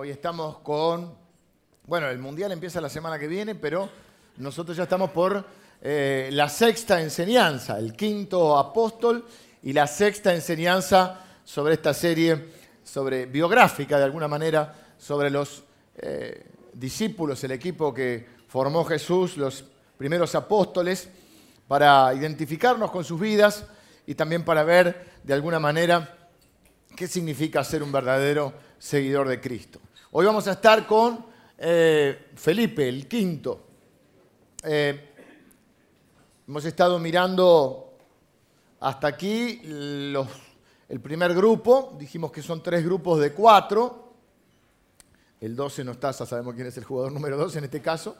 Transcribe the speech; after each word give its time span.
Hoy 0.00 0.10
estamos 0.10 0.58
con, 0.58 1.12
bueno, 1.88 2.08
el 2.08 2.20
Mundial 2.20 2.52
empieza 2.52 2.80
la 2.80 2.88
semana 2.88 3.18
que 3.18 3.26
viene, 3.26 3.56
pero 3.56 3.88
nosotros 4.36 4.76
ya 4.76 4.84
estamos 4.84 5.10
por 5.10 5.44
eh, 5.82 6.28
la 6.30 6.48
sexta 6.48 7.02
enseñanza, 7.02 7.80
el 7.80 7.94
quinto 7.94 8.56
apóstol 8.56 9.26
y 9.60 9.72
la 9.72 9.88
sexta 9.88 10.32
enseñanza 10.32 11.18
sobre 11.42 11.74
esta 11.74 11.92
serie, 11.92 12.50
sobre 12.84 13.26
biográfica 13.26 13.98
de 13.98 14.04
alguna 14.04 14.28
manera, 14.28 14.72
sobre 14.96 15.30
los 15.30 15.64
eh, 15.96 16.46
discípulos, 16.74 17.42
el 17.42 17.50
equipo 17.50 17.92
que 17.92 18.24
formó 18.46 18.84
Jesús, 18.84 19.36
los 19.36 19.64
primeros 19.96 20.32
apóstoles, 20.36 21.08
para 21.66 22.14
identificarnos 22.14 22.92
con 22.92 23.02
sus 23.02 23.18
vidas 23.18 23.64
y 24.06 24.14
también 24.14 24.44
para 24.44 24.62
ver 24.62 25.18
de 25.24 25.34
alguna 25.34 25.58
manera 25.58 26.16
qué 26.94 27.08
significa 27.08 27.64
ser 27.64 27.82
un 27.82 27.90
verdadero 27.90 28.52
seguidor 28.78 29.26
de 29.26 29.40
Cristo. 29.40 29.80
Hoy 30.10 30.24
vamos 30.24 30.48
a 30.48 30.52
estar 30.52 30.86
con 30.86 31.22
eh, 31.58 32.30
Felipe, 32.34 32.88
el 32.88 33.06
quinto. 33.06 33.66
Eh, 34.62 35.10
hemos 36.48 36.64
estado 36.64 36.98
mirando 36.98 37.92
hasta 38.80 39.06
aquí 39.06 39.60
el 39.62 41.00
primer 41.02 41.34
grupo, 41.34 41.94
dijimos 41.98 42.32
que 42.32 42.40
son 42.40 42.62
tres 42.62 42.82
grupos 42.82 43.20
de 43.20 43.34
cuatro. 43.34 44.14
El 45.42 45.54
12 45.54 45.84
no 45.84 45.92
está, 45.92 46.10
ya 46.12 46.24
sabemos 46.24 46.54
quién 46.54 46.68
es 46.68 46.78
el 46.78 46.84
jugador 46.84 47.12
número 47.12 47.36
12 47.36 47.58
en 47.58 47.64
este 47.64 47.82
caso. 47.82 48.16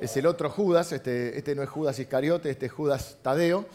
Es 0.00 0.16
el 0.16 0.26
otro 0.26 0.50
Judas, 0.50 0.90
este, 0.90 1.38
este 1.38 1.54
no 1.54 1.62
es 1.62 1.68
Judas 1.68 1.96
Iscariote, 2.00 2.50
este 2.50 2.66
es 2.66 2.72
Judas 2.72 3.18
Tadeo. 3.22 3.66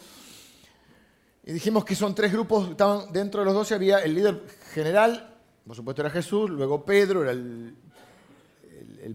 Y 1.46 1.54
dijimos 1.54 1.86
que 1.86 1.96
son 1.96 2.14
tres 2.14 2.34
grupos, 2.34 2.72
estaban 2.72 3.14
dentro 3.14 3.40
de 3.40 3.46
los 3.46 3.54
12 3.54 3.76
había 3.76 4.00
el 4.00 4.14
líder 4.14 4.44
general, 4.74 5.35
por 5.66 5.76
supuesto 5.76 6.02
era 6.02 6.12
Jesús, 6.12 6.50
luego 6.50 6.86
Pedro 6.86 7.24
era 7.24 7.32
el, 7.32 7.76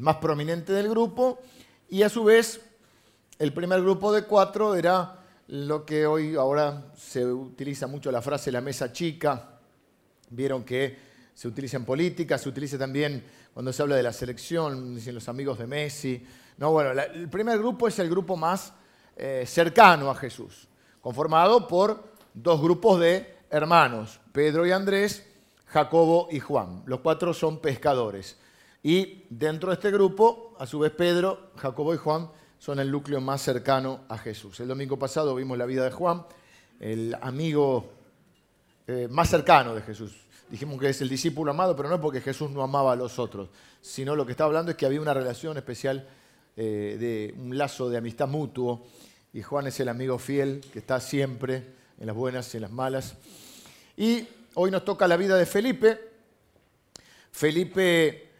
más 0.00 0.16
prominente 0.16 0.72
del 0.72 0.88
grupo, 0.88 1.40
y 1.88 2.02
a 2.02 2.08
su 2.08 2.24
vez 2.24 2.60
el 3.38 3.52
primer 3.52 3.80
grupo 3.80 4.12
de 4.12 4.24
cuatro 4.24 4.74
era 4.74 5.20
lo 5.48 5.84
que 5.84 6.06
hoy 6.06 6.34
ahora 6.36 6.92
se 6.96 7.24
utiliza 7.24 7.86
mucho 7.86 8.10
la 8.10 8.22
frase 8.22 8.52
la 8.52 8.60
mesa 8.60 8.92
chica. 8.92 9.58
Vieron 10.30 10.64
que 10.64 10.96
se 11.34 11.48
utiliza 11.48 11.76
en 11.76 11.84
política, 11.84 12.38
se 12.38 12.48
utiliza 12.48 12.78
también 12.78 13.24
cuando 13.52 13.72
se 13.72 13.82
habla 13.82 13.96
de 13.96 14.02
la 14.04 14.12
selección, 14.12 14.94
dicen 14.94 15.14
los 15.14 15.28
amigos 15.28 15.58
de 15.58 15.66
Messi. 15.66 16.24
No, 16.58 16.70
bueno, 16.70 17.00
el 17.00 17.28
primer 17.28 17.58
grupo 17.58 17.88
es 17.88 17.98
el 17.98 18.08
grupo 18.08 18.36
más 18.36 18.72
eh, 19.16 19.44
cercano 19.46 20.10
a 20.10 20.14
Jesús, 20.14 20.68
conformado 21.00 21.66
por 21.66 22.12
dos 22.32 22.60
grupos 22.60 23.00
de 23.00 23.36
hermanos, 23.50 24.20
Pedro 24.32 24.66
y 24.66 24.70
Andrés, 24.70 25.29
Jacobo 25.70 26.28
y 26.30 26.40
Juan. 26.40 26.82
Los 26.86 27.00
cuatro 27.00 27.32
son 27.32 27.60
pescadores. 27.60 28.36
Y 28.82 29.24
dentro 29.30 29.70
de 29.70 29.74
este 29.74 29.90
grupo, 29.90 30.56
a 30.58 30.66
su 30.66 30.80
vez 30.80 30.90
Pedro, 30.92 31.50
Jacobo 31.56 31.94
y 31.94 31.96
Juan 31.96 32.28
son 32.58 32.80
el 32.80 32.90
núcleo 32.90 33.20
más 33.20 33.42
cercano 33.42 34.00
a 34.08 34.18
Jesús. 34.18 34.58
El 34.60 34.68
domingo 34.68 34.98
pasado 34.98 35.34
vimos 35.34 35.56
la 35.56 35.66
vida 35.66 35.84
de 35.84 35.92
Juan, 35.92 36.24
el 36.80 37.16
amigo 37.20 37.88
eh, 38.86 39.06
más 39.10 39.30
cercano 39.30 39.74
de 39.74 39.82
Jesús. 39.82 40.16
Dijimos 40.50 40.80
que 40.80 40.88
es 40.88 41.00
el 41.02 41.08
discípulo 41.08 41.52
amado, 41.52 41.76
pero 41.76 41.88
no 41.88 41.94
es 41.94 42.00
porque 42.00 42.20
Jesús 42.20 42.50
no 42.50 42.62
amaba 42.62 42.92
a 42.92 42.96
los 42.96 43.20
otros, 43.20 43.48
sino 43.80 44.16
lo 44.16 44.26
que 44.26 44.32
está 44.32 44.44
hablando 44.44 44.72
es 44.72 44.76
que 44.76 44.86
había 44.86 45.00
una 45.00 45.14
relación 45.14 45.56
especial 45.56 46.08
eh, 46.56 46.96
de 46.98 47.34
un 47.40 47.56
lazo 47.56 47.88
de 47.88 47.98
amistad 47.98 48.26
mutuo. 48.26 48.84
Y 49.32 49.42
Juan 49.42 49.68
es 49.68 49.78
el 49.78 49.88
amigo 49.88 50.18
fiel 50.18 50.62
que 50.72 50.80
está 50.80 50.98
siempre 50.98 51.64
en 52.00 52.08
las 52.08 52.16
buenas 52.16 52.52
y 52.52 52.56
en 52.56 52.62
las 52.62 52.72
malas. 52.72 53.14
Y 53.96 54.26
Hoy 54.54 54.72
nos 54.72 54.84
toca 54.84 55.06
la 55.06 55.16
vida 55.16 55.36
de 55.36 55.46
Felipe. 55.46 56.10
Felipe 57.30 58.30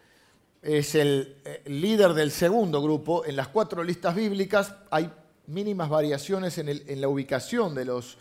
es 0.61 0.97
el 0.97 1.36
eh, 1.44 1.62
líder 1.67 2.14
del 2.14 2.33
segundo 2.33 2.83
grupo. 2.83 3.25
En 3.25 3.36
las 3.36 3.47
cuatro 3.47 3.84
listas 3.84 4.17
bíblicas 4.17 4.75
hay 4.91 5.08
mínimas 5.47 5.89
variaciones 5.89 6.58
en, 6.58 7.00
la 7.00 7.06
ubicación 7.06 7.77
de 7.77 7.85
los, 7.85 8.18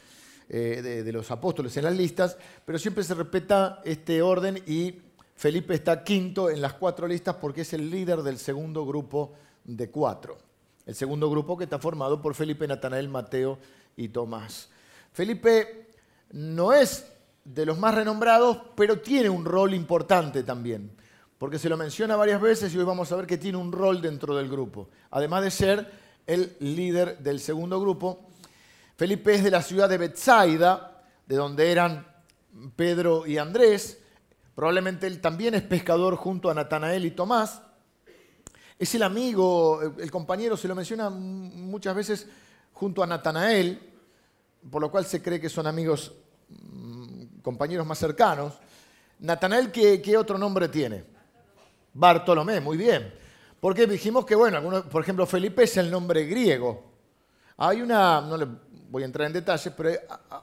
eh, 0.50 1.04
de, 1.04 1.12
los 1.12 1.32
apóstoles 1.32 1.76
en 1.78 1.86
las 1.86 1.96
listas, 1.96 2.38
pero 2.64 2.78
siempre 2.78 3.04
se 3.04 3.16
respeta 3.16 3.82
este 3.84 4.22
orden 4.22 4.62
y 4.68 5.02
Felipe 5.36 5.74
está 5.74 6.04
quinto 6.04 6.52
en 6.52 6.62
las 6.62 6.74
cuatro 6.74 7.08
listas 7.08 7.38
porque 7.42 7.62
es 7.62 7.74
el 7.74 7.90
líder 7.90 8.22
del 8.22 8.38
segundo 8.38 8.86
grupo 8.86 9.34
de 9.64 9.90
cuatro. 9.90 10.38
El 10.86 10.94
segundo 10.94 11.28
grupo 11.30 11.58
que 11.58 11.64
está 11.64 11.80
formado 11.80 12.22
por 12.22 12.36
Felipe, 12.36 12.68
Natanael, 12.68 13.10
Mateo 13.10 13.58
y 13.98 14.10
Tomás. 14.10 14.70
Felipe 15.12 15.88
no 16.32 16.72
es 16.72 17.06
de 17.54 17.66
los 17.66 17.80
más 17.80 17.96
renombrados, 17.96 18.58
pero 18.76 19.00
tiene 19.00 19.28
un 19.28 19.44
rol 19.44 19.74
importante 19.74 20.44
también, 20.44 20.92
porque 21.40 21.58
se 21.58 21.68
lo 21.68 21.78
menciona 21.78 22.16
varias 22.16 22.40
veces 22.40 22.72
y 22.74 22.78
hoy 22.78 22.84
vamos 22.84 23.12
a 23.12 23.16
ver 23.16 23.26
que 23.26 23.40
tiene 23.40 23.58
un 23.58 23.72
rol 23.72 24.02
dentro 24.02 24.36
del 24.36 24.48
grupo. 24.48 24.90
Además 25.10 25.44
de 25.44 25.52
ser 25.52 25.92
el 26.28 26.56
líder 26.60 27.18
del 27.18 27.40
segundo 27.40 27.82
grupo, 27.82 28.28
Felipe 28.96 29.34
es 29.34 29.44
de 29.44 29.50
la 29.50 29.64
ciudad 29.64 29.90
de 29.90 29.98
Bethsaida, 29.98 31.02
de 31.26 31.36
donde 31.36 31.72
eran 31.72 32.06
Pedro 32.76 33.26
y 33.26 33.40
Andrés. 33.40 34.00
Probablemente 34.54 35.08
él 35.08 35.20
también 35.20 35.56
es 35.56 35.64
pescador 35.64 36.18
junto 36.18 36.52
a 36.52 36.54
Natanael 36.54 37.04
y 37.06 37.12
Tomás. 37.12 37.64
Es 38.78 38.94
el 38.94 39.02
amigo, 39.02 39.82
el 39.98 40.12
compañero 40.12 40.56
se 40.56 40.68
lo 40.68 40.76
menciona 40.76 41.10
muchas 41.10 41.96
veces 41.96 42.28
junto 42.74 43.02
a 43.02 43.08
Natanael, 43.08 43.80
por 44.70 44.82
lo 44.84 44.92
cual 44.92 45.06
se 45.06 45.22
cree 45.24 45.42
que 45.42 45.50
son 45.50 45.66
amigos 45.66 46.14
compañeros 47.50 47.88
más 47.88 47.98
cercanos. 47.98 48.54
Natanael, 49.18 49.72
¿qué, 49.72 50.16
otro 50.16 50.38
nombre 50.38 50.68
tiene? 50.68 51.04
Bartolomé, 51.96 52.60
muy 52.60 52.78
bien. 52.78 53.12
Porque 53.60 53.88
dijimos 53.88 54.24
que, 54.24 54.36
bueno, 54.36 54.84
por 54.88 55.02
ejemplo, 55.02 55.26
Felipe 55.26 55.64
es 55.64 55.76
el 55.78 55.90
nombre 55.90 56.26
griego. 56.26 56.84
Hay 57.58 57.82
una, 57.82 58.22
no 58.22 58.38
le 58.38 58.46
voy 58.92 59.02
a 59.02 59.08
entrar 59.08 59.26
en 59.26 59.34
detalles, 59.34 59.74
pero 59.76 59.90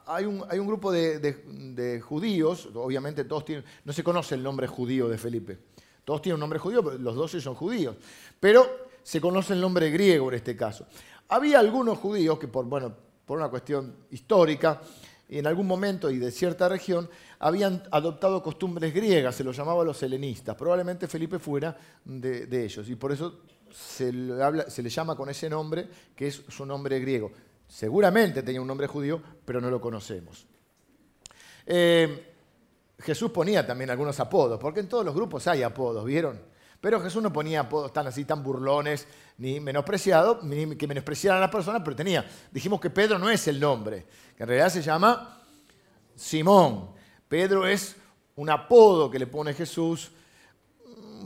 hay 0.05 0.25
un, 0.25 0.45
hay 0.51 0.59
un 0.59 0.67
grupo 0.67 0.91
de, 0.91 2.03
judíos, 2.05 2.71
obviamente 2.75 3.25
todos 3.25 3.45
tienen, 3.45 3.65
no 3.85 3.93
se 3.93 4.03
conoce 4.03 4.35
el 4.35 4.43
nombre 4.43 4.67
judío 4.67 5.07
de 5.09 5.17
Felipe. 5.17 5.61
Todos 6.05 6.23
tienen 6.23 6.35
un 6.35 6.41
nombre 6.41 6.59
judío, 6.59 6.83
los 6.83 7.15
doce 7.15 7.41
son 7.41 7.55
judíos. 7.55 7.95
Pero 8.41 8.89
se 9.01 9.21
conoce 9.21 9.53
el 9.53 9.61
nombre 9.61 9.91
griego 9.91 10.29
en 10.29 10.35
este 10.35 10.57
caso. 10.57 10.89
Había 11.29 11.61
algunos 11.61 11.99
judíos 11.99 12.37
que, 12.37 12.49
por, 12.49 12.65
bueno, 12.65 12.93
por 13.25 13.39
una 13.39 13.49
cuestión 13.49 13.95
histórica, 14.11 14.81
en 15.29 15.47
algún 15.47 15.67
momento 15.67 16.11
y 16.11 16.19
de 16.19 16.31
cierta 16.31 16.69
región 16.69 17.09
habían 17.39 17.83
adoptado 17.91 18.43
costumbres 18.43 18.95
griegas, 18.95 19.35
se 19.35 19.45
los 19.45 19.57
llamaba 19.57 19.85
los 19.85 20.03
helenistas. 20.03 20.55
Probablemente 20.57 21.09
Felipe 21.09 21.39
fuera 21.39 21.77
de, 22.05 22.65
ellos 22.65 22.89
y 22.89 22.95
por 22.95 23.13
eso 23.13 23.41
se 23.71 24.13
le, 24.13 24.91
llama 24.91 25.17
con 25.17 25.29
ese 25.29 25.51
nombre, 25.51 25.89
que 26.15 26.29
es 26.29 26.43
su 26.49 26.65
nombre 26.65 27.01
griego. 27.01 27.33
Seguramente 27.69 28.43
tenía 28.43 28.61
un 28.61 28.69
nombre 28.69 28.87
judío, 28.87 29.21
pero 29.45 29.61
no 29.61 29.71
lo 29.71 29.81
conocemos. 29.81 30.47
Eh, 31.67 32.33
Jesús 33.01 33.31
ponía 33.33 33.67
también 33.67 33.91
algunos 33.91 34.19
apodos, 34.21 34.59
porque 34.61 34.81
en 34.81 34.89
todos 34.89 35.05
los 35.05 35.15
grupos 35.15 35.47
hay 35.49 35.63
apodos, 35.63 36.05
¿vieron? 36.05 36.41
Pero 36.81 37.01
Jesús 37.01 37.23
no 37.23 37.33
ponía 37.33 37.61
apodos 37.61 37.93
tan 37.93 38.07
así, 38.07 38.25
tan 38.25 38.43
burlones, 38.43 39.07
ni 39.39 39.61
menospreciados, 39.61 40.43
ni 40.45 40.77
que 40.77 40.87
menospreciaran 40.87 41.39
a 41.39 41.43
las 41.43 41.51
personas, 41.51 41.83
pero 41.85 41.97
tenía. 41.97 42.25
Dijimos 42.51 42.81
que 42.81 42.91
Pedro 42.91 43.19
no 43.19 43.29
es 43.29 43.47
el 43.49 43.61
nombre, 43.61 44.07
que 44.37 44.43
en 44.43 44.49
realidad 44.49 44.71
se 44.71 44.83
llama 44.83 45.43
Simón. 46.15 46.91
Pedro 47.29 47.67
es 47.67 47.97
un 48.37 48.51
apodo 48.51 49.11
que 49.11 49.19
le 49.19 49.27
pone 49.27 49.55
Jesús, 49.55 50.11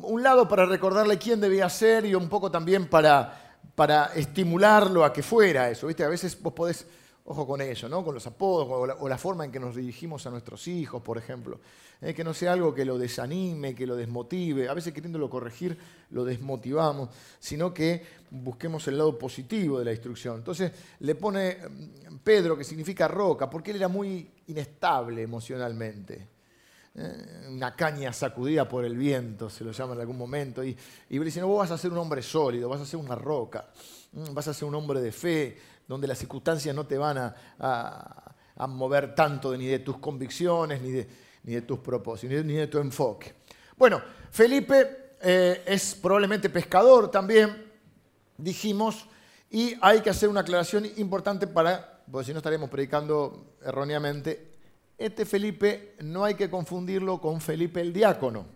un 0.03 0.23
lado 0.23 0.49
para 0.49 0.65
recordarle 0.67 1.19
quién 1.19 1.41
debía 1.41 1.69
ser 1.69 2.07
y 2.07 2.15
un 2.15 2.29
poco 2.29 2.51
también 2.51 2.89
para, 2.89 3.59
para 3.75 4.07
estimularlo 4.15 5.05
a 5.05 5.13
que 5.13 5.23
fuera 5.23 5.71
eso. 5.71 5.87
¿Viste? 5.87 6.05
A 6.05 6.09
veces 6.09 6.41
vos 6.41 6.53
podés 6.53 6.87
Ojo 7.25 7.47
con 7.47 7.61
eso, 7.61 7.89
¿no? 7.89 8.05
Con 8.05 8.15
los 8.15 8.27
apodos 8.27 8.97
o 8.99 9.09
la, 9.09 9.19
forma 9.19 9.45
en 9.45 9.53
que 9.53 9.61
nos 9.61 9.77
dirigimos 9.77 10.27
a 10.27 10.31
nuestros 10.31 10.67
hijos, 10.69 11.03
por 11.03 11.19
ejemplo. 11.19 11.61
Eh, 12.01 12.15
que 12.15 12.25
no 12.25 12.33
sea 12.33 12.55
algo 12.55 12.75
que 12.75 12.85
lo 12.85 12.99
desanime, 12.99 13.75
que 13.75 13.87
lo 13.87 13.95
desmotive. 13.95 14.69
A 14.69 14.75
veces 14.75 14.95
queriéndolo 14.95 15.29
corregir 15.29 15.77
lo 16.11 16.25
desmotivamos, 16.25 17.11
sino 17.39 17.75
que 17.75 18.03
busquemos 18.31 18.89
el 18.89 18.97
lado 18.97 19.19
positivo 19.19 19.79
de 19.79 19.85
la 19.85 19.93
instrucción. 19.93 20.37
Entonces 20.37 20.73
le 21.01 21.15
pone 21.15 21.57
mm, 21.57 22.17
Pedro, 22.25 22.57
que 22.57 22.65
significa 22.65 23.07
roca, 23.07 23.51
porque 23.51 23.71
él 23.73 23.77
era 23.77 23.89
muy 23.89 24.31
inestable 24.47 25.23
emocionalmente. 25.23 26.29
Eh, 26.95 27.47
una 27.51 27.77
caña 27.77 28.13
sacudida 28.13 28.69
por 28.69 28.85
el 28.85 28.97
viento, 28.97 29.49
se 29.49 29.63
lo 29.63 29.73
llama 29.73 29.95
en 29.95 30.01
algún 30.01 30.19
momento. 30.19 30.65
Y, 30.65 30.77
y 31.11 31.19
le 31.19 31.25
dice, 31.27 31.41
no, 31.41 31.49
vos 31.49 31.59
vas 31.59 31.71
a 31.71 31.79
ser 31.79 31.93
un 31.93 31.99
hombre 31.99 32.23
sólido, 32.23 32.69
vas 32.69 32.81
a 32.81 32.87
ser 32.87 32.99
una 32.99 33.15
roca, 33.15 33.71
mm, 34.13 34.33
vas 34.33 34.49
a 34.49 34.55
ser 34.55 34.67
un 34.67 34.75
hombre 34.75 35.01
de 35.01 35.13
fe, 35.13 35.59
donde 35.91 36.07
las 36.07 36.19
circunstancias 36.19 36.73
no 36.73 36.87
te 36.87 36.97
van 36.97 37.19
a, 37.19 38.35
mover 38.69 39.13
tanto 39.13 39.57
ni 39.57 39.67
de 39.67 39.81
tus 39.81 39.99
convicciones, 39.99 40.81
ni 40.81 40.91
de, 40.93 41.63
tus 41.63 41.81
propósitos, 41.81 42.45
ni 42.45 42.53
de, 42.53 42.69
tu 42.69 42.79
enfoque. 42.79 43.35
Bueno, 43.77 44.01
Felipe 44.31 45.17
eh, 45.21 45.65
es 45.67 45.97
probablemente 45.97 46.49
pescador 46.49 47.11
también, 47.11 47.73
dijimos, 48.39 49.05
y 49.51 49.75
hay 49.81 50.01
que 50.01 50.11
hacer 50.11 50.29
una 50.29 50.43
aclaración 50.43 50.87
importante 50.97 51.49
para, 51.49 52.05
porque 52.09 52.27
si 52.27 52.33
no 52.33 52.39
estaríamos 52.39 52.71
predicando 52.71 53.57
erróneamente, 53.61 54.53
este 54.97 55.27
Felipe 55.27 55.97
no 56.05 56.23
hay 56.23 56.37
que 56.37 56.49
confundirlo 56.49 57.21
con 57.21 57.41
Felipe 57.41 57.81
el 57.81 57.93
diácono. 57.93 58.47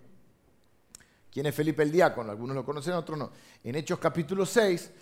¿Quién 1.33 1.47
es 1.47 1.55
Felipe 1.57 1.83
el 1.83 1.91
diácono? 1.91 2.31
Algunos 2.31 2.55
lo 2.55 2.65
conocen, 2.65 2.93
otros 2.93 3.19
no. 3.19 3.33
En 3.65 3.75
Hechos 3.75 3.99
capítulo 3.99 4.47
6, 4.47 4.93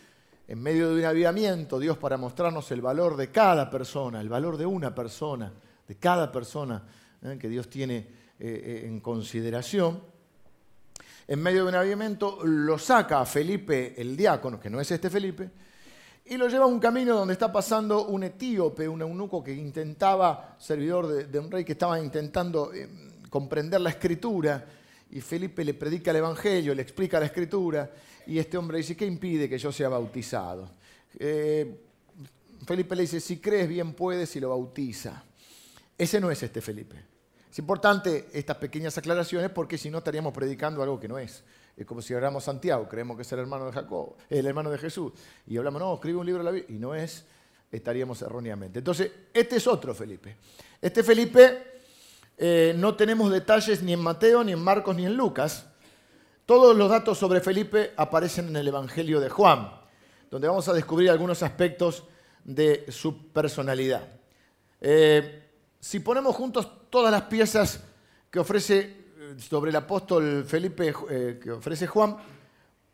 en 0.48 0.60
medio 0.60 0.90
de 0.90 1.00
un 1.00 1.04
avivamiento, 1.04 1.78
Dios 1.78 1.96
para 1.98 2.16
mostrarnos 2.16 2.70
el 2.72 2.80
valor 2.80 3.16
de 3.16 3.30
cada 3.30 3.70
persona, 3.70 4.20
el 4.20 4.28
valor 4.28 4.56
de 4.56 4.66
una 4.66 4.94
persona, 4.94 5.52
de 5.86 5.96
cada 5.96 6.30
persona 6.32 6.82
¿eh? 7.22 7.38
que 7.40 7.48
Dios 7.48 7.68
tiene 7.68 7.96
eh, 7.96 8.06
eh, 8.38 8.82
en 8.86 9.00
consideración, 9.00 10.00
en 11.28 11.40
medio 11.40 11.62
de 11.62 11.68
un 11.68 11.74
avivamiento 11.76 12.40
lo 12.44 12.76
saca 12.78 13.20
a 13.20 13.26
Felipe 13.26 13.94
el 13.96 14.16
diácono, 14.16 14.58
que 14.58 14.68
no 14.68 14.80
es 14.80 14.90
este 14.90 15.08
Felipe, 15.08 15.50
y 16.24 16.36
lo 16.36 16.48
lleva 16.48 16.64
a 16.64 16.68
un 16.68 16.80
camino 16.80 17.16
donde 17.16 17.34
está 17.34 17.52
pasando 17.52 18.06
un 18.06 18.24
etíope, 18.24 18.88
un 18.88 19.02
eunuco 19.02 19.42
que 19.42 19.52
intentaba, 19.52 20.56
servidor 20.58 21.26
de, 21.26 21.38
un 21.38 21.50
rey 21.50 21.64
que 21.64 21.72
estaba 21.72 21.98
intentando 21.98 22.70
comprender 23.28 23.80
la 23.80 23.90
escritura, 23.90 24.64
y 25.12 25.20
Felipe 25.20 25.64
le 25.64 25.74
predica 25.74 26.10
el 26.10 26.16
Evangelio, 26.18 26.74
le 26.74 26.82
explica 26.82 27.20
la 27.20 27.26
escritura, 27.26 27.90
y 28.26 28.38
este 28.38 28.56
hombre 28.56 28.78
dice, 28.78 28.96
¿qué 28.96 29.04
impide 29.04 29.48
que 29.48 29.58
yo 29.58 29.70
sea 29.70 29.90
bautizado? 29.90 30.70
Eh, 31.18 31.80
Felipe 32.66 32.96
le 32.96 33.02
dice, 33.02 33.20
si 33.20 33.38
crees 33.38 33.68
bien 33.68 33.92
puedes 33.92 34.34
y 34.36 34.40
lo 34.40 34.48
bautiza. 34.48 35.22
Ese 35.98 36.18
no 36.18 36.30
es 36.30 36.42
este 36.42 36.62
Felipe. 36.62 36.96
Es 37.50 37.58
importante 37.58 38.28
estas 38.32 38.56
pequeñas 38.56 38.96
aclaraciones 38.96 39.50
porque 39.50 39.76
si 39.76 39.90
no 39.90 39.98
estaríamos 39.98 40.32
predicando 40.32 40.82
algo 40.82 40.98
que 40.98 41.08
no 41.08 41.18
es. 41.18 41.44
Es 41.76 41.84
como 41.84 42.00
si 42.00 42.14
hablamos 42.14 42.44
Santiago, 42.44 42.88
creemos 42.88 43.16
que 43.16 43.22
es 43.22 43.32
el 43.32 43.40
hermano 43.40 43.66
de 43.66 43.72
Jacob, 43.72 44.14
el 44.30 44.46
hermano 44.46 44.70
de 44.70 44.78
Jesús, 44.78 45.12
y 45.46 45.58
hablamos, 45.58 45.80
no, 45.80 45.94
escribe 45.94 46.18
un 46.18 46.26
libro 46.26 46.42
de 46.42 46.44
la 46.44 46.50
Biblia, 46.52 46.74
y 46.74 46.78
no 46.78 46.94
es, 46.94 47.26
estaríamos 47.70 48.22
erróneamente. 48.22 48.78
Entonces, 48.78 49.10
este 49.34 49.56
es 49.56 49.66
otro 49.66 49.94
Felipe. 49.94 50.36
Este 50.80 51.02
Felipe 51.02 51.71
eh, 52.38 52.74
no 52.76 52.94
tenemos 52.94 53.30
detalles 53.30 53.82
ni 53.82 53.92
en 53.92 54.00
Mateo, 54.00 54.42
ni 54.42 54.52
en 54.52 54.62
Marcos, 54.62 54.96
ni 54.96 55.06
en 55.06 55.16
Lucas, 55.16 55.66
todos 56.46 56.76
los 56.76 56.90
datos 56.90 57.18
sobre 57.18 57.40
Felipe 57.40 57.92
aparecen 57.96 58.48
en 58.48 58.56
el 58.56 58.68
Evangelio 58.68 59.20
de 59.20 59.28
Juan, 59.28 59.70
donde 60.30 60.48
vamos 60.48 60.68
a 60.68 60.72
descubrir 60.72 61.10
algunos 61.10 61.42
aspectos 61.42 62.04
de 62.44 62.86
su 62.90 63.28
personalidad. 63.32 64.02
Eh, 64.80 65.50
si 65.78 66.00
ponemos 66.00 66.34
juntos 66.34 66.90
todas 66.90 67.12
las 67.12 67.22
piezas 67.22 67.80
que 68.30 68.38
ofrece 68.40 68.80
eh, 68.80 69.36
sobre 69.38 69.70
el 69.70 69.76
apóstol 69.76 70.44
Felipe, 70.44 70.92
que 71.40 71.52
ofrece 71.52 71.86
Juan, 71.86 72.16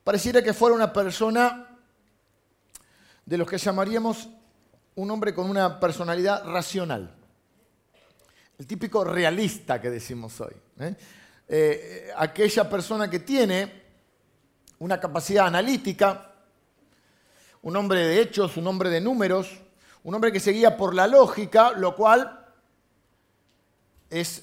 pareciera 0.05 0.43
que 0.43 0.53
fuera 0.53 0.75
una 0.75 0.93
persona 0.93 1.79
de 3.25 3.39
los 3.39 3.49
que 3.49 3.59
llamaríamos 3.59 4.29
un 4.95 5.11
hombre 5.11 5.33
con 5.33 5.49
una 5.49 5.79
personalidad 5.79 6.45
racional. 6.45 7.18
El 8.59 8.67
típico 8.67 9.05
realista 9.05 9.81
que 9.81 9.89
decimos 9.89 10.41
hoy. 10.41 10.53
Eh, 11.47 12.11
aquella 12.17 12.69
persona 12.69 13.09
que 13.09 13.21
tiene 13.21 13.85
una 14.81 14.99
capacidad 14.99 15.47
analítica, 15.47 16.35
un 17.63 17.77
hombre 17.77 18.01
de 18.01 18.21
hechos, 18.21 18.57
un 18.57 18.67
hombre 18.67 18.91
de 18.91 19.01
números, 19.01 19.61
un 20.03 20.13
hombre 20.13 20.33
que 20.33 20.41
se 20.41 20.51
guía 20.51 20.77
por 20.77 20.93
la 20.93 21.07
lógica, 21.07 21.71
lo 21.71 21.95
cual 21.95 22.47
es 24.11 24.43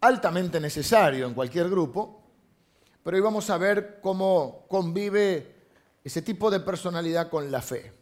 altamente 0.00 0.58
necesario 0.58 1.26
en 1.26 1.34
cualquier 1.34 1.68
grupo, 1.68 2.22
pero 3.02 3.18
hoy 3.18 3.22
vamos 3.22 3.50
a 3.50 3.58
ver 3.58 3.98
cómo 4.00 4.64
convive 4.66 5.54
ese 6.02 6.22
tipo 6.22 6.50
de 6.50 6.60
personalidad 6.60 7.28
con 7.28 7.50
la 7.50 7.60
fe. 7.60 7.92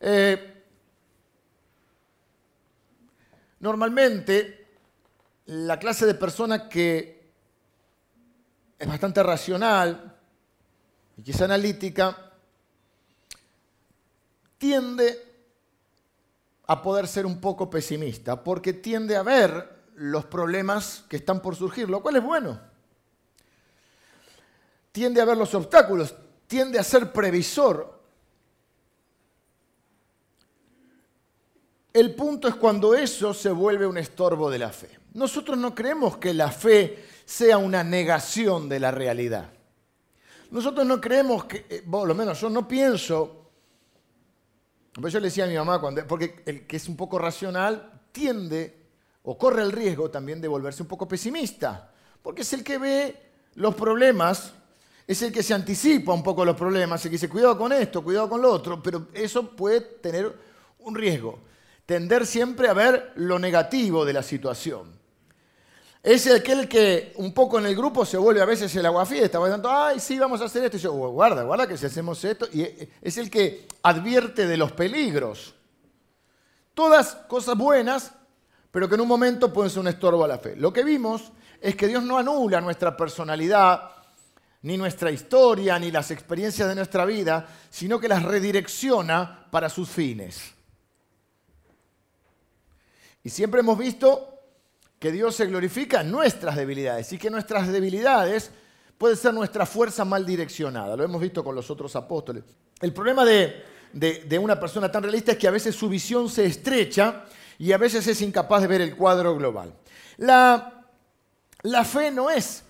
Eh, 0.00 0.51
normalmente 3.62 4.66
la 5.46 5.78
clase 5.78 6.04
de 6.04 6.14
persona 6.14 6.68
que 6.68 7.32
es 8.78 8.88
bastante 8.88 9.22
racional 9.22 10.18
y 11.16 11.22
quizá 11.22 11.44
analítica, 11.44 12.32
tiende 14.58 15.32
a 16.66 16.82
poder 16.82 17.06
ser 17.06 17.26
un 17.26 17.40
poco 17.40 17.70
pesimista, 17.70 18.42
porque 18.42 18.72
tiende 18.72 19.16
a 19.16 19.22
ver 19.22 19.84
los 19.94 20.24
problemas 20.24 21.04
que 21.08 21.16
están 21.16 21.40
por 21.40 21.54
surgir, 21.54 21.88
lo 21.88 22.02
cual 22.02 22.16
es 22.16 22.22
bueno. 22.24 22.60
Tiende 24.90 25.20
a 25.20 25.24
ver 25.24 25.36
los 25.36 25.54
obstáculos, 25.54 26.14
tiende 26.46 26.78
a 26.78 26.84
ser 26.84 27.12
previsor. 27.12 28.01
El 31.92 32.14
punto 32.14 32.48
es 32.48 32.54
cuando 32.54 32.94
eso 32.94 33.34
se 33.34 33.50
vuelve 33.50 33.86
un 33.86 33.98
estorbo 33.98 34.50
de 34.50 34.58
la 34.58 34.70
fe. 34.70 34.88
Nosotros 35.14 35.58
no 35.58 35.74
creemos 35.74 36.16
que 36.16 36.32
la 36.32 36.50
fe 36.50 37.04
sea 37.24 37.58
una 37.58 37.84
negación 37.84 38.68
de 38.68 38.80
la 38.80 38.90
realidad. 38.90 39.52
Nosotros 40.50 40.86
no 40.86 41.00
creemos 41.00 41.44
que, 41.44 41.66
eh, 41.68 41.84
por 41.88 42.06
lo 42.06 42.14
menos 42.14 42.40
yo 42.40 42.50
no 42.50 42.66
pienso, 42.66 43.50
pues 45.00 45.12
yo 45.12 45.20
le 45.20 45.28
decía 45.28 45.44
a 45.44 45.48
mi 45.48 45.56
mamá, 45.56 45.80
cuando, 45.80 46.06
porque 46.06 46.42
el 46.46 46.66
que 46.66 46.76
es 46.76 46.88
un 46.88 46.96
poco 46.96 47.18
racional 47.18 48.00
tiende 48.12 48.82
o 49.22 49.38
corre 49.38 49.62
el 49.62 49.72
riesgo 49.72 50.10
también 50.10 50.40
de 50.40 50.48
volverse 50.48 50.82
un 50.82 50.88
poco 50.88 51.08
pesimista, 51.08 51.90
porque 52.22 52.42
es 52.42 52.52
el 52.52 52.64
que 52.64 52.78
ve 52.78 53.16
los 53.54 53.74
problemas, 53.74 54.52
es 55.06 55.22
el 55.22 55.32
que 55.32 55.42
se 55.42 55.54
anticipa 55.54 56.12
un 56.12 56.22
poco 56.22 56.44
los 56.44 56.56
problemas, 56.56 57.04
el 57.04 57.10
que 57.10 57.14
dice 57.14 57.28
cuidado 57.28 57.56
con 57.56 57.72
esto, 57.72 58.02
cuidado 58.02 58.28
con 58.28 58.42
lo 58.42 58.52
otro, 58.52 58.82
pero 58.82 59.08
eso 59.14 59.50
puede 59.50 59.80
tener 59.80 60.34
un 60.80 60.94
riesgo, 60.94 61.38
tender 61.92 62.26
siempre 62.26 62.68
a 62.68 62.72
ver 62.72 63.12
lo 63.16 63.38
negativo 63.38 64.04
de 64.04 64.12
la 64.12 64.22
situación 64.22 65.02
es 66.02 66.26
aquel 66.26 66.68
que 66.68 67.12
un 67.16 67.32
poco 67.32 67.60
en 67.60 67.66
el 67.66 67.76
grupo 67.76 68.04
se 68.04 68.16
vuelve 68.16 68.42
a 68.42 68.44
veces 68.44 68.74
el 68.74 68.84
aguafiesta, 68.84 69.38
va 69.38 69.46
diciendo, 69.46 69.70
ay, 69.70 70.00
sí, 70.00 70.18
vamos 70.18 70.40
a 70.40 70.46
hacer 70.46 70.64
esto. 70.64 70.76
Y 70.76 70.80
yo, 70.80 70.92
guarda, 70.92 71.44
guarda 71.44 71.66
que 71.66 71.78
si 71.78 71.86
hacemos 71.86 72.24
esto. 72.24 72.48
Y 72.52 72.66
es 73.00 73.18
el 73.18 73.30
que 73.30 73.68
advierte 73.82 74.46
de 74.46 74.56
los 74.56 74.72
peligros. 74.72 75.54
Todas 76.74 77.14
cosas 77.28 77.56
buenas, 77.56 78.12
pero 78.72 78.88
que 78.88 78.96
en 78.96 79.02
un 79.02 79.08
momento 79.08 79.52
pueden 79.52 79.70
ser 79.70 79.80
un 79.80 79.88
estorbo 79.88 80.24
a 80.24 80.28
la 80.28 80.38
fe. 80.38 80.56
Lo 80.56 80.72
que 80.72 80.82
vimos 80.82 81.30
es 81.60 81.76
que 81.76 81.86
Dios 81.86 82.02
no 82.02 82.18
anula 82.18 82.60
nuestra 82.60 82.96
personalidad, 82.96 83.90
ni 84.62 84.76
nuestra 84.76 85.10
historia, 85.12 85.78
ni 85.78 85.92
las 85.92 86.10
experiencias 86.10 86.68
de 86.68 86.74
nuestra 86.74 87.04
vida, 87.04 87.46
sino 87.70 88.00
que 88.00 88.08
las 88.08 88.24
redirecciona 88.24 89.46
para 89.52 89.68
sus 89.68 89.88
fines. 89.88 90.52
Y 93.24 93.30
siempre 93.30 93.60
hemos 93.60 93.78
visto 93.78 94.32
que 94.98 95.10
Dios 95.10 95.34
se 95.34 95.46
glorifica 95.46 96.00
en 96.02 96.10
nuestras 96.10 96.56
debilidades 96.56 97.12
y 97.12 97.18
que 97.18 97.30
nuestras 97.30 97.66
debilidades 97.70 98.52
pueden 98.96 99.16
ser 99.16 99.34
nuestra 99.34 99.66
fuerza 99.66 100.04
mal 100.04 100.24
direccionada. 100.24 100.96
Lo 100.96 101.02
hemos 101.02 101.20
visto 101.20 101.42
con 101.42 101.56
los 101.56 101.68
otros 101.70 101.96
apóstoles. 101.96 102.44
El 102.80 102.92
problema 102.92 103.24
de, 103.24 104.38
una 104.40 104.60
persona 104.60 104.92
tan 104.92 105.02
realista 105.02 105.32
es 105.32 105.38
que 105.38 105.48
a 105.48 105.50
veces 105.50 105.74
su 105.74 105.88
visión 105.88 106.28
se 106.28 106.46
estrecha 106.46 107.24
y 107.58 107.72
a 107.72 107.78
veces 107.78 108.06
es 108.06 108.22
incapaz 108.22 108.62
de 108.62 108.68
ver 108.68 108.80
el 108.80 108.96
cuadro 108.96 109.36
global. 109.36 109.74
La, 110.18 110.84
fe 111.84 112.12
no 112.12 112.30
es 112.30 112.62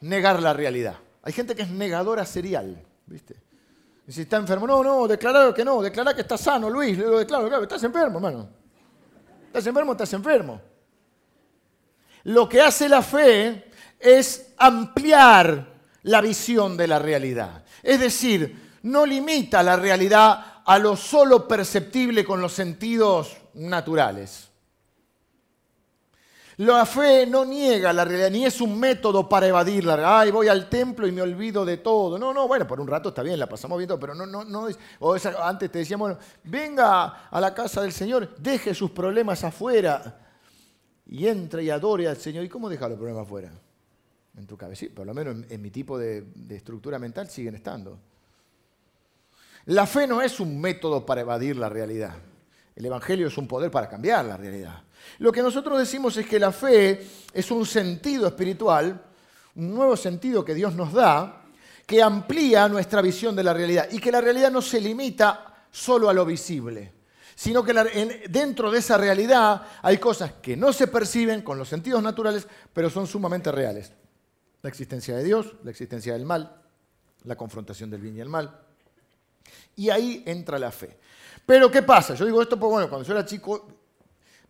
negar 0.00 0.42
la 0.42 0.54
realidad. 0.54 0.96
Hay 1.22 1.34
gente 1.34 1.54
que 1.54 1.60
es 1.60 1.70
negadora 1.70 2.24
serial, 2.24 2.82
¿viste? 3.04 3.36
Y 4.06 4.12
si 4.12 4.22
está 4.22 4.38
enfermo, 4.38 4.66
no, 4.66 4.82
no, 4.82 5.06
declarar 5.06 5.52
que 5.52 5.62
no, 5.62 5.82
declarar 5.82 6.14
que 6.14 6.22
está 6.22 6.38
sano, 6.38 6.70
Luis, 6.70 6.96
digo, 6.96 7.18
declaro, 7.18 7.48
claro, 7.48 7.62
estás 7.64 7.82
enfermo, 7.84 8.16
hermano. 8.16 8.60
Estás 9.50 9.66
enfermo, 9.66 9.92
estás 9.92 10.12
enfermo. 10.12 10.60
Lo 12.22 12.48
que 12.48 12.60
hace 12.60 12.88
la 12.88 13.02
fe 13.02 13.72
es 13.98 14.52
ampliar 14.56 15.66
la 16.04 16.20
visión 16.20 16.76
de 16.76 16.86
la 16.86 17.00
realidad. 17.00 17.64
Es 17.82 17.98
decir, 17.98 18.78
no 18.84 19.04
limita 19.04 19.64
la 19.64 19.74
realidad 19.74 20.62
a 20.64 20.78
lo 20.78 20.96
solo 20.96 21.48
perceptible 21.48 22.24
con 22.24 22.40
los 22.40 22.52
sentidos 22.52 23.36
naturales. 23.54 24.49
La 26.60 26.84
fe 26.84 27.26
no 27.26 27.46
niega 27.46 27.90
la 27.90 28.04
realidad, 28.04 28.30
ni 28.30 28.44
es 28.44 28.60
un 28.60 28.78
método 28.78 29.26
para 29.26 29.46
evadirla. 29.46 30.20
Ay, 30.20 30.30
voy 30.30 30.46
al 30.46 30.68
templo 30.68 31.06
y 31.06 31.12
me 31.12 31.22
olvido 31.22 31.64
de 31.64 31.78
todo. 31.78 32.18
No, 32.18 32.34
no, 32.34 32.46
bueno, 32.46 32.66
por 32.66 32.78
un 32.82 32.86
rato 32.86 33.08
está 33.08 33.22
bien, 33.22 33.38
la 33.38 33.48
pasamos 33.48 33.78
viendo, 33.78 33.98
pero 33.98 34.14
no, 34.14 34.26
no, 34.26 34.44
no. 34.44 34.68
O 34.98 35.16
antes 35.42 35.72
te 35.72 35.78
decíamos, 35.78 36.18
venga 36.44 37.28
a 37.30 37.40
la 37.40 37.54
casa 37.54 37.80
del 37.80 37.92
Señor, 37.92 38.36
deje 38.36 38.74
sus 38.74 38.90
problemas 38.90 39.42
afuera 39.42 40.18
y 41.06 41.26
entra 41.26 41.62
y 41.62 41.70
adore 41.70 42.06
al 42.06 42.18
Señor. 42.18 42.44
¿Y 42.44 42.50
cómo 42.50 42.68
deja 42.68 42.90
los 42.90 42.98
problemas 42.98 43.22
afuera? 43.22 43.50
En 44.36 44.46
tu 44.46 44.58
cabeza. 44.58 44.84
por 44.94 45.06
lo 45.06 45.14
menos 45.14 45.36
en, 45.48 45.62
mi 45.62 45.70
tipo 45.70 45.96
de 45.98 46.26
estructura 46.50 46.98
mental 46.98 47.30
siguen 47.30 47.54
estando. 47.54 47.98
La 49.64 49.86
fe 49.86 50.06
no 50.06 50.20
es 50.20 50.38
un 50.40 50.60
método 50.60 51.06
para 51.06 51.22
evadir 51.22 51.56
la 51.56 51.70
realidad. 51.70 52.16
El 52.76 52.84
Evangelio 52.84 53.28
es 53.28 53.38
un 53.38 53.48
poder 53.48 53.70
para 53.70 53.88
cambiar 53.88 54.26
la 54.26 54.36
realidad. 54.36 54.82
Lo 55.18 55.32
que 55.32 55.42
nosotros 55.42 55.78
decimos 55.78 56.16
es 56.16 56.26
que 56.26 56.38
la 56.38 56.52
fe 56.52 57.06
es 57.32 57.50
un 57.50 57.66
sentido 57.66 58.26
espiritual, 58.26 59.02
un 59.56 59.74
nuevo 59.74 59.96
sentido 59.96 60.44
que 60.44 60.54
Dios 60.54 60.74
nos 60.74 60.92
da, 60.92 61.42
que 61.86 62.02
amplía 62.02 62.68
nuestra 62.68 63.02
visión 63.02 63.34
de 63.34 63.44
la 63.44 63.52
realidad 63.52 63.88
y 63.90 63.98
que 63.98 64.12
la 64.12 64.20
realidad 64.20 64.50
no 64.50 64.62
se 64.62 64.80
limita 64.80 65.66
solo 65.70 66.08
a 66.08 66.12
lo 66.12 66.24
visible 66.24 67.00
sino 67.40 67.64
que 67.64 67.72
dentro 68.28 68.70
de 68.70 68.80
esa 68.80 68.98
realidad 68.98 69.62
hay 69.80 69.96
cosas 69.96 70.30
que 70.42 70.58
no 70.58 70.74
se 70.74 70.88
perciben 70.88 71.40
con 71.40 71.56
los 71.56 71.70
sentidos 71.70 72.02
naturales, 72.02 72.46
pero 72.70 72.90
son 72.90 73.06
sumamente 73.06 73.50
reales. 73.50 73.94
La 74.60 74.68
existencia 74.68 75.16
de 75.16 75.24
Dios, 75.24 75.54
la 75.64 75.70
existencia 75.70 76.12
del 76.12 76.26
mal, 76.26 76.54
la 77.24 77.36
confrontación 77.36 77.88
del 77.88 78.02
bien 78.02 78.18
y 78.18 78.20
el 78.20 78.28
mal. 78.28 78.60
Y 79.74 79.88
ahí 79.88 80.22
entra 80.26 80.58
la 80.58 80.70
fe. 80.70 80.98
Pero 81.46 81.70
¿qué 81.70 81.80
pasa? 81.80 82.12
Yo 82.12 82.26
digo 82.26 82.42
esto 82.42 82.60
porque, 82.60 82.72
bueno, 82.72 82.90
cuando 82.90 83.08
yo 83.08 83.14
era 83.14 83.24
chico, 83.24 83.79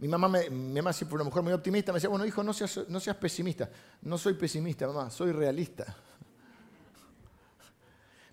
mi 0.01 0.09
mamá, 0.09 0.29
mi 0.29 0.73
mamá 0.81 0.95
siempre 0.95 1.17
una 1.17 1.25
mujer 1.25 1.43
muy 1.43 1.53
optimista, 1.53 1.93
me 1.93 1.97
decía, 1.97 2.09
bueno, 2.09 2.25
hijo, 2.25 2.43
no 2.43 2.55
seas, 2.55 2.81
no 2.89 2.99
seas 3.01 3.17
pesimista. 3.17 3.69
No 4.03 4.17
soy 4.17 4.33
pesimista, 4.33 4.87
mamá, 4.87 5.11
soy 5.11 5.31
realista. 5.31 5.95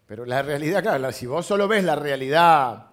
Pero 0.06 0.26
la 0.26 0.42
realidad, 0.42 0.82
claro, 0.82 1.12
si 1.12 1.26
vos 1.26 1.46
solo 1.46 1.68
ves 1.68 1.84
la 1.84 1.98
realidad 1.98 2.92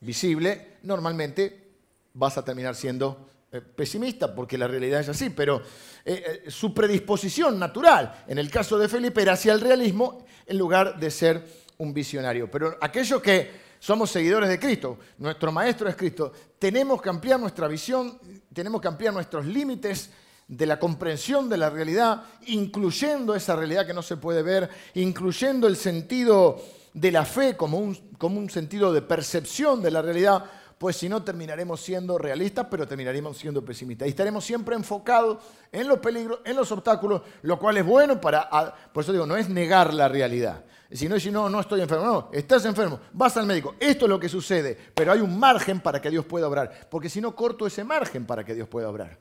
visible, 0.00 0.78
normalmente 0.84 1.72
vas 2.14 2.38
a 2.38 2.44
terminar 2.44 2.74
siendo 2.74 3.28
eh, 3.52 3.60
pesimista, 3.60 4.34
porque 4.34 4.56
la 4.56 4.68
realidad 4.68 5.00
es 5.00 5.10
así, 5.10 5.28
pero 5.28 5.60
eh, 6.02 6.42
eh, 6.46 6.50
su 6.50 6.72
predisposición 6.72 7.58
natural, 7.58 8.24
en 8.26 8.38
el 8.38 8.50
caso 8.50 8.78
de 8.78 8.88
Felipe, 8.88 9.20
era 9.20 9.34
hacia 9.34 9.52
el 9.52 9.60
realismo 9.60 10.24
en 10.46 10.56
lugar 10.56 10.98
de 10.98 11.10
ser 11.10 11.44
un 11.76 11.92
visionario. 11.92 12.50
Pero 12.50 12.78
aquellos 12.80 13.20
que 13.20 13.63
somos 13.84 14.10
seguidores 14.10 14.48
de 14.48 14.58
Cristo, 14.58 14.96
nuestro 15.18 15.52
Maestro 15.52 15.90
es 15.90 15.94
Cristo, 15.94 16.32
tenemos 16.58 17.02
que 17.02 17.10
ampliar 17.10 17.38
nuestra 17.38 17.68
visión, 17.68 18.18
tenemos 18.50 18.80
que 18.80 18.88
ampliar 18.88 19.12
nuestros 19.12 19.44
límites 19.44 20.08
de 20.48 20.64
la 20.64 20.78
comprensión 20.78 21.50
de 21.50 21.58
la 21.58 21.68
realidad, 21.68 22.22
incluyendo 22.46 23.34
esa 23.34 23.54
realidad 23.54 23.86
que 23.86 23.92
no 23.92 24.00
se 24.00 24.16
puede 24.16 24.42
ver, 24.42 24.70
incluyendo 24.94 25.66
el 25.66 25.76
sentido 25.76 26.62
de 26.94 27.12
la 27.12 27.26
fe 27.26 27.58
como 27.58 27.76
un, 27.76 27.94
como 28.16 28.38
un 28.38 28.48
sentido 28.48 28.90
de 28.90 29.02
percepción 29.02 29.82
de 29.82 29.90
la 29.90 30.00
realidad, 30.00 30.46
pues 30.84 30.96
si 30.96 31.08
no 31.08 31.22
terminaremos 31.22 31.80
siendo 31.80 32.18
realistas, 32.18 32.66
pero 32.70 32.86
terminaremos 32.86 33.38
siendo 33.38 33.64
pesimistas. 33.64 34.06
Y 34.06 34.10
estaremos 34.10 34.44
siempre 34.44 34.76
enfocados 34.76 35.38
en 35.72 35.88
los 35.88 35.98
peligros, 35.98 36.40
en 36.44 36.54
los 36.54 36.70
obstáculos, 36.72 37.22
lo 37.40 37.58
cual 37.58 37.78
es 37.78 37.86
bueno 37.86 38.20
para, 38.20 38.50
por 38.92 39.02
eso 39.02 39.10
digo, 39.10 39.24
no 39.24 39.34
es 39.34 39.48
negar 39.48 39.94
la 39.94 40.08
realidad, 40.08 40.62
si 40.92 41.08
no, 41.08 41.18
si 41.18 41.30
no, 41.30 41.48
no 41.48 41.60
estoy 41.60 41.80
enfermo. 41.80 42.04
No, 42.04 42.28
estás 42.34 42.66
enfermo, 42.66 43.00
vas 43.14 43.34
al 43.38 43.46
médico. 43.46 43.76
Esto 43.80 44.04
es 44.04 44.10
lo 44.10 44.20
que 44.20 44.28
sucede, 44.28 44.78
pero 44.94 45.10
hay 45.10 45.20
un 45.20 45.38
margen 45.38 45.80
para 45.80 46.02
que 46.02 46.10
Dios 46.10 46.26
pueda 46.26 46.48
obrar. 46.48 46.86
Porque 46.90 47.08
si 47.08 47.18
no, 47.18 47.34
corto 47.34 47.66
ese 47.66 47.82
margen 47.82 48.26
para 48.26 48.44
que 48.44 48.54
Dios 48.54 48.68
pueda 48.68 48.90
obrar. 48.90 49.16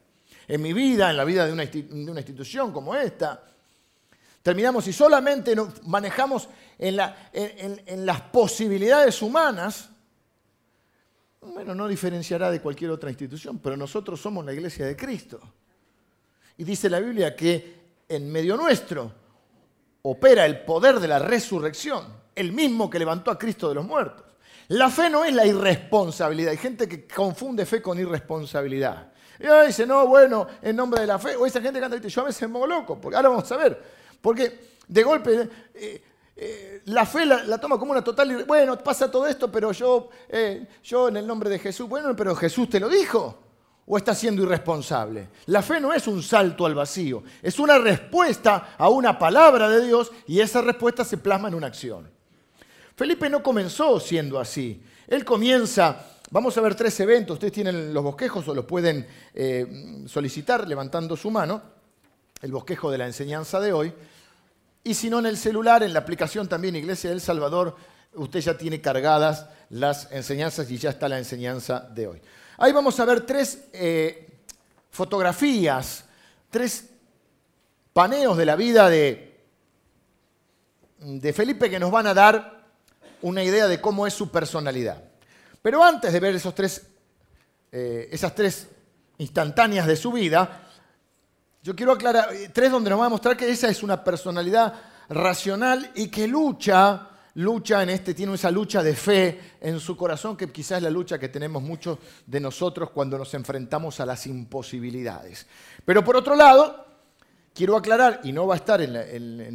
En 0.50 0.62
mi 0.62 0.74
vida, 0.74 1.12
en 1.12 1.16
la 1.16 1.24
vida 1.24 1.46
de 1.46 1.54
una, 1.54 1.64
institución 1.64 2.74
como 2.74 2.94
esta, 2.94 3.42
terminamos 4.42 4.86
y 4.90 4.92
solamente 4.92 5.56
nos 5.56 5.82
manejamos 5.88 6.50
en, 6.78 7.00
en 7.32 8.06
las 8.06 8.20
posibilidades 8.20 9.22
humanas, 9.22 9.93
bueno, 11.52 11.76
no 11.76 11.88
diferenciará 11.88 12.52
de 12.52 12.62
cualquier 12.62 12.92
otra 12.92 13.10
institución, 13.10 13.60
pero 13.60 13.76
nosotros 13.76 14.20
somos 14.22 14.46
la 14.46 14.54
iglesia 14.54 14.86
de 14.86 14.96
Cristo. 14.96 15.40
Y 16.58 16.64
dice 16.64 16.90
la 16.90 17.00
Biblia 17.00 17.36
que 17.36 17.82
en 18.08 18.32
medio 18.32 18.56
nuestro 18.56 19.12
opera 20.04 20.46
el 20.46 20.62
poder 20.62 21.00
de 21.00 21.08
la 21.08 21.20
resurrección, 21.20 22.06
el 22.36 22.52
mismo 22.52 22.90
que 22.90 23.00
levantó 23.00 23.32
a 23.32 23.38
Cristo 23.38 23.70
de 23.70 23.76
los 23.76 23.86
muertos. 23.86 24.26
La 24.70 24.90
fe 24.90 25.10
no 25.10 25.26
es 25.26 25.34
la 25.34 25.46
irresponsabilidad. 25.46 26.52
Hay 26.52 26.58
gente 26.58 26.88
que 26.88 27.06
confunde 27.08 27.66
fe 27.66 27.82
con 27.82 28.00
irresponsabilidad. 28.00 29.12
Y 29.40 29.68
dice, 29.68 29.86
no, 29.86 30.08
bueno, 30.08 30.48
en 30.62 30.76
nombre 30.76 31.02
de 31.02 31.08
la 31.08 31.20
fe. 31.20 31.36
O 31.36 31.46
esa 31.46 31.62
gente 31.62 31.80
que 31.80 31.86
anda, 31.86 31.98
yo 31.98 32.22
a 32.22 32.26
veces 32.26 32.50
me 32.50 32.66
loco, 32.66 33.00
porque 33.00 33.18
ahora 33.18 33.30
vamos 33.30 33.52
a 33.52 33.58
ver. 33.58 33.82
Porque 34.22 34.60
de 34.88 35.04
golpe 35.04 35.50
eh, 35.74 36.04
eh, 36.36 36.82
la 36.86 37.06
fe 37.06 37.26
la, 37.26 37.58
toma 37.60 37.78
como 37.78 37.92
una 37.92 38.04
total... 38.04 38.46
Bueno, 38.46 38.78
pasa 38.78 39.10
todo 39.10 39.28
esto, 39.28 39.52
pero 39.52 39.72
yo, 39.72 40.10
eh, 40.30 40.68
yo 40.84 41.08
en 41.08 41.18
el 41.18 41.28
nombre 41.28 41.50
de 41.50 41.60
Jesús, 41.60 41.88
bueno, 41.88 42.16
pero 42.16 42.36
Jesús 42.36 42.70
te 42.70 42.80
lo 42.80 42.90
dijo 42.90 43.40
o 43.86 43.98
está 43.98 44.16
siendo 44.16 44.44
irresponsable. 44.44 45.30
La 45.48 45.62
fe 45.62 45.80
no 45.80 45.94
es 45.94 46.08
un 46.08 46.24
salto 46.24 46.66
al 46.66 46.74
vacío, 46.74 47.24
es 47.42 47.60
una 47.60 47.78
respuesta 47.78 48.76
a 48.78 48.90
una 48.90 49.20
palabra 49.20 49.70
de 49.70 49.86
Dios 49.86 50.12
y 50.28 50.40
esa 50.40 50.62
respuesta 50.62 51.04
se 51.04 51.18
plasma 51.18 51.50
en 51.50 51.56
una 51.56 51.68
acción. 51.68 52.10
Felipe 52.96 53.30
no 53.30 53.44
comenzó 53.44 54.00
siendo 54.00 54.40
así. 54.40 54.82
Él 55.08 55.26
comienza, 55.26 56.06
vamos 56.32 56.58
a 56.58 56.62
ver 56.62 56.76
tres 56.76 56.98
eventos, 57.00 57.36
ustedes 57.36 57.54
tienen 57.54 57.94
los 57.94 58.04
bosquejos 58.04 58.48
o 58.48 58.56
los 58.56 58.66
pueden 58.66 59.06
eh, 59.34 60.04
solicitar 60.08 60.68
levantando 60.68 61.18
su 61.18 61.30
mano, 61.30 61.62
el 62.42 62.52
bosquejo 62.52 62.90
de 62.90 62.98
la 62.98 63.06
enseñanza 63.06 63.60
de 63.60 63.74
hoy, 63.74 63.94
y 64.84 64.94
si 64.94 65.10
no 65.10 65.20
en 65.20 65.28
el 65.28 65.38
celular, 65.38 65.84
en 65.84 65.94
la 65.94 66.00
aplicación 66.00 66.48
también 66.48 66.76
Iglesia 66.76 67.10
del 67.10 67.22
Salvador, 67.22 67.76
usted 68.14 68.40
ya 68.42 68.58
tiene 68.58 68.82
cargadas 68.82 69.48
las 69.70 70.12
enseñanzas 70.12 70.70
y 70.70 70.78
ya 70.78 70.90
está 70.90 71.08
la 71.08 71.18
enseñanza 71.18 71.80
de 71.80 72.08
hoy. 72.08 72.22
Ahí 72.58 72.72
vamos 72.72 73.00
a 73.00 73.06
ver 73.06 73.22
tres 73.26 73.66
eh, 73.74 74.30
fotografías, 74.92 76.06
tres 76.50 76.90
paneos 77.94 78.38
de 78.38 78.46
la 78.46 78.56
vida 78.56 78.90
de, 78.90 79.40
de 81.00 81.34
Felipe 81.34 81.70
que 81.70 81.80
nos 81.80 81.92
van 81.92 82.08
a 82.08 82.14
dar 82.14 82.64
una 83.22 83.44
idea 83.44 83.68
de 83.68 83.80
cómo 83.80 84.06
es 84.06 84.14
su 84.14 84.30
personalidad. 84.30 85.02
Pero 85.62 85.84
antes 85.84 86.12
de 86.12 86.20
ver 86.20 86.36
esos 86.36 86.54
tres, 86.54 86.86
eh, 87.72 88.10
esas 88.12 88.36
tres 88.36 88.68
instantáneas 89.18 89.88
de 89.88 89.96
su 89.96 90.12
vida, 90.12 90.63
yo 91.64 91.76
quiero 91.76 91.94
aclarar, 91.94 92.34
eh, 92.34 92.50
tres 92.54 92.70
donde 92.70 92.90
nos 92.90 93.00
va 93.00 93.08
a 93.08 93.10
mostrar 93.10 93.36
que 93.36 93.50
esa 93.50 93.70
es 93.70 93.82
una 93.82 94.04
personalidad 94.04 94.74
racional 95.10 95.92
y 95.96 96.10
que 96.10 96.28
lucha 96.28 97.10
lucha 97.36 97.82
en 97.82 97.90
este, 97.90 98.14
tiene 98.14 98.34
esa 98.36 98.52
lucha 98.52 98.84
de 98.84 98.96
fe 98.96 99.40
en 99.62 99.80
su 99.80 99.98
corazón, 99.98 100.38
que 100.38 100.52
quizás 100.52 100.78
es 100.78 100.84
la 100.84 100.90
lucha 100.90 101.18
que 101.18 101.30
tenemos 101.30 101.64
muchos 101.64 101.98
de 102.26 102.40
nosotros 102.40 102.92
cuando 102.92 103.18
nos 103.18 103.34
enfrentamos 103.34 104.00
a 104.00 104.06
las 104.06 104.28
imposibilidades. 104.28 105.48
Pero 105.84 106.04
por 106.04 106.16
otro 106.16 106.36
lado, 106.36 106.86
quiero 107.54 107.76
aclarar, 107.76 108.22
y 108.24 108.32
no 108.32 108.48
va 108.48 108.56
a 108.56 108.58
estar 108.58 108.82
en, 108.82 108.96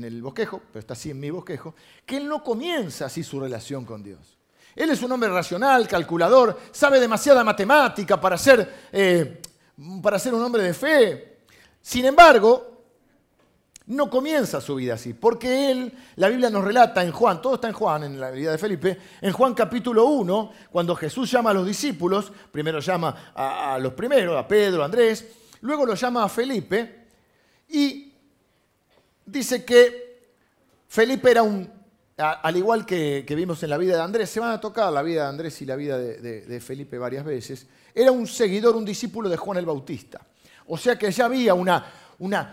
el 0.04 0.22
bosquejo, 0.22 0.62
pero 0.72 0.80
está 0.80 0.94
así 0.94 1.10
en 1.10 1.20
mi 1.20 1.30
bosquejo, 1.30 1.74
que 2.04 2.16
él 2.16 2.28
no 2.28 2.42
comienza 2.42 3.06
así 3.06 3.22
su 3.22 3.38
relación 3.40 3.84
con 3.84 4.02
Dios. 4.02 4.38
Él 4.74 4.90
es 4.90 5.02
un 5.02 5.10
hombre 5.10 5.28
racional, 5.28 5.88
calculador, 5.88 6.58
sabe 6.70 7.00
demasiada 7.00 7.42
matemática 7.42 8.20
para 8.20 8.38
ser, 8.38 8.88
eh, 8.92 9.40
para 10.02 10.18
ser 10.18 10.34
un 10.34 10.42
hombre 10.42 10.62
de 10.62 10.74
fe. 10.74 11.27
Sin 11.88 12.04
embargo, 12.04 12.82
no 13.86 14.10
comienza 14.10 14.60
su 14.60 14.74
vida 14.74 14.92
así, 14.92 15.14
porque 15.14 15.70
él, 15.70 15.90
la 16.16 16.28
Biblia 16.28 16.50
nos 16.50 16.62
relata 16.62 17.02
en 17.02 17.12
Juan, 17.12 17.40
todo 17.40 17.54
está 17.54 17.68
en 17.68 17.72
Juan, 17.72 18.04
en 18.04 18.20
la 18.20 18.30
vida 18.30 18.50
de 18.50 18.58
Felipe, 18.58 18.98
en 19.22 19.32
Juan 19.32 19.54
capítulo 19.54 20.04
1, 20.04 20.52
cuando 20.70 20.94
Jesús 20.94 21.30
llama 21.30 21.48
a 21.48 21.54
los 21.54 21.66
discípulos, 21.66 22.30
primero 22.52 22.80
llama 22.80 23.32
a, 23.34 23.78
los 23.80 23.94
primeros, 23.94 24.36
a 24.36 24.46
Pedro, 24.46 24.82
a 24.82 24.84
Andrés, 24.84 25.28
luego 25.62 25.86
lo 25.86 25.94
llama 25.94 26.24
a 26.24 26.28
Felipe, 26.28 27.06
y 27.70 28.12
dice 29.24 29.64
que 29.64 30.34
Felipe 30.88 31.30
era 31.30 31.42
un, 31.42 31.72
al 32.18 32.54
igual 32.54 32.84
que, 32.84 33.24
vimos 33.34 33.62
en 33.62 33.70
la 33.70 33.78
vida 33.78 33.96
de 33.96 34.02
Andrés, 34.02 34.28
se 34.28 34.40
van 34.40 34.50
a 34.50 34.60
tocar 34.60 34.92
la 34.92 35.00
vida 35.00 35.22
de 35.22 35.28
Andrés 35.30 35.62
y 35.62 35.64
la 35.64 35.76
vida 35.76 35.96
de 35.96 36.60
Felipe 36.60 36.98
varias 36.98 37.24
veces, 37.24 37.66
era 37.94 38.12
un 38.12 38.26
seguidor, 38.26 38.76
un 38.76 38.84
discípulo 38.84 39.30
de 39.30 39.38
Juan 39.38 39.56
el 39.56 39.64
Bautista. 39.64 40.20
O 40.68 40.76
sea 40.76 40.98
que 40.98 41.10
ya 41.10 41.24
había 41.24 41.54
una, 41.54 41.84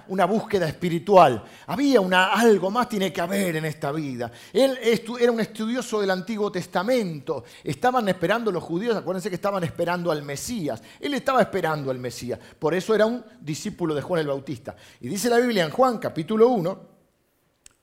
una, 0.07 0.25
búsqueda 0.25 0.67
espiritual. 0.67 1.43
Había 1.67 1.99
una, 1.99 2.33
algo 2.33 2.71
más 2.71 2.87
tiene 2.87 3.11
que 3.11 3.19
haber 3.19 3.57
en 3.57 3.65
esta 3.65 3.91
vida. 3.91 4.31
Él 4.53 4.77
era 5.19 5.31
un 5.31 5.39
estudioso 5.39 5.99
del 5.99 6.11
Antiguo 6.11 6.51
Testamento. 6.51 7.43
Estaban 7.63 8.07
esperando 8.07 8.51
los 8.51 8.63
judíos, 8.63 8.95
acuérdense 8.95 9.29
que 9.29 9.35
estaban 9.35 9.63
esperando 9.63 10.11
al 10.11 10.23
Mesías. 10.23 10.81
Él 10.99 11.13
estaba 11.13 11.41
esperando 11.41 11.91
al 11.91 11.99
Mesías. 11.99 12.39
Por 12.57 12.73
eso 12.73 12.95
era 12.95 13.05
un 13.05 13.23
discípulo 13.41 13.93
de 13.93 14.01
Juan 14.01 14.21
el 14.21 14.27
Bautista. 14.27 14.75
Y 15.01 15.09
dice 15.09 15.29
la 15.29 15.37
Biblia 15.37 15.65
en 15.65 15.71
Juan 15.71 15.97
capítulo 15.97 16.47
1 16.49 16.95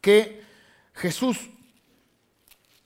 que 0.00 0.42
Jesús 0.94 1.38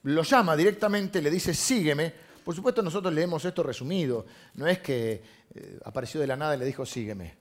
lo 0.03 0.23
llama 0.23 0.57
directamente, 0.57 1.23
le 1.23 1.31
dice, 1.31 1.55
sígueme. 1.55 2.26
Por 2.47 2.55
supuesto 2.55 2.81
nosotros 2.81 3.13
leemos 3.13 3.45
esto 3.45 3.65
resumido. 3.65 4.25
No 4.55 4.69
es 4.69 4.79
que 4.79 5.21
eh, 5.53 5.81
apareció 5.85 6.21
de 6.21 6.29
la 6.29 6.37
nada 6.37 6.55
y 6.55 6.61
le 6.61 6.65
dijo, 6.65 6.87
sígueme. 6.87 7.35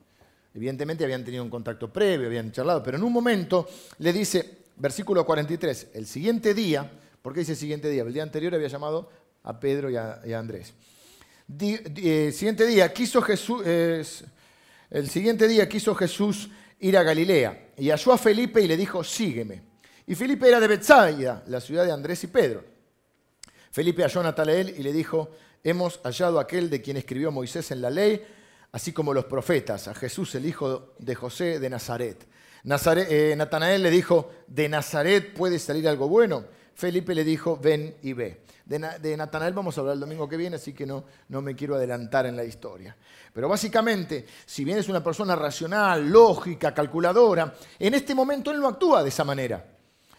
Evidentemente 0.52 1.04
habían 1.04 1.24
tenido 1.24 1.44
un 1.44 1.50
contacto 1.52 1.94
previo, 1.94 2.26
habían 2.26 2.52
charlado, 2.52 2.82
pero 2.82 2.98
en 2.98 3.04
un 3.04 3.14
momento 3.14 3.68
le 4.00 4.12
dice, 4.12 4.64
versículo 4.78 5.24
43, 5.24 5.90
el 5.94 6.08
siguiente 6.08 6.56
día, 6.56 6.92
¿por 7.22 7.34
qué 7.34 7.42
dice 7.42 7.52
el 7.52 7.58
siguiente 7.60 7.88
día? 7.88 8.02
El 8.02 8.14
día 8.14 8.24
anterior 8.24 8.56
había 8.56 8.68
llamado 8.68 9.08
a 9.44 9.60
Pedro 9.60 9.92
y 9.92 9.96
a, 9.96 10.40
Andrés. 10.40 10.74
el 11.60 12.34
siguiente 12.34 12.66
día 12.66 12.92
quiso 12.92 13.22
Jesús, 13.22 13.64
el 13.64 15.08
siguiente 15.08 15.48
día 15.48 15.70
quiso 15.70 15.94
Jesús 15.94 16.50
ir 16.80 16.98
a 16.98 17.04
Galilea 17.04 17.74
y 17.78 17.92
halló 17.92 18.12
a 18.12 18.18
Felipe 18.18 18.60
y 18.60 18.68
le 18.68 18.76
dijo, 18.76 19.04
sígueme. 19.04 19.62
Y 20.08 20.16
Felipe 20.16 20.48
era 20.48 20.60
de 20.60 20.68
Bethsaida, 20.68 21.44
la 21.46 21.62
ciudad 21.62 21.86
de 21.86 21.92
Andrés 21.92 22.24
y 22.24 22.28
Pedro. 22.28 22.75
Felipe 23.76 24.04
halló 24.04 24.22
a 24.22 24.24
Natanael 24.24 24.70
y 24.70 24.84
le 24.84 24.94
dijo, 24.94 25.32
hemos 25.62 26.00
hallado 26.02 26.40
a 26.40 26.44
aquel 26.44 26.70
de 26.70 26.82
quien 26.82 26.96
escribió 26.96 27.30
Moisés 27.30 27.72
en 27.72 27.82
la 27.82 27.90
ley 27.90 28.26
así 28.72 28.94
como 28.94 29.14
los 29.14 29.26
profetas, 29.26 29.90
a 29.90 29.94
Jesús, 29.94 30.34
el 30.36 30.46
hijo 30.46 30.94
de 30.98 31.14
José 31.14 31.60
de 31.60 31.70
Nazaret. 31.70 32.26
Eh, 32.64 33.34
Natanael 33.36 33.84
le 33.84 33.90
dijo, 33.90 34.32
¿de 34.48 34.70
Nazaret 34.70 35.34
puede 35.34 35.60
salir 35.60 35.90
algo 35.90 36.08
bueno? 36.08 36.46
Felipe 36.74 37.14
le 37.14 37.26
dijo, 37.26 37.58
ven 37.62 37.98
y 38.02 38.14
ve. 38.14 38.44
De, 38.64 39.18
Natanael 39.18 39.54
vamos 39.54 39.78
a 39.78 39.82
hablar 39.82 39.96
el 39.96 40.00
domingo 40.00 40.30
que 40.30 40.38
viene, 40.38 40.56
así 40.56 40.72
que 40.72 40.86
no, 40.86 41.04
no 41.28 41.42
me 41.42 41.54
quiero 41.54 41.76
adelantar 41.76 42.28
en 42.28 42.38
la 42.38 42.46
historia. 42.46 42.96
Pero 43.34 43.50
básicamente, 43.50 44.26
si 44.46 44.64
bien 44.64 44.78
es 44.78 44.88
una 44.88 45.04
persona 45.04 45.36
racional, 45.36 46.10
lógica, 46.10 46.74
calculadora, 46.74 47.54
en 47.78 47.94
este 47.94 48.16
momento 48.16 48.52
él 48.52 48.62
no 48.62 48.70
actúa 48.70 49.04
de 49.04 49.10
esa 49.10 49.26
manera. 49.26 49.75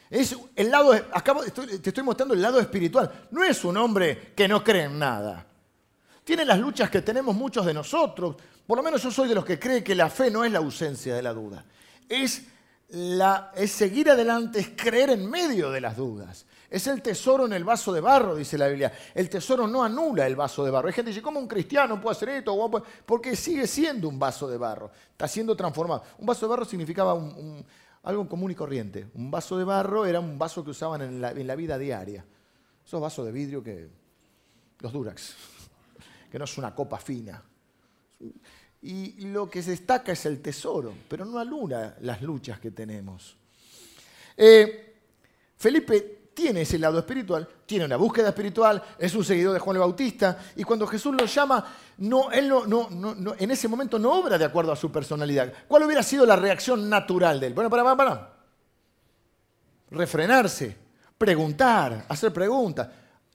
Es 0.08 0.36
el 0.54 0.70
lado, 0.70 0.92
acabo, 1.12 1.42
te 1.42 1.88
estoy 1.88 2.04
mostrando 2.04 2.34
el 2.34 2.42
lado 2.42 2.60
espiritual. 2.60 3.28
No 3.30 3.42
es 3.42 3.64
un 3.64 3.76
hombre 3.76 4.32
que 4.36 4.46
no 4.46 4.62
cree 4.62 4.84
en 4.84 4.98
nada. 4.98 5.46
Tiene 6.24 6.44
las 6.44 6.58
luchas 6.58 6.90
que 6.90 7.02
tenemos 7.02 7.34
muchos 7.34 7.66
de 7.66 7.74
nosotros. 7.74 8.36
Por 8.66 8.76
lo 8.76 8.82
menos 8.82 9.02
yo 9.02 9.10
soy 9.10 9.28
de 9.28 9.34
los 9.34 9.44
que 9.44 9.58
cree 9.58 9.82
que 9.82 9.94
la 9.94 10.10
fe 10.10 10.30
no 10.30 10.44
es 10.44 10.52
la 10.52 10.58
ausencia 10.58 11.14
de 11.14 11.22
la 11.22 11.32
duda. 11.32 11.64
Es, 12.08 12.42
la, 12.88 13.52
es 13.54 13.70
seguir 13.72 14.10
adelante, 14.10 14.60
es 14.60 14.70
creer 14.76 15.10
en 15.10 15.28
medio 15.28 15.70
de 15.70 15.80
las 15.80 15.96
dudas. 15.96 16.46
Es 16.68 16.86
el 16.88 17.00
tesoro 17.00 17.46
en 17.46 17.52
el 17.52 17.62
vaso 17.62 17.92
de 17.92 18.00
barro, 18.00 18.34
dice 18.34 18.58
la 18.58 18.66
Biblia. 18.66 18.92
El 19.14 19.30
tesoro 19.30 19.68
no 19.68 19.84
anula 19.84 20.26
el 20.26 20.34
vaso 20.34 20.64
de 20.64 20.70
barro. 20.70 20.88
Hay 20.88 20.94
gente 20.94 21.10
que 21.10 21.14
dice, 21.14 21.22
¿cómo 21.22 21.38
un 21.38 21.46
cristiano 21.46 22.00
puede 22.00 22.16
hacer 22.16 22.28
esto? 22.30 22.84
Porque 23.04 23.36
sigue 23.36 23.66
siendo 23.66 24.08
un 24.08 24.18
vaso 24.18 24.48
de 24.48 24.56
barro. 24.56 24.90
Está 25.12 25.28
siendo 25.28 25.56
transformado. 25.56 26.02
Un 26.18 26.26
vaso 26.26 26.46
de 26.46 26.50
barro 26.50 26.64
significaba 26.64 27.14
algo 28.06 28.28
común 28.28 28.52
y 28.52 28.54
corriente. 28.54 29.08
Un 29.14 29.32
vaso 29.32 29.58
de 29.58 29.64
barro 29.64 30.06
era 30.06 30.20
un 30.20 30.38
vaso 30.38 30.64
que 30.64 30.70
usaban 30.70 31.02
en 31.02 31.20
la, 31.20 31.32
en 31.32 31.46
la 31.46 31.56
vida 31.56 31.76
diaria. 31.76 32.24
Esos 32.84 33.00
vasos 33.00 33.26
de 33.26 33.32
vidrio 33.32 33.62
que... 33.62 33.88
Los 34.80 34.92
Durax. 34.92 35.34
Que 36.30 36.38
no 36.38 36.44
es 36.44 36.58
una 36.58 36.74
copa 36.74 36.98
fina. 36.98 37.42
Y 38.82 39.26
lo 39.26 39.48
que 39.48 39.62
se 39.62 39.70
destaca 39.70 40.12
es 40.12 40.26
el 40.26 40.42
tesoro, 40.42 40.92
pero 41.08 41.24
no 41.24 41.38
anula 41.38 41.96
las 42.00 42.20
luchas 42.20 42.58
que 42.58 42.72
tenemos. 42.72 43.36
Eh, 44.36 44.94
Felipe 45.56 46.15
tiene 46.36 46.60
ese 46.60 46.78
lado 46.78 46.98
espiritual, 46.98 47.48
tiene 47.64 47.86
una 47.86 47.96
búsqueda 47.96 48.28
espiritual, 48.28 48.82
es 48.98 49.14
un 49.14 49.24
seguidor 49.24 49.54
de 49.54 49.58
Juan 49.58 49.76
el 49.76 49.80
Bautista, 49.80 50.38
y 50.54 50.64
cuando 50.64 50.86
Jesús 50.86 51.14
lo 51.18 51.24
llama, 51.24 51.64
no, 51.96 52.30
él 52.30 52.46
no, 52.46 52.66
no, 52.66 53.34
en 53.38 53.50
ese 53.50 53.68
momento 53.68 53.98
no 53.98 54.12
obra 54.12 54.36
de 54.36 54.44
acuerdo 54.44 54.70
a 54.70 54.76
su 54.76 54.92
personalidad. 54.92 55.50
¿Cuál 55.66 55.84
hubiera 55.84 56.02
sido 56.02 56.26
la 56.26 56.36
reacción 56.36 56.90
natural 56.90 57.40
de 57.40 57.46
él? 57.46 57.54
Bueno, 57.54 57.70
para, 57.70 57.82
para, 57.82 57.96
para. 57.96 58.32
Refrenarse, 59.92 60.76
preguntar, 61.16 62.04
hacer 62.06 62.34
preguntas. 62.34 62.86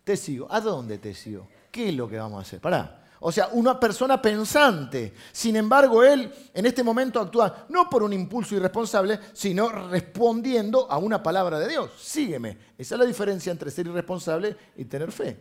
Te 0.04 0.16
sigo. 0.16 0.48
¿A 0.52 0.62
dónde 0.62 1.00
te 1.00 1.16
sigo? 1.16 1.48
¿Qué 1.72 1.90
es 1.90 1.96
lo 1.96 2.08
que 2.08 2.20
vamos 2.20 2.38
a 2.38 2.42
hacer? 2.42 2.60
Pará. 2.62 3.01
O 3.24 3.32
sea, 3.32 3.50
una 3.52 3.80
persona 3.80 4.20
pensante. 4.20 5.14
Sin 5.32 5.56
embargo, 5.56 6.04
él 6.04 6.32
en 6.54 6.66
este 6.66 6.84
momento 6.84 7.20
actúa 7.20 7.68
no 7.70 7.88
por 7.88 8.02
un 8.02 8.14
impulso 8.14 8.56
irresponsable, 8.56 9.20
sino 9.34 9.70
respondiendo 9.70 10.90
a 10.90 10.98
una 10.98 11.22
palabra 11.22 11.60
de 11.60 11.70
Dios. 11.70 11.92
Sígueme. 12.00 12.58
Esa 12.76 12.96
es 12.96 13.00
la 13.00 13.06
diferencia 13.06 13.52
entre 13.52 13.70
ser 13.70 13.86
irresponsable 13.86 14.58
y 14.76 14.86
tener 14.86 15.12
fe. 15.12 15.38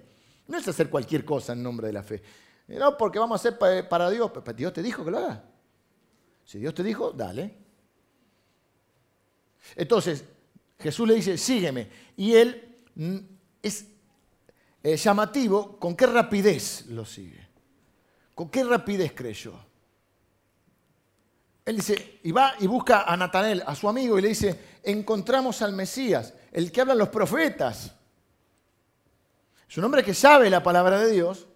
No 0.46 0.58
es 0.58 0.68
hacer 0.68 0.90
cualquier 0.90 1.24
cosa 1.24 1.54
en 1.54 1.62
nombre 1.62 1.86
de 1.86 1.92
la 1.94 2.02
fe. 2.02 2.22
No, 2.68 2.98
porque 2.98 3.18
vamos 3.18 3.44
a 3.44 3.48
hacer 3.48 3.58
para 3.88 4.10
Dios. 4.10 4.30
Dios 4.54 4.72
te 4.74 4.82
dijo 4.82 5.02
que 5.02 5.10
lo 5.10 5.18
haga. 5.18 5.42
Si 6.44 6.58
Dios 6.58 6.74
te 6.74 6.82
dijo, 6.82 7.12
dale. 7.12 7.56
Entonces, 9.74 10.22
Jesús 10.78 11.08
le 11.08 11.14
dice, 11.14 11.38
sígueme. 11.38 11.88
Y 12.14 12.34
él 12.34 12.82
mm, 12.94 13.16
es 13.62 13.86
eh, 14.82 14.96
llamativo 14.98 15.78
con 15.78 15.96
qué 15.96 16.06
rapidez 16.06 16.84
lo 16.88 17.06
sigue. 17.06 17.39
¿Con 18.40 18.48
qué 18.48 18.64
rapidez 18.64 19.12
creyó? 19.14 19.52
Él 21.62 21.76
dice, 21.76 22.20
y 22.22 22.32
va 22.32 22.54
y 22.58 22.66
busca 22.66 23.02
a 23.02 23.14
Natanael, 23.14 23.62
a 23.66 23.74
su 23.74 23.86
amigo, 23.86 24.18
y 24.18 24.22
le 24.22 24.28
dice, 24.28 24.58
encontramos 24.82 25.60
al 25.60 25.74
Mesías, 25.74 26.32
el 26.50 26.72
que 26.72 26.80
hablan 26.80 26.96
los 26.96 27.10
profetas. 27.10 27.92
Es 29.68 29.76
un 29.76 29.84
hombre 29.84 30.02
que 30.02 30.14
sabe 30.14 30.48
la 30.48 30.62
palabra 30.62 30.98
de 31.00 31.10
Dios, 31.10 31.48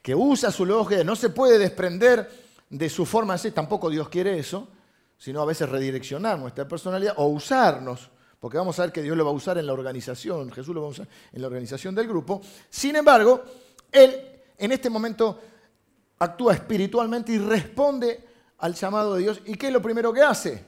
que 0.00 0.14
usa 0.14 0.52
su 0.52 0.64
lógica, 0.64 1.02
no 1.02 1.16
se 1.16 1.30
puede 1.30 1.58
desprender 1.58 2.30
de 2.70 2.88
su 2.88 3.04
forma 3.04 3.32
de 3.32 3.40
ser, 3.40 3.52
tampoco 3.52 3.90
Dios 3.90 4.08
quiere 4.08 4.38
eso, 4.38 4.68
sino 5.18 5.42
a 5.42 5.44
veces 5.44 5.68
redireccionar 5.68 6.38
nuestra 6.38 6.68
personalidad 6.68 7.14
o 7.16 7.26
usarnos, 7.26 8.10
porque 8.38 8.58
vamos 8.58 8.78
a 8.78 8.82
ver 8.82 8.92
que 8.92 9.02
Dios 9.02 9.16
lo 9.16 9.24
va 9.24 9.32
a 9.32 9.34
usar 9.34 9.58
en 9.58 9.66
la 9.66 9.72
organización, 9.72 10.52
Jesús 10.52 10.72
lo 10.72 10.82
va 10.82 10.86
a 10.86 10.90
usar 10.90 11.08
en 11.32 11.40
la 11.40 11.48
organización 11.48 11.96
del 11.96 12.06
grupo. 12.06 12.40
Sin 12.70 12.94
embargo, 12.94 13.42
él 13.90 14.28
en 14.56 14.70
este 14.70 14.88
momento 14.88 15.40
actúa 16.24 16.54
espiritualmente 16.54 17.32
y 17.32 17.38
responde 17.38 18.24
al 18.58 18.74
llamado 18.74 19.14
de 19.14 19.22
Dios. 19.22 19.42
¿Y 19.44 19.54
qué 19.54 19.68
es 19.68 19.72
lo 19.72 19.82
primero 19.82 20.12
que 20.12 20.22
hace? 20.22 20.64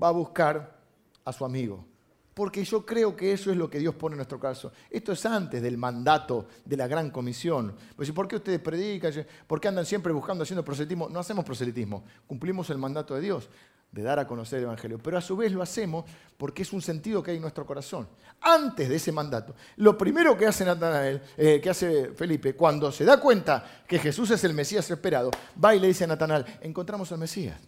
Va 0.00 0.08
a 0.08 0.12
buscar 0.12 0.78
a 1.24 1.32
su 1.32 1.44
amigo. 1.44 1.86
Porque 2.34 2.64
yo 2.64 2.86
creo 2.86 3.14
que 3.14 3.32
eso 3.32 3.50
es 3.50 3.56
lo 3.56 3.68
que 3.68 3.78
Dios 3.78 3.94
pone 3.94 4.14
en 4.14 4.18
nuestro 4.18 4.40
caso. 4.40 4.72
Esto 4.88 5.12
es 5.12 5.24
antes 5.26 5.60
del 5.60 5.76
mandato 5.76 6.46
de 6.64 6.76
la 6.76 6.86
gran 6.86 7.10
comisión. 7.10 7.74
Pues, 7.94 8.10
¿Por 8.10 8.26
qué 8.26 8.36
ustedes 8.36 8.60
predican? 8.60 9.12
¿Por 9.46 9.60
qué 9.60 9.68
andan 9.68 9.84
siempre 9.84 10.12
buscando, 10.12 10.42
haciendo 10.42 10.64
proselitismo? 10.64 11.10
No 11.10 11.20
hacemos 11.20 11.44
proselitismo, 11.44 12.04
cumplimos 12.26 12.70
el 12.70 12.78
mandato 12.78 13.14
de 13.14 13.20
Dios 13.20 13.50
de 13.92 14.02
dar 14.02 14.18
a 14.18 14.26
conocer 14.26 14.58
el 14.58 14.64
Evangelio. 14.64 14.98
Pero 14.98 15.18
a 15.18 15.20
su 15.20 15.36
vez 15.36 15.52
lo 15.52 15.62
hacemos 15.62 16.06
porque 16.36 16.62
es 16.62 16.72
un 16.72 16.82
sentido 16.82 17.22
que 17.22 17.30
hay 17.30 17.36
en 17.36 17.42
nuestro 17.42 17.66
corazón. 17.66 18.08
Antes 18.40 18.88
de 18.88 18.96
ese 18.96 19.12
mandato, 19.12 19.54
lo 19.76 19.96
primero 19.96 20.36
que 20.36 20.46
hace, 20.46 20.64
Natanael, 20.64 21.20
eh, 21.36 21.60
que 21.62 21.70
hace 21.70 22.08
Felipe, 22.14 22.54
cuando 22.54 22.90
se 22.90 23.04
da 23.04 23.20
cuenta 23.20 23.82
que 23.86 23.98
Jesús 23.98 24.30
es 24.30 24.42
el 24.44 24.54
Mesías 24.54 24.90
esperado, 24.90 25.30
va 25.62 25.74
y 25.74 25.78
le 25.78 25.88
dice 25.88 26.04
a 26.04 26.08
Natanael, 26.08 26.44
encontramos 26.62 27.12
al 27.12 27.18
Mesías. 27.18 27.60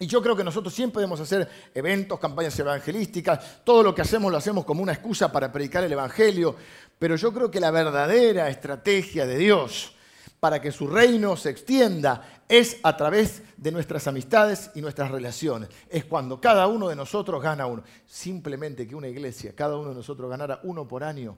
Y 0.00 0.06
yo 0.06 0.22
creo 0.22 0.34
que 0.34 0.42
nosotros 0.42 0.74
siempre 0.74 1.00
debemos 1.00 1.20
hacer 1.20 1.48
eventos, 1.74 2.18
campañas 2.18 2.58
evangelísticas, 2.58 3.62
todo 3.64 3.82
lo 3.82 3.94
que 3.94 4.02
hacemos 4.02 4.32
lo 4.32 4.38
hacemos 4.38 4.64
como 4.64 4.82
una 4.82 4.92
excusa 4.92 5.30
para 5.30 5.52
predicar 5.52 5.84
el 5.84 5.92
Evangelio, 5.92 6.56
pero 6.98 7.16
yo 7.16 7.32
creo 7.34 7.50
que 7.50 7.60
la 7.60 7.70
verdadera 7.70 8.48
estrategia 8.48 9.26
de 9.26 9.36
Dios 9.36 9.94
para 10.40 10.60
que 10.60 10.72
su 10.72 10.86
reino 10.86 11.36
se 11.36 11.50
extienda 11.50 12.42
es 12.48 12.78
a 12.82 12.96
través 12.96 13.42
de 13.58 13.70
nuestras 13.70 14.06
amistades 14.06 14.70
y 14.74 14.80
nuestras 14.80 15.10
relaciones. 15.10 15.68
Es 15.88 16.06
cuando 16.06 16.40
cada 16.40 16.66
uno 16.66 16.88
de 16.88 16.96
nosotros 16.96 17.42
gana 17.42 17.66
uno. 17.66 17.84
Simplemente 18.06 18.88
que 18.88 18.96
una 18.96 19.08
iglesia, 19.08 19.54
cada 19.54 19.76
uno 19.76 19.90
de 19.90 19.96
nosotros 19.96 20.30
ganara 20.30 20.60
uno 20.62 20.88
por 20.88 21.04
año, 21.04 21.36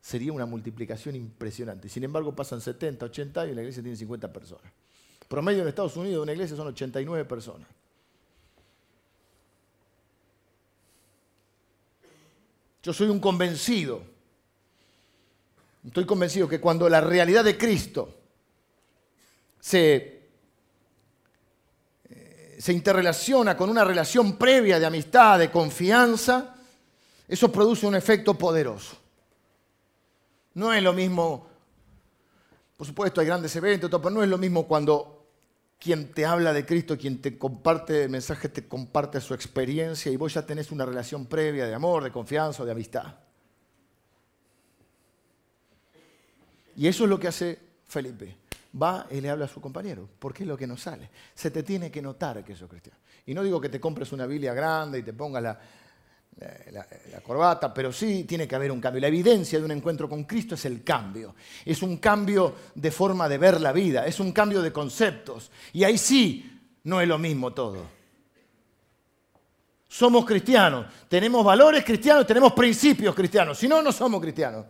sería 0.00 0.32
una 0.32 0.44
multiplicación 0.44 1.16
impresionante. 1.16 1.88
Sin 1.88 2.04
embargo, 2.04 2.36
pasan 2.36 2.60
70, 2.60 3.06
80 3.06 3.46
y 3.46 3.54
la 3.54 3.62
iglesia 3.62 3.82
tiene 3.82 3.96
50 3.96 4.30
personas. 4.30 4.70
Promedio 5.26 5.62
en 5.62 5.68
Estados 5.68 5.96
Unidos 5.96 6.16
de 6.16 6.22
una 6.22 6.32
iglesia 6.32 6.56
son 6.56 6.68
89 6.68 7.24
personas. 7.24 7.68
Yo 12.82 12.92
soy 12.92 13.08
un 13.08 13.20
convencido 13.20 14.02
Estoy 15.86 16.04
convencido 16.04 16.48
que 16.48 16.60
cuando 16.60 16.88
la 16.88 17.00
realidad 17.00 17.44
de 17.44 17.56
Cristo 17.56 18.18
se, 19.58 20.28
eh, 22.08 22.56
se 22.58 22.72
interrelaciona 22.72 23.56
con 23.56 23.70
una 23.70 23.84
relación 23.84 24.36
previa 24.36 24.78
de 24.78 24.86
amistad, 24.86 25.38
de 25.38 25.50
confianza, 25.50 26.54
eso 27.26 27.50
produce 27.50 27.86
un 27.86 27.94
efecto 27.94 28.34
poderoso. 28.34 28.96
No 30.54 30.72
es 30.72 30.82
lo 30.82 30.92
mismo, 30.92 31.48
por 32.76 32.86
supuesto 32.86 33.20
hay 33.20 33.26
grandes 33.26 33.54
eventos, 33.56 33.88
pero 33.88 34.10
no 34.10 34.22
es 34.22 34.28
lo 34.28 34.36
mismo 34.36 34.66
cuando 34.66 35.28
quien 35.78 36.12
te 36.12 36.26
habla 36.26 36.52
de 36.52 36.66
Cristo, 36.66 36.98
quien 36.98 37.22
te 37.22 37.38
comparte 37.38 38.04
el 38.04 38.10
mensaje, 38.10 38.50
te 38.50 38.68
comparte 38.68 39.18
su 39.20 39.32
experiencia 39.32 40.12
y 40.12 40.16
vos 40.16 40.34
ya 40.34 40.44
tenés 40.44 40.70
una 40.70 40.84
relación 40.84 41.24
previa 41.24 41.66
de 41.66 41.74
amor, 41.74 42.04
de 42.04 42.12
confianza 42.12 42.66
de 42.66 42.72
amistad. 42.72 43.14
Y 46.80 46.88
eso 46.88 47.04
es 47.04 47.10
lo 47.10 47.20
que 47.20 47.28
hace 47.28 47.58
Felipe. 47.88 48.36
Va 48.80 49.06
y 49.10 49.20
le 49.20 49.28
habla 49.28 49.44
a 49.44 49.48
su 49.48 49.60
compañero, 49.60 50.08
porque 50.18 50.44
es 50.44 50.48
lo 50.48 50.56
que 50.56 50.66
nos 50.66 50.80
sale. 50.80 51.10
Se 51.34 51.50
te 51.50 51.62
tiene 51.62 51.90
que 51.90 52.00
notar 52.00 52.42
que 52.42 52.56
sos 52.56 52.70
cristiano. 52.70 52.98
Y 53.26 53.34
no 53.34 53.42
digo 53.42 53.60
que 53.60 53.68
te 53.68 53.78
compres 53.78 54.12
una 54.12 54.24
Biblia 54.24 54.54
grande 54.54 55.00
y 55.00 55.02
te 55.02 55.12
pongas 55.12 55.42
la, 55.42 55.60
corbata, 57.22 57.74
pero 57.74 57.92
sí 57.92 58.24
tiene 58.24 58.48
que 58.48 58.54
haber 58.54 58.72
un 58.72 58.80
cambio. 58.80 59.02
La 59.02 59.08
evidencia 59.08 59.58
de 59.58 59.64
un 59.66 59.72
encuentro 59.72 60.08
con 60.08 60.24
Cristo 60.24 60.54
es 60.54 60.64
el 60.64 60.82
cambio. 60.82 61.34
Es 61.66 61.82
un 61.82 61.98
cambio 61.98 62.54
de 62.74 62.90
forma 62.90 63.28
de 63.28 63.36
ver 63.36 63.60
la 63.60 63.72
vida, 63.72 64.06
es 64.06 64.18
un 64.18 64.32
cambio 64.32 64.62
de 64.62 64.72
conceptos. 64.72 65.50
Y 65.74 65.84
ahí 65.84 65.98
sí 65.98 66.50
no 66.84 66.98
es 67.02 67.06
lo 67.06 67.18
mismo 67.18 67.52
todo. 67.52 67.84
Somos 69.86 70.24
cristianos, 70.24 70.86
tenemos 71.10 71.44
valores 71.44 71.84
cristianos, 71.84 72.26
tenemos 72.26 72.54
principios 72.54 73.14
cristianos. 73.14 73.58
Si 73.58 73.68
no, 73.68 73.82
no 73.82 73.92
somos 73.92 74.18
cristianos. 74.18 74.64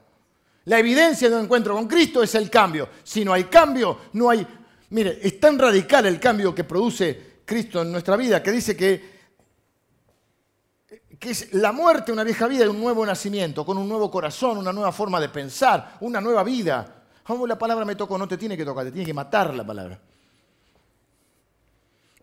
La 0.65 0.79
evidencia 0.79 1.29
de 1.29 1.37
un 1.37 1.45
encuentro 1.45 1.75
con 1.75 1.87
Cristo 1.87 2.23
es 2.23 2.35
el 2.35 2.51
cambio. 2.51 2.89
Si 3.03 3.25
no 3.25 3.33
hay 3.33 3.45
cambio, 3.45 3.99
no 4.13 4.31
hay... 4.31 4.47
Mire, 4.91 5.19
es 5.23 5.41
tan 5.41 5.59
radical 5.59 6.07
el 6.07 6.21
cambio 6.21 6.55
que 6.55 6.65
produce 6.65 7.41
Cristo 7.45 7.83
en 7.83 7.93
nuestra 7.93 8.17
vida 8.17 8.43
que 8.43 8.53
dice 8.53 8.77
que, 8.77 9.21
que 11.19 11.31
es 11.31 11.55
la 11.55 11.73
muerte, 11.73 12.13
una 12.13 12.25
vieja 12.25 12.47
vida 12.47 12.65
y 12.65 12.69
un 12.69 12.81
nuevo 12.81 13.07
nacimiento, 13.07 13.65
con 13.65 13.79
un 13.79 13.89
nuevo 13.89 14.11
corazón, 14.11 14.59
una 14.59 14.73
nueva 14.73 14.93
forma 14.93 15.21
de 15.21 15.29
pensar, 15.29 15.97
una 16.01 16.21
nueva 16.21 16.43
vida. 16.43 17.05
Como 17.23 17.47
la 17.47 17.59
palabra 17.59 17.85
me 17.85 17.95
tocó, 17.95 18.19
no 18.19 18.27
te 18.27 18.37
tiene 18.37 18.57
que 18.57 18.65
tocar, 18.65 18.85
te 18.85 18.93
tiene 18.93 19.07
que 19.07 19.15
matar 19.15 19.55
la 19.55 19.65
palabra. 19.65 20.01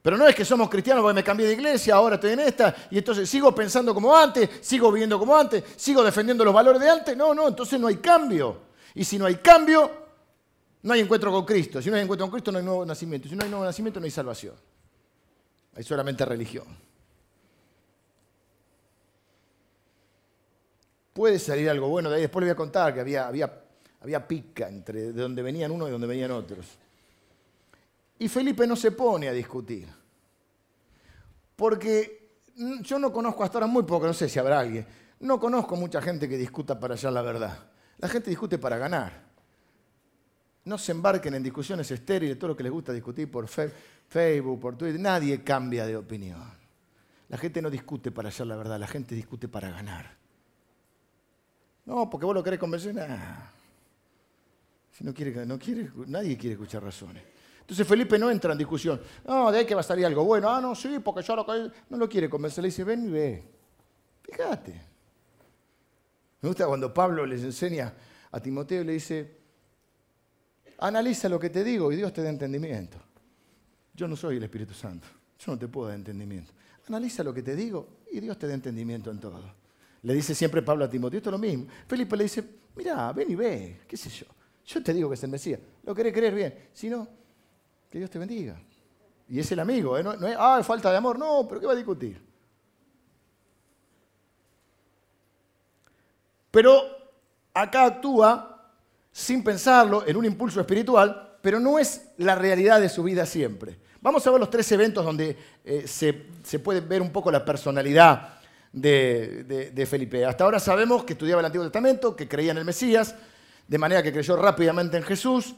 Pero 0.08 0.15
no 0.15 0.26
es 0.26 0.34
que 0.34 0.46
somos 0.46 0.70
cristianos 0.70 1.02
porque 1.02 1.15
me 1.15 1.22
cambié 1.22 1.48
de 1.48 1.52
iglesia, 1.52 1.96
ahora 1.96 2.15
estoy 2.15 2.32
en 2.32 2.39
esta, 2.39 2.74
y 2.89 2.98
entonces 2.98 3.30
sigo 3.30 3.54
pensando 3.54 3.93
como 3.93 4.15
antes, 4.15 4.50
sigo 4.62 4.89
viviendo 4.89 5.20
como 5.20 5.36
antes, 5.36 5.62
sigo 5.76 6.02
defendiendo 6.02 6.46
los 6.46 6.54
valores 6.54 6.82
de 6.82 6.89
antes. 6.89 7.17
No, 7.17 7.34
no, 7.34 7.50
entonces 7.50 7.78
no 7.78 7.88
hay 7.88 7.98
cambio. 7.98 8.58
Y 8.96 9.04
si 9.04 9.20
no 9.20 9.26
hay 9.26 9.36
cambio, 9.36 9.91
no 10.84 10.93
hay 10.93 11.02
encuentro 11.02 11.30
con 11.30 11.43
Cristo. 11.43 11.82
Si 11.82 11.89
no 11.89 11.98
hay 11.98 12.04
encuentro 12.04 12.26
con 12.26 12.32
Cristo, 12.32 12.54
no 12.54 12.60
hay 12.60 12.63
nuevo 12.63 12.86
nacimiento. 12.86 13.28
Si 13.28 13.36
no 13.36 13.43
hay 13.43 13.50
nuevo 13.50 13.65
nacimiento, 13.65 14.00
no 14.00 14.06
hay 14.06 14.12
salvación. 14.12 14.56
Hay 15.76 15.84
solamente 15.84 16.24
religión. 16.24 16.67
Puede 21.12 21.38
salir 21.38 21.70
algo 21.70 21.89
bueno 21.89 22.10
de 22.10 22.15
ahí. 22.15 22.22
Después 22.22 22.43
le 22.43 22.52
voy 22.52 22.54
a 22.54 22.56
contar 22.56 22.93
que 22.93 23.02
había, 23.02 23.28
había, 23.28 23.62
había 24.00 24.26
pica 24.26 24.70
entre 24.70 25.12
de 25.12 25.22
donde 25.22 25.41
venían 25.41 25.70
unos 25.70 25.89
y 25.89 25.91
donde 25.91 26.08
venían 26.08 26.32
otros. 26.32 26.65
Y 28.20 28.30
Felipe 28.30 28.65
no 28.65 28.78
se 28.78 28.91
pone 28.91 29.28
a 29.28 29.34
discutir. 29.34 29.96
Porque 31.58 32.39
yo 32.82 33.00
no 33.00 33.12
conozco 33.12 33.43
hasta 33.43 33.58
ahora 33.58 33.67
muy 33.67 33.84
poco, 33.84 34.06
no 34.06 34.13
sé 34.13 34.30
si 34.30 34.39
habrá 34.39 34.60
alguien, 34.60 34.86
no 35.20 35.39
conozco 35.39 35.76
mucha 35.76 36.02
gente 36.02 36.30
que 36.30 36.38
discuta 36.38 36.80
para 36.80 36.93
hallar 36.93 37.12
la 37.12 37.22
verdad. 37.24 37.58
La 37.98 38.08
gente 38.08 38.30
discute 38.30 38.60
para 38.60 38.78
ganar. 38.78 39.26
No 40.65 40.78
se 40.78 40.91
embarquen 40.91 41.34
en 41.34 41.41
discusiones 41.41 41.89
estériles, 41.89 42.38
todo 42.38 42.50
lo 42.50 42.56
que 42.56 42.62
les 42.62 42.72
gusta 42.72 42.93
discutir 42.93 43.32
por 43.32 43.48
Facebook, 43.48 44.60
por 44.60 44.78
Twitter. 44.78 45.00
Nadie 45.00 45.43
cambia 45.43 45.86
de 45.86 45.98
opinión. 45.98 46.43
La 47.30 47.38
gente 47.38 47.62
no 47.62 47.72
discute 47.72 48.12
para 48.12 48.30
hallar 48.30 48.48
la 48.48 48.56
verdad, 48.56 48.80
la 48.80 48.88
gente 48.88 49.15
discute 49.15 49.48
para 49.48 49.72
ganar. 49.72 50.15
No, 51.86 52.08
porque 52.08 52.26
vos 52.28 52.36
lo 52.36 52.43
querés 52.43 52.60
convencer. 52.60 52.93
Si 54.91 55.04
no 55.04 55.13
quiere, 55.13 55.46
no 55.46 55.58
quiere, 55.58 55.89
nadie 56.06 56.38
quiere 56.38 56.54
escuchar 56.54 56.84
razones. 56.84 57.24
Entonces 57.67 57.86
Felipe 57.86 58.17
no 58.17 58.32
entra 58.32 58.53
en 58.53 58.58
discusión. 58.58 59.01
No, 59.25 59.51
de 59.51 59.60
ahí 59.60 59.65
que 59.65 59.75
va 59.75 59.82
a 59.82 59.84
salir 59.84 60.06
algo 60.06 60.23
bueno. 60.23 60.49
Ah, 60.49 60.62
no, 60.62 60.73
sí, 60.73 60.99
porque 61.03 61.21
yo 61.21 61.36
lo 61.36 61.45
no 61.89 61.97
lo 61.97 62.08
quiere 62.08 62.30
convencer. 62.30 62.62
Le 62.62 62.69
dice, 62.69 62.86
ven 62.86 63.10
y 63.10 63.12
ve. 63.12 63.43
Fíjate. 64.23 64.82
Me 66.39 66.47
gusta 66.47 66.65
cuando 66.65 66.93
Pablo 66.93 67.25
les 67.25 67.43
enseña 67.43 67.93
a 68.32 68.39
Timoteo 68.39 68.84
y 68.84 68.86
le 68.86 68.93
dice, 68.93 69.38
analiza 70.77 71.27
lo 71.27 71.38
que 71.38 71.49
te 71.49 71.62
digo 71.62 71.91
y 71.91 71.97
Dios 71.97 72.13
te 72.13 72.23
da 72.23 72.30
entendimiento. 72.30 72.97
Yo 73.93 74.08
no 74.08 74.15
soy 74.15 74.38
el 74.38 74.43
Espíritu 74.43 74.73
Santo. 74.73 75.06
Yo 75.38 75.51
no 75.51 75.60
te 75.60 75.67
puedo 75.67 75.88
dar 75.88 75.97
entendimiento. 75.97 76.53
Analiza 76.88 77.21
lo 77.21 77.34
que 77.34 77.43
te 77.43 77.53
digo 77.53 77.97
y 78.10 78.21
Dios 78.21 78.39
te 78.39 78.47
da 78.47 78.53
entendimiento 78.53 79.12
en 79.12 79.19
todo. 79.19 79.43
Le 80.03 80.13
dice 80.13 80.34
siempre 80.34 80.62
Pablo 80.62 80.86
a 80.86 80.89
Timoteo, 80.89 81.17
esto 81.17 81.32
es 81.32 81.34
lo 81.34 81.38
mismo. 81.38 81.67
Felipe 81.86 82.15
le 82.15 82.23
dice, 82.23 82.45
mira, 82.77 83.12
ven 83.12 83.30
y 83.30 83.36
ve, 83.36 83.82
qué 83.86 83.97
sé 83.97 84.10
yo. 84.10 84.25
Yo 84.65 84.82
te 84.82 84.93
digo 84.93 85.10
que 85.10 85.15
es 85.15 85.23
el 85.23 85.32
Mesías. 85.32 85.60
Lo 85.84 85.93
querés 85.93 86.13
creer 86.13 86.34
bien. 86.34 86.69
Si 86.71 86.89
no, 86.89 87.10
que 87.89 87.97
Dios 87.97 88.10
te 88.10 88.19
bendiga. 88.19 88.60
Y 89.30 89.39
es 89.39 89.52
el 89.52 89.60
amigo, 89.60 89.97
¿eh? 89.97 90.04
no, 90.04 90.13
es, 90.13 90.36
ah, 90.38 90.62
falta 90.63 90.89
de 90.91 90.97
amor, 90.97 91.19
no, 91.19 91.45
pero 91.47 91.60
¿qué 91.60 91.67
va 91.67 91.73
a 91.73 91.76
discutir? 91.76 92.21
Pero 96.50 96.82
acá 97.54 97.86
actúa 97.86 98.71
sin 99.12 99.43
pensarlo 99.43 100.06
en 100.08 100.15
un 100.15 100.26
impulso 100.26 100.60
espiritual, 100.62 101.38
pero 101.41 101.60
no 101.60 101.78
es 101.78 102.10
la 102.17 102.36
realidad 102.36 102.80
de 102.80 102.89
su 102.89 103.04
vida 103.04 103.26
siempre. 103.26 103.80
Vamos 104.02 104.26
a 104.26 104.32
ver 104.32 104.39
los 104.39 104.50
tres 104.50 104.71
eventos 104.71 105.04
donde 105.04 105.36
eh, 105.65 105.86
se, 105.88 106.13
puede 106.60 106.82
ver 106.82 107.02
un 107.02 107.12
poco 107.12 107.32
la 107.32 107.43
personalidad 107.43 108.39
de, 108.71 109.71
de, 109.73 109.86
Felipe. 109.86 110.23
Hasta 110.23 110.43
ahora 110.43 110.60
sabemos 110.60 111.04
que 111.04 111.13
estudiaba 111.13 111.41
el 111.41 111.45
Antiguo 111.47 111.65
Testamento, 111.65 112.15
que 112.15 112.28
creía 112.28 112.52
en 112.52 112.60
el 112.60 112.65
Mesías, 112.65 113.15
de 113.67 113.78
manera 113.78 114.04
que 114.04 114.13
creyó 114.13 114.36
rápidamente 114.38 114.97
en 114.97 115.04
Jesús, 115.04 115.56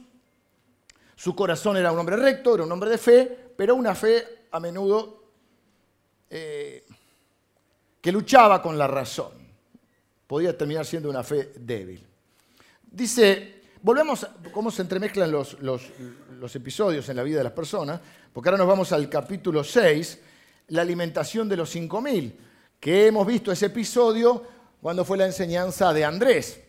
su 1.20 1.36
corazón 1.36 1.76
era 1.76 1.92
un 1.92 2.00
hombre 2.00 2.16
recto, 2.16 2.56
era 2.56 2.64
un 2.64 2.72
hombre 2.72 2.92
de 2.92 2.98
fe, 2.98 3.38
pero 3.58 3.76
una 3.76 3.94
fe 3.94 4.46
a 4.52 4.60
menudo 4.62 5.22
eh, 6.30 6.86
que 8.00 8.10
luchaba 8.10 8.62
con 8.62 8.78
la 8.78 8.88
razón. 8.88 9.34
Podía 10.26 10.58
terminar 10.58 10.86
siendo 10.86 11.10
una 11.10 11.22
fe 11.22 11.52
débil. 11.58 12.08
Dice, 12.90 13.64
volvemos 13.82 14.24
a 14.24 14.34
cómo 14.54 14.72
se 14.72 14.82
entremezclan 14.82 15.30
los, 15.30 15.60
los 15.60 16.56
episodios 16.56 17.10
en 17.10 17.18
la 17.18 17.24
vida 17.24 17.40
de 17.40 17.44
las 17.44 17.52
personas, 17.52 18.00
porque 18.32 18.48
ahora 18.48 18.60
nos 18.60 18.68
vamos 18.68 18.94
al 18.94 19.10
capítulo 19.10 19.62
6, 19.62 20.20
la 20.70 20.84
alimentación 20.84 21.50
de 21.50 21.58
los 21.58 21.76
5.000, 21.76 22.34
que 22.80 23.08
hemos 23.08 23.28
visto 23.28 23.52
ese 23.52 23.66
episodio 23.66 24.42
cuando 24.82 25.04
fue 25.04 25.18
la 25.18 25.26
enseñanza 25.26 25.92
de 25.92 26.06
Andrés. 26.06 26.62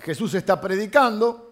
Jesús 0.00 0.34
está 0.34 0.60
predicando, 0.60 1.45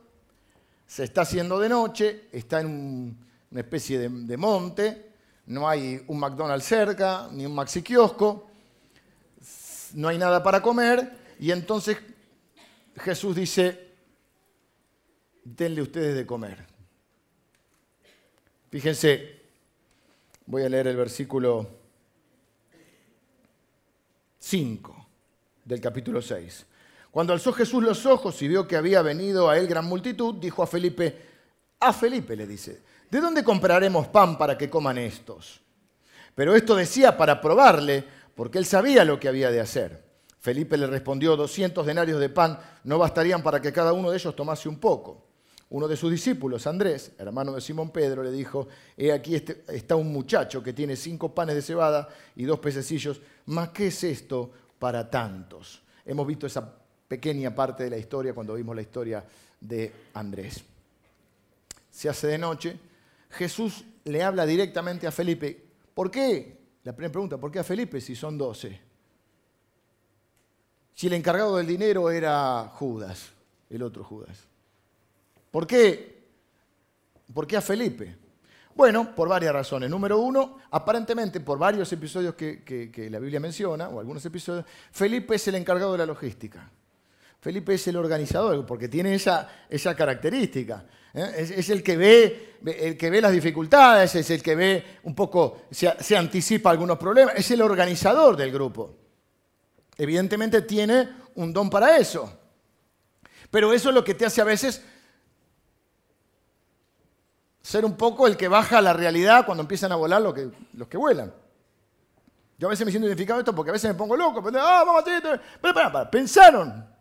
se 0.87 1.05
está 1.05 1.23
haciendo 1.23 1.59
de 1.59 1.69
noche, 1.69 2.29
está 2.33 2.61
en 2.61 3.17
una 3.51 3.61
especie 3.61 3.99
de, 3.99 4.37
monte, 4.37 5.13
no 5.47 5.69
hay 5.69 6.03
un 6.07 6.19
McDonald's 6.19 6.67
cerca, 6.67 7.29
ni 7.33 7.47
un 7.47 7.55
maxi 7.55 7.83
kiosco, 7.83 8.49
no 9.95 10.09
hay 10.09 10.19
nada 10.19 10.43
para 10.43 10.61
comer, 10.61 11.19
y 11.39 11.51
entonces 11.51 11.99
Jesús 12.97 13.37
dice, 13.37 13.89
denle 15.45 15.83
ustedes 15.83 16.15
de 16.15 16.27
comer. 16.27 16.67
Fíjense, 18.71 19.41
voy 20.47 20.65
a 20.65 20.69
leer 20.69 20.89
el 20.89 20.97
versículo 20.97 21.69
5 24.39 25.07
del 25.65 25.81
capítulo 25.81 26.21
6. 26.21 26.67
Cuando 27.15 27.33
alzó 27.33 27.53
Jesús 27.53 27.81
los 27.81 28.07
ojos 28.07 28.43
y 28.43 28.49
vio 28.49 28.67
que 28.67 28.75
había 28.75 29.01
venido 29.01 29.49
a 29.49 29.57
él 29.57 29.69
gran 29.69 29.85
multitud, 29.85 30.35
dijo 30.35 30.65
a 30.65 30.67
Felipe, 30.67 31.17
a 31.79 31.93
Felipe 31.93 32.35
le 32.35 32.45
dice, 32.45 32.83
¿de 33.09 33.21
dónde 33.21 33.45
compraremos 33.45 34.09
pan 34.09 34.37
para 34.37 34.59
que 34.59 34.69
coman 34.69 34.99
estos? 34.99 35.61
Pero 36.35 36.57
esto 36.57 36.75
decía 36.75 37.17
para 37.17 37.41
probarle, 37.41 38.05
porque 38.35 38.59
él 38.59 38.67
sabía 38.67 39.05
lo 39.05 39.21
que 39.21 39.29
había 39.29 39.53
de 39.53 39.61
hacer. 39.61 40.03
Felipe 40.41 40.77
le 40.77 40.89
respondió, 40.89 41.37
200 41.37 41.87
denarios 41.87 42.19
de 42.19 42.31
pan 42.31 42.59
no 42.83 42.99
bastarían 42.99 43.45
para 43.45 43.63
que 43.63 43.73
cada 43.73 43.93
uno 43.93 44.11
de 44.11 44.17
ellos 44.17 44.35
tomase 44.35 44.69
un 44.69 44.81
poco. 44.81 45.25
Uno 45.71 45.87
de 45.87 45.97
sus 45.97 46.11
discípulos, 46.11 46.67
Andrés, 46.67 47.13
hermano 47.17 47.53
de 47.53 47.61
Simón 47.61 47.91
Pedro, 47.91 48.25
le 48.25 48.33
dijo, 48.33 48.67
he 48.97 49.13
aquí 49.13 49.37
este, 49.37 49.65
está 49.69 49.95
un 49.95 50.13
muchacho 50.13 50.65
que 50.65 50.73
tiene 50.73 50.97
cinco 50.97 51.33
panes 51.33 51.55
de 51.55 51.63
cebada 51.63 52.09
y 52.35 52.43
dos 52.43 52.59
pececillos, 52.59 53.21
mas 53.47 53.69
¿qué 53.69 53.87
es 53.87 54.03
esto 54.03 54.51
para 54.81 55.09
tantos? 55.09 55.81
Hemos 56.05 56.27
visto 56.27 56.49
esa 56.49 56.84
pequeña 57.15 57.55
parte 57.55 57.85
de 57.85 57.91
la 57.91 57.97
historia 57.97 58.35
cuando 58.35 58.55
vimos 58.55 58.75
la 58.75 58.83
historia 58.83 59.25
de 59.61 59.93
Andrés. 60.15 60.65
Se 61.89 62.09
hace 62.09 62.27
de 62.27 62.39
noche, 62.39 62.77
Jesús 63.31 63.85
le 64.05 64.21
habla 64.21 64.45
directamente 64.45 65.07
a 65.07 65.13
Felipe. 65.13 65.63
¿Por 65.95 66.11
qué? 66.11 66.59
La 66.83 66.93
primera 66.93 67.13
pregunta, 67.13 67.39
¿por 67.39 67.53
qué 67.53 67.61
a 67.61 67.65
Felipe 67.65 68.01
si 68.01 68.17
son 68.17 68.37
doce? 68.37 68.81
Si 70.93 71.07
el 71.07 71.13
encargado 71.13 71.57
del 71.57 71.69
dinero 71.69 72.11
era 72.11 72.73
Judas, 72.75 73.31
el 73.71 73.83
otro 73.85 74.03
Judas. 74.03 74.37
¿Por 75.53 75.69
qué? 75.69 76.21
¿Por 77.33 77.47
qué 77.47 77.59
a 77.59 77.61
Felipe? 77.61 78.17
Bueno, 78.75 79.15
por 79.15 79.29
varias 79.29 79.53
razones. 79.53 79.89
Número 79.89 80.19
uno, 80.19 80.59
aparentemente 80.73 81.39
por 81.39 81.61
varios 81.61 81.93
episodios 81.93 82.35
que, 82.35 83.09
la 83.09 83.21
Biblia 83.21 83.39
menciona, 83.39 83.89
o 83.89 84.01
algunos 84.01 84.27
episodios, 84.27 84.67
Felipe 84.91 85.37
es 85.37 85.47
el 85.47 85.55
encargado 85.55 85.93
de 85.93 85.99
la 85.99 86.07
logística. 86.07 86.69
Felipe 87.45 87.75
es 87.75 87.87
el 87.89 87.97
organizador, 87.97 88.65
porque 88.65 88.89
tiene 88.89 89.15
esa, 89.15 89.47
esa 89.69 89.95
característica. 89.95 90.83
¿eh? 91.13 91.53
Es, 91.59 91.69
el, 91.69 91.83
que 91.83 91.95
ve, 91.95 92.57
el 92.65 92.97
que 92.97 93.11
ve 93.11 93.21
las 93.21 93.33
dificultades, 93.33 94.15
es 94.15 94.31
el 94.31 94.43
que 94.43 94.55
ve 94.55 94.85
un 95.03 95.15
poco, 95.15 95.65
se, 95.71 96.17
anticipa 96.17 96.71
algunos 96.71 96.97
problemas, 96.97 97.35
es 97.37 97.51
el 97.51 97.61
organizador 97.61 98.35
del 98.35 98.51
grupo. 98.51 98.97
Evidentemente 99.99 100.63
tiene 100.63 101.07
un 101.35 101.53
don 101.53 101.69
para 101.69 101.99
eso. 101.99 102.33
Pero 103.51 103.75
eso 103.75 103.91
es 103.91 103.95
lo 103.95 104.03
que 104.03 104.15
te 104.15 104.25
hace 104.25 104.41
a 104.41 104.45
veces 104.45 104.83
ser 107.61 107.85
un 107.85 107.95
poco 107.95 108.27
el 108.27 108.39
que 108.39 108.49
baja 108.49 108.81
la 108.81 108.95
realidad 108.95 109.45
cuando 109.45 109.61
empiezan 109.61 109.93
a 109.93 109.97
volar 109.97 110.23
los 110.23 110.33
que, 110.33 110.51
los 110.73 110.89
que 110.89 110.97
vuelan. 110.97 111.31
Yo 112.57 112.69
a 112.69 112.71
veces 112.71 112.87
me 112.87 112.91
siento 112.91 113.07
identificado 113.07 113.41
esto 113.41 113.55
porque 113.55 113.69
a 113.69 113.75
veces 113.75 113.91
me 113.91 113.99
pongo 113.99 114.17
loco. 114.17 114.43
Ah, 114.59 114.83
vamos 114.87 115.03
a 115.03 115.05
pero, 115.05 115.39
pero, 115.61 116.11
pensaron. 116.11 116.94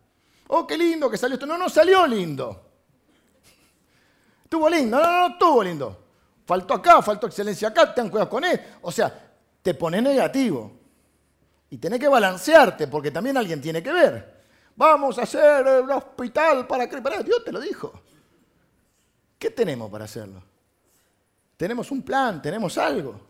Oh, 0.48 0.66
qué 0.66 0.76
lindo 0.76 1.10
que 1.10 1.16
salió 1.16 1.34
esto. 1.34 1.46
No, 1.46 1.56
no 1.56 1.68
salió 1.68 2.06
lindo. 2.06 2.70
Estuvo 4.44 4.68
lindo. 4.68 4.98
No, 4.98 5.02
no, 5.02 5.28
no, 5.28 5.34
estuvo 5.34 5.64
lindo. 5.64 6.04
Faltó 6.46 6.74
acá, 6.74 7.00
faltó 7.00 7.26
excelencia 7.26 7.68
acá, 7.68 7.94
ten 7.94 8.10
cuidado 8.10 8.28
con 8.28 8.44
él. 8.44 8.60
O 8.82 8.92
sea, 8.92 9.32
te 9.62 9.74
pone 9.74 10.02
negativo. 10.02 10.72
Y 11.70 11.78
tenés 11.78 11.98
que 11.98 12.08
balancearte, 12.08 12.86
porque 12.86 13.10
también 13.10 13.36
alguien 13.36 13.60
tiene 13.60 13.82
que 13.82 13.92
ver. 13.92 14.44
Vamos 14.76 15.18
a 15.18 15.22
hacer 15.22 15.82
un 15.82 15.90
hospital 15.90 16.66
para 16.66 16.88
que... 16.88 17.00
Dios 17.00 17.44
te 17.44 17.50
lo 17.50 17.60
dijo. 17.60 17.92
¿Qué 19.38 19.50
tenemos 19.50 19.90
para 19.90 20.04
hacerlo? 20.04 20.42
¿Tenemos 21.56 21.90
un 21.90 22.02
plan? 22.02 22.42
¿Tenemos 22.42 22.76
algo? 22.78 23.20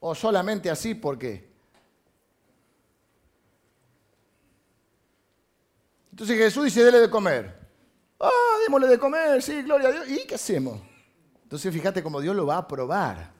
¿O 0.00 0.14
solamente 0.14 0.70
así 0.70 0.94
porque 0.94 1.51
Entonces 6.12 6.38
Jesús 6.38 6.64
dice, 6.64 6.84
dele 6.84 7.00
de 7.00 7.10
comer. 7.10 7.58
Ah, 8.20 8.30
démosle 8.62 8.86
de 8.86 8.98
comer, 8.98 9.42
sí, 9.42 9.62
gloria 9.62 9.88
a 9.88 9.92
Dios. 9.92 10.08
¿Y 10.08 10.26
qué 10.26 10.36
hacemos? 10.36 10.78
Entonces 11.42 11.72
fíjate 11.72 12.02
cómo 12.02 12.20
Dios 12.20 12.36
lo 12.36 12.46
va 12.46 12.58
a 12.58 12.68
probar. 12.68 13.32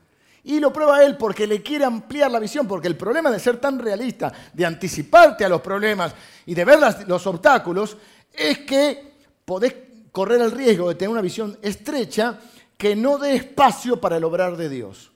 Y 0.43 0.59
lo 0.59 0.73
prueba 0.73 1.05
él 1.05 1.17
porque 1.17 1.47
le 1.47 1.63
quiere 1.63 1.85
ampliar 1.85 2.31
la 2.31 2.41
visión, 2.41 2.67
porque 2.67 2.89
el 2.89 2.97
problema 2.97 3.31
de 3.31 3.39
ser 3.39 3.59
tan 3.59 3.79
realista, 3.79 4.33
de 4.53 4.67
anticiparte 4.67 5.45
a 5.45 5.49
los 5.49 5.61
problemas 5.61 6.15
y 6.47 6.55
de 6.55 6.65
ver 6.65 6.81
los 7.07 7.27
obstáculos, 7.27 7.97
es 8.33 8.59
que 8.61 9.13
podés 9.45 9.75
correr 10.11 10.41
el 10.41 10.51
riesgo 10.51 10.89
de 10.89 10.95
tener 10.95 11.11
una 11.11 11.21
visión 11.21 11.57
estrecha 11.63 12.41
que 12.77 12.97
no 12.97 13.19
dé 13.19 13.37
espacio 13.37 14.01
para 14.01 14.17
el 14.17 14.25
obrar 14.25 14.57
de 14.57 14.69
Dios. 14.69 15.12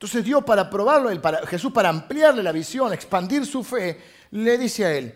Entonces 0.00 0.24
Dios 0.24 0.42
para 0.44 0.70
probarlo, 0.70 1.10
Jesús 1.46 1.70
para 1.72 1.90
ampliarle 1.90 2.42
la 2.42 2.52
visión, 2.52 2.90
expandir 2.90 3.44
su 3.44 3.62
fe, 3.62 4.00
le 4.30 4.56
dice 4.56 4.86
a 4.86 4.96
él, 4.96 5.14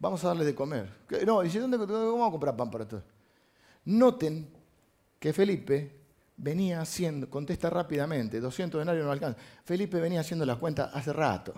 vamos 0.00 0.24
a 0.24 0.28
darle 0.28 0.44
de 0.44 0.52
comer. 0.52 0.90
No, 1.24 1.40
dice, 1.42 1.60
¿dónde 1.60 1.76
vamos 1.76 2.26
a 2.26 2.30
comprar 2.32 2.56
pan 2.56 2.72
para 2.72 2.88
todos? 2.88 3.04
Noten 3.84 4.48
que 5.20 5.32
Felipe 5.32 5.92
venía 6.36 6.80
haciendo, 6.80 7.30
contesta 7.30 7.70
rápidamente, 7.70 8.40
200 8.40 8.80
denarios 8.80 9.06
no 9.06 9.12
alcanza. 9.12 9.38
Felipe 9.64 10.00
venía 10.00 10.18
haciendo 10.18 10.44
las 10.44 10.56
cuentas 10.56 10.90
hace 10.92 11.12
rato. 11.12 11.54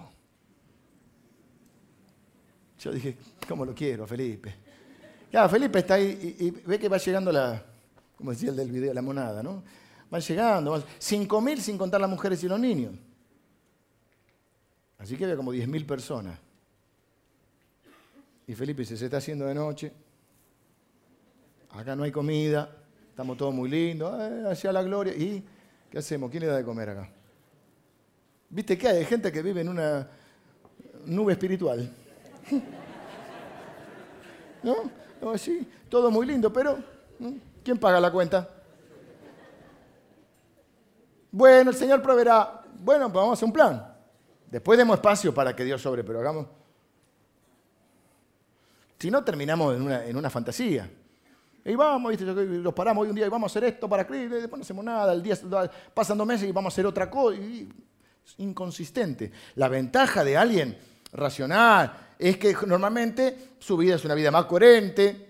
Yo 2.81 2.93
dije, 2.93 3.17
¿cómo 3.49 3.65
lo 3.65 3.75
quiero, 3.75 4.07
Felipe? 4.07 4.55
Claro, 5.31 5.49
Felipe 5.49 5.79
está 5.79 5.95
ahí 5.95 6.37
y, 6.39 6.51
ve 6.51 6.79
que 6.79 6.91
va 6.91 6.99
llegando 6.99 7.33
la, 7.33 7.65
como 8.15 8.33
decía 8.33 8.51
el 8.51 8.57
del 8.57 8.71
video, 8.71 8.93
la 8.93 9.01
monada, 9.01 9.43
¿no? 9.43 9.86
Van 10.11 10.21
llegando, 10.21 10.85
cinco 10.99 11.41
mil 11.41 11.61
sin 11.61 11.77
contar 11.77 12.01
las 12.01 12.11
mujeres 12.11 12.43
y 12.45 12.49
los 12.49 12.61
niños. 12.61 12.95
Así 14.99 15.17
que 15.17 15.25
había 15.25 15.37
como 15.37 15.53
diez 15.53 15.69
mil 15.69 15.85
personas. 15.85 16.39
Y 18.47 18.55
Felipe 18.55 18.83
dice, 18.83 18.97
se 18.97 19.07
está 19.07 19.17
haciendo 19.17 19.47
de 19.47 19.55
noche, 19.55 19.93
acá 21.71 21.97
no 21.97 22.05
hay 22.05 22.13
comida, 22.13 22.71
estamos 23.11 23.37
todos 23.37 23.53
muy 23.53 23.69
lindos, 23.69 24.15
eh, 24.21 24.45
hacia 24.49 24.73
la 24.73 24.83
gloria. 24.83 25.15
¿Y 25.15 25.45
qué 25.91 25.99
hacemos? 25.99 26.31
¿Quién 26.31 26.43
le 26.43 26.49
da 26.49 26.57
de 26.57 26.65
comer 26.65 26.91
acá? 26.91 27.11
¿Viste 28.49 28.79
que 28.79 28.89
hay? 28.89 29.05
gente 29.05 29.33
que 29.33 29.43
vive 29.43 29.63
en 29.63 29.69
una 29.69 30.09
nube 31.05 31.33
espiritual. 31.33 31.91
¿No? 34.63 34.77
¿No? 35.21 35.37
Sí, 35.39 35.69
todo 35.89 36.11
muy 36.11 36.27
lindo, 36.27 36.53
pero 36.53 36.79
¿quién 37.65 37.79
paga 37.79 38.01
la 38.01 38.13
cuenta? 38.13 38.49
Bueno, 41.37 41.71
el 41.71 41.77
Señor 41.77 42.01
proveerá. 42.01 42.63
Bueno, 42.79 43.13
pues 43.13 43.21
vamos 43.21 43.33
a 43.33 43.35
hacer 43.35 43.45
un 43.45 43.53
plan. 43.53 43.95
Después 44.51 44.79
demos 44.79 44.97
espacio 44.97 45.35
para 45.35 45.55
que 45.55 45.65
Dios 45.65 45.83
sobre, 45.83 46.03
pero 46.03 46.21
hagamos. 46.21 46.47
Si 48.99 49.11
no, 49.11 49.23
terminamos 49.23 49.77
en 49.77 50.17
una, 50.17 50.31
fantasía. 50.31 50.91
Y 51.63 51.75
vamos, 51.75 52.09
¿viste? 52.11 52.25
los 52.25 52.73
paramos 52.73 53.03
hoy 53.03 53.11
un 53.11 53.17
día 53.17 53.27
y 53.27 53.29
vamos 53.29 53.51
a 53.51 53.53
hacer 53.53 53.65
esto 53.69 53.87
para 53.87 54.07
Cristo, 54.07 54.37
después 54.37 54.59
no 54.59 54.63
hacemos 54.63 54.83
nada, 54.83 55.13
el 55.13 55.23
día, 55.23 55.37
pasan 55.93 56.17
dos 56.17 56.27
meses 56.27 56.49
y 56.49 56.53
vamos 56.53 56.73
a 56.73 56.75
hacer 56.75 56.87
otra 56.87 57.11
cosa. 57.11 57.39
Inconsistente. 58.39 59.31
La 59.57 59.69
ventaja 59.69 60.25
de 60.25 60.39
alguien 60.39 60.79
racional 61.13 62.15
es 62.19 62.39
que 62.39 62.57
normalmente 62.67 63.57
su 63.59 63.77
vida 63.77 63.97
es 63.97 64.05
una 64.07 64.15
vida 64.15 64.31
más 64.31 64.47
coherente, 64.47 65.26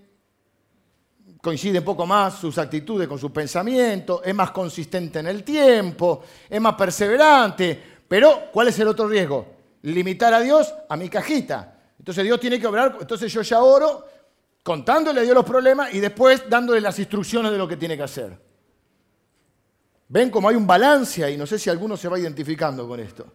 coincide 1.40 1.78
un 1.78 1.84
poco 1.84 2.06
más 2.06 2.34
sus 2.38 2.58
actitudes 2.58 3.06
con 3.06 3.18
sus 3.18 3.30
pensamientos, 3.30 4.20
es 4.24 4.34
más 4.34 4.50
consistente 4.50 5.20
en 5.20 5.26
el 5.26 5.44
tiempo, 5.44 6.22
es 6.48 6.60
más 6.60 6.74
perseverante. 6.74 7.96
Pero, 8.08 8.50
¿cuál 8.52 8.68
es 8.68 8.78
el 8.78 8.88
otro 8.88 9.08
riesgo? 9.08 9.46
Limitar 9.82 10.34
a 10.34 10.40
Dios 10.40 10.72
a 10.88 10.96
mi 10.96 11.08
cajita. 11.08 11.76
Entonces 11.98 12.24
Dios 12.24 12.38
tiene 12.38 12.60
que 12.60 12.66
obrar, 12.66 12.96
entonces 13.00 13.32
yo 13.32 13.42
ya 13.42 13.60
oro 13.60 14.04
contándole 14.62 15.20
a 15.20 15.22
Dios 15.22 15.34
los 15.34 15.44
problemas 15.44 15.92
y 15.94 16.00
después 16.00 16.48
dándole 16.48 16.80
las 16.80 16.98
instrucciones 16.98 17.52
de 17.52 17.58
lo 17.58 17.68
que 17.68 17.76
tiene 17.76 17.96
que 17.96 18.02
hacer. 18.02 18.38
Ven 20.08 20.30
cómo 20.30 20.48
hay 20.48 20.56
un 20.56 20.66
balance 20.66 21.24
ahí, 21.24 21.36
no 21.36 21.46
sé 21.46 21.58
si 21.58 21.68
alguno 21.68 21.96
se 21.96 22.08
va 22.08 22.18
identificando 22.18 22.86
con 22.86 23.00
esto. 23.00 23.26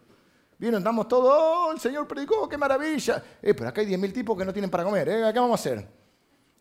Bien, 0.58 0.74
andamos 0.74 1.08
todos, 1.08 1.32
oh, 1.34 1.72
el 1.72 1.80
Señor 1.80 2.06
predicó, 2.06 2.48
qué 2.48 2.56
maravilla. 2.56 3.22
Eh, 3.42 3.52
pero 3.52 3.68
acá 3.68 3.80
hay 3.80 3.88
10.000 3.88 4.12
tipos 4.12 4.38
que 4.38 4.44
no 4.44 4.52
tienen 4.52 4.70
para 4.70 4.84
comer, 4.84 5.08
¿eh? 5.08 5.30
¿qué 5.32 5.40
vamos 5.40 5.52
a 5.52 5.54
hacer? 5.60 6.01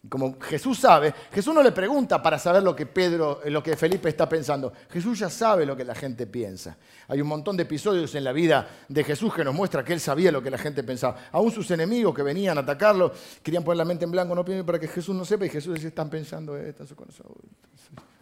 Como 0.10 0.40
Jesús 0.40 0.80
sabe, 0.80 1.14
Jesús 1.32 1.54
no 1.54 1.62
le 1.62 1.72
pregunta 1.72 2.24
para 2.24 2.40
saber 2.40 2.64
lo 2.64 2.76
que 2.76 2.88
Pedro, 2.88 3.40
lo 3.46 3.62
que 3.62 3.78
Felipe 3.78 4.10
está 4.10 4.28
pensando. 4.28 4.74
Jesús 4.90 5.20
ya 5.20 5.30
sabe 5.30 5.64
lo 5.64 5.78
que 5.78 5.86
la 5.86 5.94
gente 5.94 6.26
piensa. 6.26 6.76
Hay 7.08 7.22
un 7.22 7.28
montón 7.28 7.56
de 7.56 7.64
episodios 7.64 8.16
en 8.16 8.24
la 8.24 8.32
vida 8.32 8.68
de 8.88 9.04
Jesús 9.04 9.32
que 9.32 9.44
nos 9.44 9.54
muestra 9.54 9.84
que 9.84 9.94
él 9.94 10.00
sabía 10.00 10.32
lo 10.32 10.42
que 10.42 10.50
la 10.50 10.58
gente 10.58 10.84
pensaba. 10.84 11.30
Aún 11.32 11.52
sus 11.52 11.70
enemigos 11.70 12.16
que 12.16 12.24
venían 12.24 12.58
a 12.58 12.62
atacarlo 12.62 13.14
querían 13.44 13.64
poner 13.64 13.78
la 13.78 13.86
mente 13.86 14.06
en 14.06 14.12
blanco, 14.12 14.34
no 14.34 14.44
para 14.66 14.80
que 14.80 14.88
Jesús 14.88 15.16
no 15.16 15.24
sepa 15.24 15.46
y 15.46 15.50
Jesús 15.50 15.76
decía, 15.76 15.90
están 15.90 16.10
pensando 16.10 16.58
esto, 16.58 16.84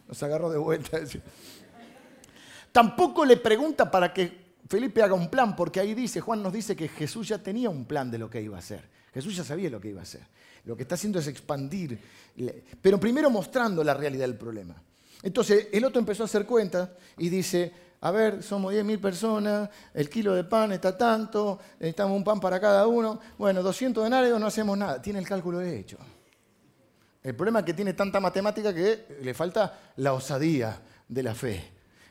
Nos 0.06 0.22
agarró 0.22 0.50
de 0.50 0.58
vuelta. 0.58 0.98
Tampoco 2.72 3.24
le 3.24 3.38
pregunta 3.38 3.90
para 3.90 4.12
que 4.12 4.50
Felipe 4.68 5.02
haga 5.02 5.14
un 5.14 5.30
plan, 5.30 5.56
porque 5.56 5.80
ahí 5.80 5.94
dice, 5.94 6.20
Juan 6.20 6.42
nos 6.42 6.52
dice 6.52 6.76
que 6.76 6.88
Jesús 6.88 7.26
ya 7.28 7.38
tenía 7.38 7.70
un 7.70 7.86
plan 7.86 8.10
de 8.10 8.18
lo 8.18 8.28
que 8.28 8.42
iba 8.42 8.56
a 8.56 8.60
hacer. 8.60 8.99
Jesús 9.12 9.36
ya 9.36 9.44
sabía 9.44 9.70
lo 9.70 9.80
que 9.80 9.88
iba 9.88 10.00
a 10.00 10.04
hacer. 10.04 10.22
Lo 10.64 10.76
que 10.76 10.82
está 10.82 10.94
haciendo 10.94 11.18
es 11.18 11.26
expandir, 11.26 11.98
pero 12.80 13.00
primero 13.00 13.30
mostrando 13.30 13.82
la 13.82 13.94
realidad 13.94 14.26
del 14.26 14.36
problema. 14.36 14.80
Entonces 15.22 15.68
el 15.72 15.84
otro 15.84 15.98
empezó 15.98 16.22
a 16.22 16.26
hacer 16.26 16.46
cuentas 16.46 16.90
y 17.18 17.28
dice, 17.28 17.72
a 18.00 18.10
ver, 18.10 18.42
somos 18.42 18.72
10.000 18.72 19.00
personas, 19.00 19.68
el 19.92 20.08
kilo 20.08 20.34
de 20.34 20.44
pan 20.44 20.72
está 20.72 20.96
tanto, 20.96 21.58
necesitamos 21.78 22.16
un 22.16 22.24
pan 22.24 22.40
para 22.40 22.60
cada 22.60 22.86
uno, 22.86 23.20
bueno, 23.36 23.62
200 23.62 24.04
denarios, 24.04 24.40
no 24.40 24.46
hacemos 24.46 24.76
nada. 24.76 25.00
Tiene 25.02 25.18
el 25.18 25.26
cálculo 25.26 25.60
hecho. 25.60 25.98
El 27.22 27.34
problema 27.34 27.58
es 27.58 27.66
que 27.66 27.74
tiene 27.74 27.92
tanta 27.92 28.18
matemática 28.20 28.72
que 28.72 29.18
le 29.22 29.34
falta 29.34 29.92
la 29.96 30.14
osadía 30.14 30.80
de 31.06 31.22
la 31.22 31.34
fe. 31.34 31.62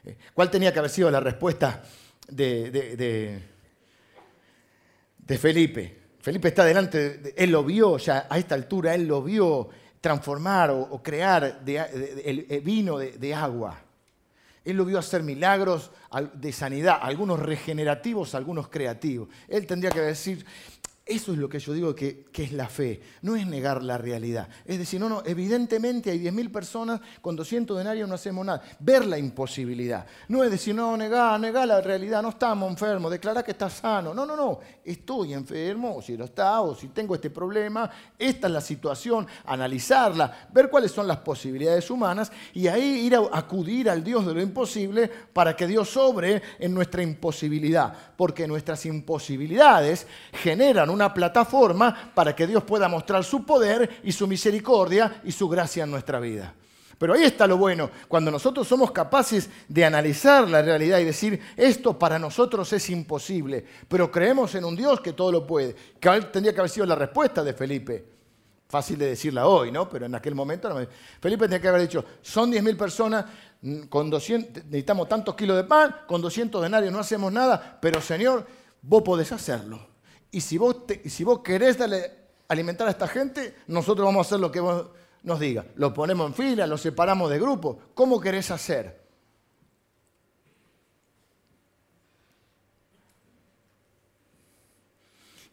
Eh, 0.06 0.18
¿Cuál 0.34 0.52
tenía 0.52 0.72
que 0.72 0.80
haber 0.80 0.92
sido 0.92 1.10
la 1.10 1.20
respuesta 1.20 1.84
de, 2.28 3.42
de 5.18 5.38
Felipe? 5.38 5.99
Felipe 6.20 6.50
está 6.50 6.66
delante, 6.66 7.34
él 7.38 7.52
lo 7.52 7.64
vio 7.64 7.98
ya 7.98 8.28
a 8.30 8.38
esta 8.38 8.56
altura, 8.56 8.94
él 8.94 9.08
lo 9.08 9.24
vio 9.24 9.70
transformar 10.02 10.70
o, 10.72 11.02
crear 11.02 11.62
el 11.66 12.62
vino 12.64 12.98
de 12.98 13.34
agua. 13.34 13.80
Él 14.70 14.78
lo 14.78 14.86
vio 14.86 15.00
hacer 15.00 15.24
milagros 15.24 15.92
de 16.34 16.52
sanidad, 16.52 17.00
algunos 17.02 17.40
regenerativos, 17.40 18.36
algunos 18.36 18.68
creativos. 18.68 19.30
Él 19.48 19.66
tendría 19.66 19.90
que 19.90 20.02
decir, 20.02 20.46
eso 21.06 21.32
es 21.32 21.40
lo 21.40 21.50
que 21.50 21.58
yo 21.60 21.74
digo 21.74 21.96
que, 21.96 22.28
es 22.34 22.52
la 22.54 22.70
fe, 22.70 23.02
no 23.24 23.36
es 23.36 23.46
negar 23.48 23.84
la 23.84 23.98
realidad. 23.98 24.48
Es 24.64 24.78
decir, 24.78 25.00
no, 25.00 25.10
no, 25.10 25.24
evidentemente 25.26 26.12
hay 26.12 26.20
10.000 26.24 26.52
personas 26.52 27.02
con 27.20 27.36
200 27.36 27.78
denarios 27.78 28.08
no 28.08 28.16
hacemos 28.16 28.46
nada. 28.46 28.62
Ver 28.80 29.06
la 29.06 29.18
imposibilidad. 29.18 30.06
No 30.28 30.44
es 30.44 30.52
decir, 30.52 30.76
no, 30.76 30.96
negar, 30.96 31.40
negar 31.40 31.68
la 31.68 31.82
realidad, 31.82 32.22
no 32.22 32.30
estamos 32.30 32.70
enfermos, 32.70 33.12
declarar 33.12 33.44
que 33.44 33.52
está 33.52 33.70
sano. 33.70 34.14
No, 34.14 34.26
no, 34.26 34.36
no, 34.36 34.60
estoy 34.86 35.34
enfermo, 35.34 35.98
o 35.98 36.02
si 36.02 36.16
lo 36.16 36.26
está, 36.26 36.62
o 36.62 36.76
si 36.76 36.90
tengo 36.90 37.16
este 37.16 37.30
problema, 37.30 37.90
esta 38.18 38.48
es 38.48 38.54
la 38.54 38.62
situación, 38.62 39.28
analizarla, 39.46 40.48
ver 40.54 40.70
cuáles 40.70 40.92
son 40.92 41.08
las 41.08 41.18
posibilidades 41.18 41.90
humanas 41.90 42.32
y 42.54 42.68
ahí 42.68 43.06
ir 43.06 43.16
a 43.16 43.22
acudir 43.34 43.90
al 43.90 44.04
Dios 44.04 44.26
de 44.26 44.34
lo 44.34 44.42
imposible 44.42 45.10
para 45.34 45.56
que 45.56 45.68
Dios 45.68 45.90
sobre 45.90 46.42
en 46.60 46.74
nuestra 46.74 47.02
imposibilidad. 47.02 47.94
Porque 48.16 48.48
nuestras 48.48 48.86
imposibilidades 48.86 50.06
generan 50.32 50.90
un 50.90 50.99
una 51.00 51.14
plataforma 51.14 52.12
para 52.14 52.36
que 52.36 52.46
Dios 52.46 52.64
pueda 52.64 52.90
mostrar 52.90 53.24
su 53.24 53.46
poder 53.46 54.02
y 54.04 54.12
su 54.12 54.28
misericordia 54.28 55.22
y 55.24 55.32
su 55.32 55.48
gracia 55.48 55.86
en 55.86 55.92
nuestra 55.92 56.20
vida. 56.20 56.54
Pero 56.98 57.14
ahí 57.14 57.24
está 57.24 57.48
lo 57.48 57.56
bueno, 57.56 57.90
cuando 58.10 58.30
nosotros 58.30 58.68
somos 58.68 58.92
capaces 58.92 59.50
de 59.70 59.86
analizar 59.86 60.50
la 60.50 60.62
realidad 60.62 61.00
y 61.00 61.06
decir, 61.06 61.40
esto 61.56 61.98
para 61.98 62.20
nosotros 62.20 62.74
es 62.74 62.90
imposible, 62.90 63.66
pero 63.88 64.12
creemos 64.12 64.54
en 64.56 64.66
un 64.66 64.76
Dios 64.76 65.00
que 65.00 65.14
todo 65.14 65.32
lo 65.32 65.48
puede, 65.48 65.74
que 65.98 66.10
tendría 66.34 66.54
que 66.54 66.60
haber 66.60 66.70
sido 66.70 66.86
la 66.86 66.96
respuesta 66.96 67.42
de 67.42 67.54
Felipe. 67.54 68.06
Fácil 68.68 69.00
de 69.00 69.08
decirla 69.08 69.48
hoy, 69.48 69.72
¿no? 69.72 69.90
Pero 69.90 70.06
en 70.06 70.14
aquel 70.14 70.36
momento 70.36 70.70
no. 70.70 70.86
Felipe 71.22 71.46
tenía 71.46 71.62
que 71.62 71.70
haber 71.70 71.82
dicho, 71.82 72.04
son 72.22 72.52
10.000 72.52 72.78
personas, 72.78 73.26
mm, 73.62 73.84
con 73.84 74.10
200, 74.10 74.66
necesitamos 74.66 75.08
tantos 75.08 75.36
kilos 75.36 75.56
de 75.56 75.64
pan, 75.64 76.02
con 76.06 76.22
200 76.22 76.62
denarios 76.62 76.92
no 76.92 77.00
hacemos 77.00 77.32
nada, 77.32 77.80
pero 77.82 78.02
Señor, 78.02 78.46
vos 78.82 79.02
podés 79.04 79.32
hacerlo. 79.32 79.88
Y 80.32 80.42
si 80.42 80.58
vos, 80.58 80.84
querés 81.44 81.78
alimentar 82.48 82.88
a 82.88 82.92
esta 82.92 83.08
gente, 83.08 83.56
nosotros 83.68 84.06
vamos 84.06 84.26
a 84.26 84.28
hacer 84.28 84.40
lo 84.40 84.52
que 84.52 84.60
vos 84.60 84.88
nos 85.24 85.40
diga. 85.40 85.66
Lo 85.76 85.94
ponemos 85.94 86.28
en 86.28 86.34
fila, 86.34 86.68
lo 86.68 86.78
separamos 86.78 87.30
de 87.30 87.40
grupo. 87.40 87.80
¿Cómo 87.94 88.20
querés 88.20 88.52
hacer? 88.52 89.00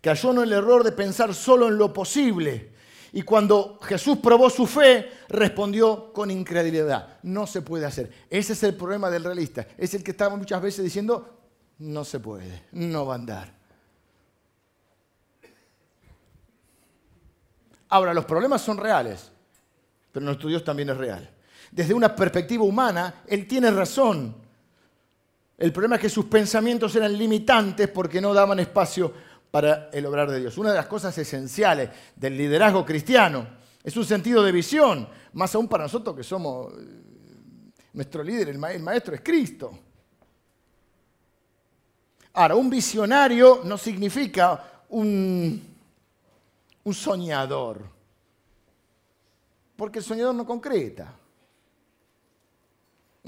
Cayó 0.01 0.31
en 0.33 0.39
el 0.39 0.53
error 0.53 0.85
de 0.85 0.93
pensar 0.93 1.35
solo 1.35 1.69
en 1.69 1.79
lo 1.79 1.93
posible. 1.93 2.77
Y 3.13 3.23
cuando 3.23 3.79
Jesús 3.83 4.19
probó 4.19 4.51
su 4.51 4.67
fe, 4.67 5.11
respondió 5.29 6.13
con 6.13 6.31
incredulidad. 6.31 7.19
No 7.23 7.47
se 7.47 7.63
puede 7.63 7.87
hacer. 7.87 8.13
Ese 8.29 8.53
es 8.53 8.63
el 8.63 8.77
problema 8.77 9.09
del 9.09 9.25
realista. 9.25 9.67
Es 9.79 9.95
el 9.95 10.05
que 10.05 10.11
estaba 10.11 10.37
muchas 10.37 10.61
veces 10.61 10.85
diciendo, 10.85 11.41
no 11.79 12.05
se 12.05 12.21
puede, 12.21 12.67
no 12.73 13.07
va 13.07 13.15
a 13.15 13.19
andar. 13.19 13.56
Ahora, 17.89 18.13
los 18.13 18.25
problemas 18.25 18.63
son 18.63 18.79
reales, 18.79 19.31
pero 20.13 20.25
nuestro 20.25 20.49
Dios 20.49 20.65
también 20.65 20.91
es 20.91 20.97
real. 20.97 21.31
desde 21.71 21.93
una 21.93 22.15
perspectiva 22.15 22.65
humana, 22.65 23.23
él 23.27 23.47
tiene 23.47 23.71
razón. 23.71 24.35
El 25.59 25.73
problema 25.73 25.97
es 25.97 26.03
que 26.03 26.09
sus 26.09 26.27
pensamientos 26.27 26.95
eran 26.97 27.17
limitantes 27.17 27.89
porque 27.89 28.21
no 28.21 28.33
daban 28.33 28.61
espacio 28.61 29.13
para 29.51 29.91
el 29.93 30.07
obrar 30.07 30.31
de 30.31 30.41
Dios. 30.41 30.57
Una 30.59 30.71
de 30.71 30.77
las 30.77 30.87
cosas 30.87 31.17
esenciales 31.19 31.91
del 32.15 32.37
liderazgo 32.37 32.85
cristiano 32.85 33.47
es 33.83 33.97
un 33.97 34.05
sentido 34.05 34.43
de 34.43 34.53
visión, 34.53 35.09
más 35.33 35.55
aún 35.55 35.69
para 35.69 35.85
nosotros 35.85 36.17
que 36.17 36.23
somos 36.23 36.73
eh, 36.73 36.77
nuestro 37.93 38.23
líder, 38.23 38.49
el 38.49 38.59
maestro 38.59 39.15
es 39.15 39.21
Cristo. 39.23 39.79
Ahora, 42.35 42.55
un 42.55 42.69
visionario 42.69 43.63
no 43.65 43.79
significa 43.79 44.83
un, 44.91 45.76
un 46.87 46.95
soñador, 46.95 47.83
porque 49.75 49.99
el 49.99 50.05
soñador 50.05 50.37
no 50.37 50.47
concreta. 50.47 51.19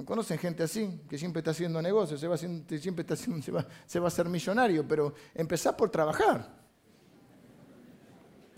¿Conocen 0.05 0.39
gente 0.39 0.63
así? 0.63 1.03
Que 1.09 1.19
siempre 1.19 1.41
está 1.41 1.51
haciendo 1.51 1.83
negocios, 1.83 2.21
se 2.21 2.29
va, 2.29 2.37
siempre 2.39 3.01
está 3.01 3.17
se, 3.17 3.51
va, 3.51 3.67
se 3.85 3.99
va 3.99 4.05
a 4.05 4.09
hacer 4.09 4.29
millonario, 4.29 4.87
pero 4.87 5.13
empezá 5.35 5.77
por 5.77 5.91
trabajar. 5.91 6.57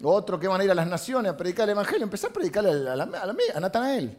Otro 0.02 0.38
que 0.38 0.46
van 0.46 0.60
a 0.60 0.64
ir 0.64 0.70
a 0.70 0.74
las 0.74 0.86
naciones 0.86 1.32
a 1.32 1.36
predicar 1.36 1.64
el 1.64 1.70
Evangelio, 1.70 2.04
empezá 2.04 2.28
a 2.28 2.32
predicarle 2.32 2.68
a, 2.90 2.94
la, 2.94 3.04
a, 3.04 3.56
a 3.56 3.60
Natanael. 3.60 4.18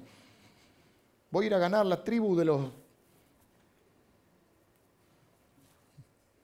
Voy 1.30 1.46
a 1.46 1.48
ir 1.48 1.54
a 1.54 1.60
ganar 1.60 1.86
la 1.86 2.04
tribu 2.04 2.36
de 2.36 2.46
los 2.46 2.72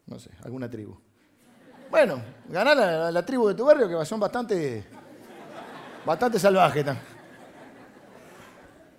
no 0.06 0.20
sé, 0.20 0.30
alguna 0.44 0.70
tribu. 0.70 1.07
Bueno, 1.90 2.22
ganar 2.50 2.76
la, 2.76 3.12
la, 3.12 3.26
tribu 3.26 3.48
de 3.48 3.56
tu 3.56 3.66
barrio 3.66 3.88
que 3.88 4.06
son 4.06 4.20
bastante, 4.20 4.86
bastante 6.06 6.38
salvajes. 6.38 6.86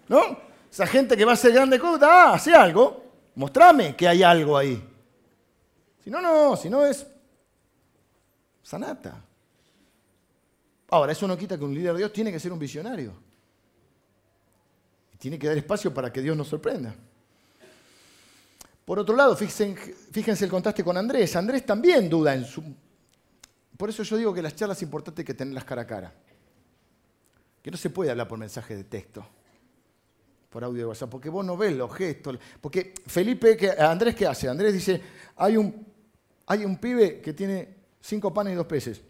¿No? 0.09 0.39
Esa 0.71 0.87
gente 0.87 1.17
que 1.17 1.25
va 1.25 1.33
a 1.33 1.35
hacer 1.35 1.53
grande 1.53 1.79
cosas, 1.79 2.09
ah, 2.11 2.33
hace 2.35 2.55
algo, 2.55 3.05
mostrame 3.35 3.95
que 3.95 4.09
hay 4.09 4.23
algo 4.23 4.57
ahí. 4.57 4.83
Si 6.03 6.11
no, 6.11 6.21
no, 6.21 6.57
si 6.57 6.71
no 6.71 6.85
es 6.87 7.07
sanata. 8.63 9.23
Ahora, 10.91 11.13
eso 11.13 11.29
no 11.29 11.37
quita 11.37 11.59
que 11.59 11.65
un 11.65 11.75
líder 11.75 11.93
de 11.93 11.99
Dios 11.99 12.13
tiene 12.13 12.33
que 12.33 12.41
ser 12.41 12.53
un 12.53 12.59
visionario. 12.59 13.13
Y 15.13 15.17
tiene 15.19 15.39
que 15.39 15.47
dar 15.47 15.57
espacio 15.57 15.93
para 15.93 16.11
que 16.11 16.23
Dios 16.23 16.37
nos 16.37 16.49
sorprenda. 16.49 16.95
Por 18.89 18.99
otro 18.99 19.15
lado, 19.15 19.37
fíjense, 19.37 20.45
el 20.47 20.51
contraste 20.51 20.83
con 20.83 20.97
Andrés. 20.97 21.37
Andrés 21.37 21.67
también 21.67 22.09
duda 22.09 22.35
en 22.35 22.47
su... 22.47 22.65
Por 23.77 23.91
eso 23.91 24.03
yo 24.03 24.17
digo 24.17 24.33
que 24.33 24.41
las 24.41 24.57
charlas 24.57 24.79
es 24.79 24.83
importante 24.83 25.23
que 25.23 25.35
tenerlas 25.35 25.65
cara 25.65 25.83
a 25.83 25.87
cara. 25.87 26.15
Que 27.61 27.71
no 27.71 27.77
se 27.77 27.91
puede 27.91 28.11
hablar 28.11 28.27
por 28.27 28.39
mensaje 28.39 28.75
de 28.75 28.85
texto, 28.85 29.27
por 30.49 30.65
audio 30.65 30.79
de 30.79 30.87
WhatsApp, 30.87 31.11
porque 31.11 31.29
vos 31.29 31.45
no 31.45 31.55
ves 31.55 31.77
los 31.77 31.95
gestos. 31.95 32.39
Porque 32.63 32.95
Felipe, 33.07 33.59
Andrés, 33.79 34.15
¿qué 34.15 34.27
hace? 34.27 34.49
Andrés 34.49 34.73
dice, 34.73 35.03
hay 35.37 35.59
un, 35.59 35.87
hay 36.47 36.65
un 36.65 36.79
pibe 36.79 37.21
que 37.21 37.35
tiene 37.35 37.77
cinco 38.01 38.33
panes 38.33 38.55
y 38.55 38.57
dos 38.57 38.67
peces. 38.67 39.03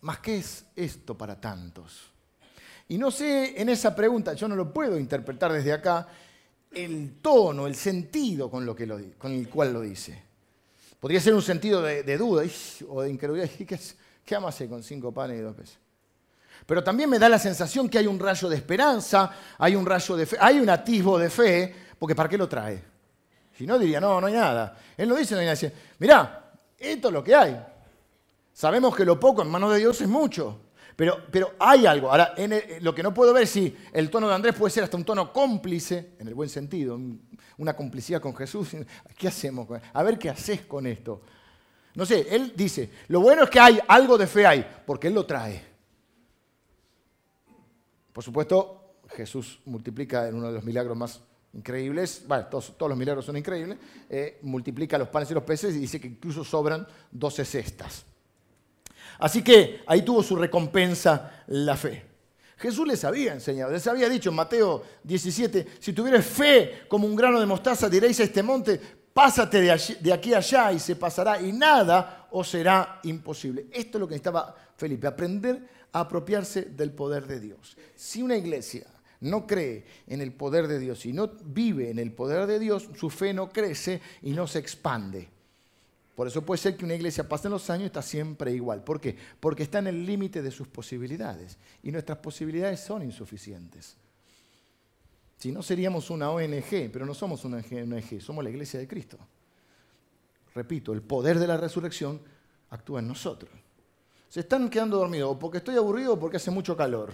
¿Más 0.00 0.20
qué 0.20 0.38
es 0.38 0.64
esto 0.74 1.18
para 1.18 1.38
tantos? 1.38 2.10
Y 2.88 2.96
no 2.96 3.10
sé 3.10 3.60
en 3.60 3.68
esa 3.68 3.94
pregunta, 3.94 4.32
yo 4.32 4.48
no 4.48 4.56
lo 4.56 4.72
puedo 4.72 4.98
interpretar 4.98 5.52
desde 5.52 5.74
acá, 5.74 6.08
el 6.74 7.20
tono, 7.20 7.66
el 7.66 7.74
sentido 7.74 8.50
con, 8.50 8.64
lo 8.64 8.74
que 8.74 8.86
lo, 8.86 8.98
con 9.18 9.32
el 9.32 9.48
cual 9.48 9.72
lo 9.72 9.80
dice. 9.80 10.22
Podría 11.00 11.20
ser 11.20 11.34
un 11.34 11.42
sentido 11.42 11.82
de, 11.82 12.16
duda 12.16 12.44
o 12.88 13.02
de 13.02 13.10
incredulidad. 13.10 13.48
¿Qué, 13.50 13.78
qué 14.24 14.68
con 14.68 14.82
cinco 14.82 15.12
panes 15.12 15.38
y 15.38 15.42
dos 15.42 15.54
peces? 15.54 15.78
Pero 16.66 16.82
también 16.82 17.10
me 17.10 17.18
da 17.18 17.28
la 17.28 17.38
sensación 17.38 17.88
que 17.88 17.98
hay 17.98 18.06
un 18.06 18.18
rayo 18.18 18.48
de 18.48 18.56
esperanza, 18.56 19.30
hay 19.58 19.76
un 19.76 19.84
rayo 19.84 20.16
de 20.16 20.24
fe, 20.24 20.36
hay 20.40 20.60
un 20.60 20.70
atisbo 20.70 21.18
de 21.18 21.28
fe, 21.28 21.74
porque 21.98 22.14
¿para 22.14 22.28
qué 22.28 22.38
lo 22.38 22.48
trae? 22.48 22.82
Si 23.56 23.66
no, 23.66 23.78
diría, 23.78 24.00
no, 24.00 24.20
no 24.20 24.26
hay 24.26 24.32
nada. 24.32 24.78
Él 24.96 25.08
no 25.08 25.16
dice, 25.16 25.34
no 25.34 25.40
hay 25.40 25.46
nada. 25.46 25.54
Dice, 25.54 25.72
mirá, 25.98 26.52
esto 26.78 27.08
es 27.08 27.14
lo 27.14 27.22
que 27.22 27.34
hay. 27.34 27.62
Sabemos 28.52 28.96
que 28.96 29.04
lo 29.04 29.20
poco 29.20 29.42
en 29.42 29.48
manos 29.50 29.72
de 29.72 29.78
Dios 29.78 30.00
es 30.00 30.08
mucho. 30.08 30.60
Pero, 30.96 31.26
pero 31.30 31.54
hay 31.58 31.86
algo. 31.86 32.10
Ahora, 32.10 32.34
lo 32.80 32.94
que 32.94 33.02
no 33.02 33.12
puedo 33.12 33.32
ver 33.32 33.46
si 33.46 33.76
el 33.92 34.10
tono 34.10 34.28
de 34.28 34.34
Andrés 34.34 34.54
puede 34.54 34.70
ser 34.70 34.84
hasta 34.84 34.96
un 34.96 35.04
tono 35.04 35.32
cómplice, 35.32 36.12
en 36.18 36.28
el 36.28 36.34
buen 36.34 36.48
sentido, 36.48 36.98
una 37.58 37.74
complicidad 37.74 38.20
con 38.20 38.34
Jesús. 38.34 38.70
¿Qué 39.18 39.28
hacemos? 39.28 39.68
A 39.92 40.02
ver 40.02 40.18
qué 40.18 40.30
haces 40.30 40.62
con 40.62 40.86
esto. 40.86 41.22
No 41.94 42.04
sé, 42.04 42.26
él 42.34 42.52
dice, 42.56 42.90
lo 43.08 43.20
bueno 43.20 43.44
es 43.44 43.50
que 43.50 43.60
hay 43.60 43.78
algo 43.86 44.18
de 44.18 44.26
fe 44.26 44.46
ahí, 44.46 44.66
porque 44.84 45.08
él 45.08 45.14
lo 45.14 45.24
trae. 45.26 45.62
Por 48.12 48.22
supuesto, 48.22 48.96
Jesús 49.08 49.60
multiplica 49.64 50.28
en 50.28 50.34
uno 50.36 50.48
de 50.48 50.54
los 50.54 50.64
milagros 50.64 50.96
más 50.96 51.20
increíbles, 51.52 52.24
bueno, 52.26 52.46
todos, 52.46 52.74
los 52.78 52.98
milagros 52.98 53.24
son 53.24 53.36
increíbles, 53.36 53.78
eh, 54.10 54.38
multiplica 54.42 54.98
los 54.98 55.08
panes 55.08 55.30
y 55.30 55.34
los 55.34 55.44
peces 55.44 55.74
y 55.74 55.78
dice 55.78 56.00
que 56.00 56.08
incluso 56.08 56.44
sobran 56.44 56.86
12 57.12 57.44
cestas. 57.44 58.04
Así 59.18 59.42
que 59.42 59.82
ahí 59.86 60.02
tuvo 60.02 60.22
su 60.22 60.36
recompensa 60.36 61.44
la 61.48 61.76
fe. 61.76 62.14
Jesús 62.56 62.86
les 62.86 63.04
había 63.04 63.32
enseñado, 63.32 63.72
les 63.72 63.86
había 63.86 64.08
dicho 64.08 64.30
en 64.30 64.36
Mateo 64.36 64.82
17, 65.02 65.66
si 65.78 65.92
tuvieras 65.92 66.24
fe 66.24 66.84
como 66.88 67.06
un 67.06 67.16
grano 67.16 67.40
de 67.40 67.46
mostaza, 67.46 67.88
diréis 67.88 68.20
a 68.20 68.24
este 68.24 68.42
monte, 68.42 68.80
pásate 69.12 69.60
de, 69.60 70.12
aquí 70.12 70.34
allá 70.34 70.72
y 70.72 70.78
se 70.78 70.96
pasará 70.96 71.40
y 71.40 71.52
nada 71.52 72.28
os 72.30 72.48
será 72.48 73.00
imposible. 73.04 73.66
Esto 73.72 73.98
es 73.98 74.00
lo 74.00 74.08
que 74.08 74.14
necesitaba 74.14 74.54
Felipe, 74.76 75.06
aprender 75.06 75.68
a 75.92 76.00
apropiarse 76.00 76.62
del 76.62 76.92
poder 76.92 77.26
de 77.26 77.40
Dios. 77.40 77.76
Si 77.94 78.22
una 78.22 78.36
iglesia 78.36 78.86
no 79.20 79.46
cree 79.46 79.84
en 80.06 80.20
el 80.20 80.32
poder 80.32 80.66
de 80.66 80.78
Dios 80.78 81.04
y 81.06 81.12
no 81.12 81.32
vive 81.44 81.90
en 81.90 81.98
el 81.98 82.12
poder 82.12 82.46
de 82.46 82.58
Dios, 82.58 82.88
su 82.94 83.10
fe 83.10 83.32
no 83.32 83.48
crece 83.50 84.00
y 84.22 84.32
no 84.32 84.46
se 84.46 84.58
expande. 84.58 85.33
Por 86.14 86.28
eso 86.28 86.42
puede 86.42 86.58
ser 86.58 86.76
que 86.76 86.84
una 86.84 86.94
iglesia 86.94 87.28
pase 87.28 87.48
los 87.48 87.68
años 87.70 87.84
y 87.84 87.86
está 87.86 88.02
siempre 88.02 88.52
igual. 88.52 88.84
¿Por 88.84 89.00
qué? 89.00 89.16
Porque 89.40 89.64
está 89.64 89.80
en 89.80 89.88
el 89.88 90.06
límite 90.06 90.42
de 90.42 90.50
sus 90.50 90.68
posibilidades. 90.68 91.58
Y 91.82 91.90
nuestras 91.90 92.18
posibilidades 92.18 92.80
son 92.80 93.02
insuficientes. 93.02 93.96
Si 95.36 95.50
no 95.50 95.62
seríamos 95.62 96.10
una 96.10 96.30
ONG, 96.30 96.90
pero 96.92 97.04
no 97.04 97.14
somos 97.14 97.44
una 97.44 97.56
ONG, 97.56 98.20
somos 98.20 98.44
la 98.44 98.50
iglesia 98.50 98.78
de 98.78 98.86
Cristo. 98.86 99.18
Repito, 100.54 100.92
el 100.92 101.02
poder 101.02 101.38
de 101.40 101.48
la 101.48 101.56
resurrección 101.56 102.20
actúa 102.70 103.00
en 103.00 103.08
nosotros. 103.08 103.50
Se 104.28 104.40
están 104.40 104.70
quedando 104.70 104.98
dormidos 104.98 105.32
o 105.32 105.38
porque 105.38 105.58
estoy 105.58 105.76
aburrido 105.76 106.14
o 106.14 106.18
porque 106.18 106.36
hace 106.36 106.50
mucho 106.50 106.76
calor. 106.76 107.12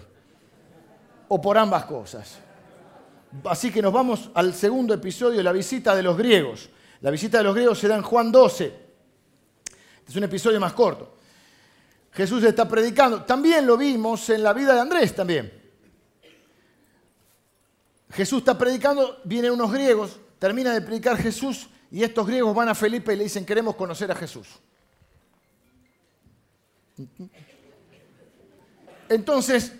O 1.28 1.40
por 1.40 1.56
ambas 1.56 1.86
cosas. 1.86 2.38
Así 3.44 3.70
que 3.70 3.80
nos 3.80 3.92
vamos 3.92 4.30
al 4.34 4.52
segundo 4.52 4.92
episodio, 4.92 5.42
la 5.42 5.52
visita 5.52 5.94
de 5.94 6.02
los 6.02 6.18
griegos. 6.18 6.68
La 7.00 7.10
visita 7.10 7.38
de 7.38 7.44
los 7.44 7.54
griegos 7.54 7.78
será 7.78 7.96
en 7.96 8.02
Juan 8.02 8.30
12. 8.30 8.89
Es 10.11 10.16
un 10.16 10.25
episodio 10.25 10.59
más 10.59 10.73
corto. 10.73 11.09
Jesús 12.11 12.42
está 12.42 12.68
predicando. 12.68 13.23
También 13.23 13.64
lo 13.64 13.77
vimos 13.77 14.29
en 14.31 14.42
la 14.42 14.53
vida 14.53 14.75
de 14.75 14.81
Andrés 14.81 15.14
también. 15.14 15.53
Jesús 18.11 18.40
está 18.40 18.59
predicando, 18.59 19.20
vienen 19.23 19.53
unos 19.53 19.70
griegos, 19.70 20.18
termina 20.40 20.75
de 20.75 20.81
predicar 20.81 21.16
Jesús 21.16 21.68
y 21.92 22.03
estos 22.03 22.27
griegos 22.27 22.53
van 22.57 22.68
a 22.68 22.75
Felipe 22.75 23.12
y 23.12 23.16
le 23.18 23.23
dicen, 23.23 23.46
queremos 23.46 23.77
conocer 23.77 24.11
a 24.11 24.16
Jesús. 24.16 24.49
Entonces, 29.09 29.73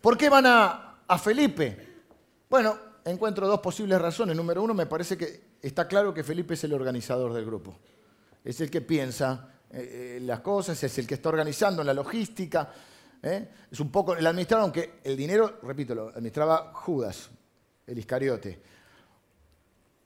¿por 0.00 0.16
qué 0.16 0.28
van 0.28 0.46
a, 0.46 1.00
a 1.08 1.18
Felipe? 1.18 2.04
Bueno, 2.48 2.78
encuentro 3.04 3.48
dos 3.48 3.58
posibles 3.58 4.00
razones. 4.00 4.36
Número 4.36 4.62
uno, 4.62 4.74
me 4.74 4.86
parece 4.86 5.18
que 5.18 5.42
está 5.60 5.88
claro 5.88 6.14
que 6.14 6.22
Felipe 6.22 6.54
es 6.54 6.62
el 6.62 6.72
organizador 6.72 7.32
del 7.32 7.44
grupo 7.44 7.76
es 8.44 8.60
el 8.60 8.70
que 8.70 8.80
piensa 8.80 9.50
eh, 9.72 10.16
eh, 10.16 10.20
las 10.22 10.40
cosas, 10.40 10.82
es 10.82 10.98
el 10.98 11.06
que 11.06 11.14
está 11.14 11.28
organizando 11.28 11.84
la 11.84 11.94
logística. 11.94 12.72
¿eh? 13.22 13.48
Es 13.70 13.80
un 13.80 13.90
poco 13.90 14.16
el 14.16 14.26
administrador, 14.26 14.64
aunque 14.64 15.00
el 15.04 15.16
dinero, 15.16 15.60
repito, 15.62 15.94
lo 15.94 16.08
administraba 16.08 16.72
Judas, 16.74 17.30
el 17.86 17.98
Iscariote. 17.98 18.60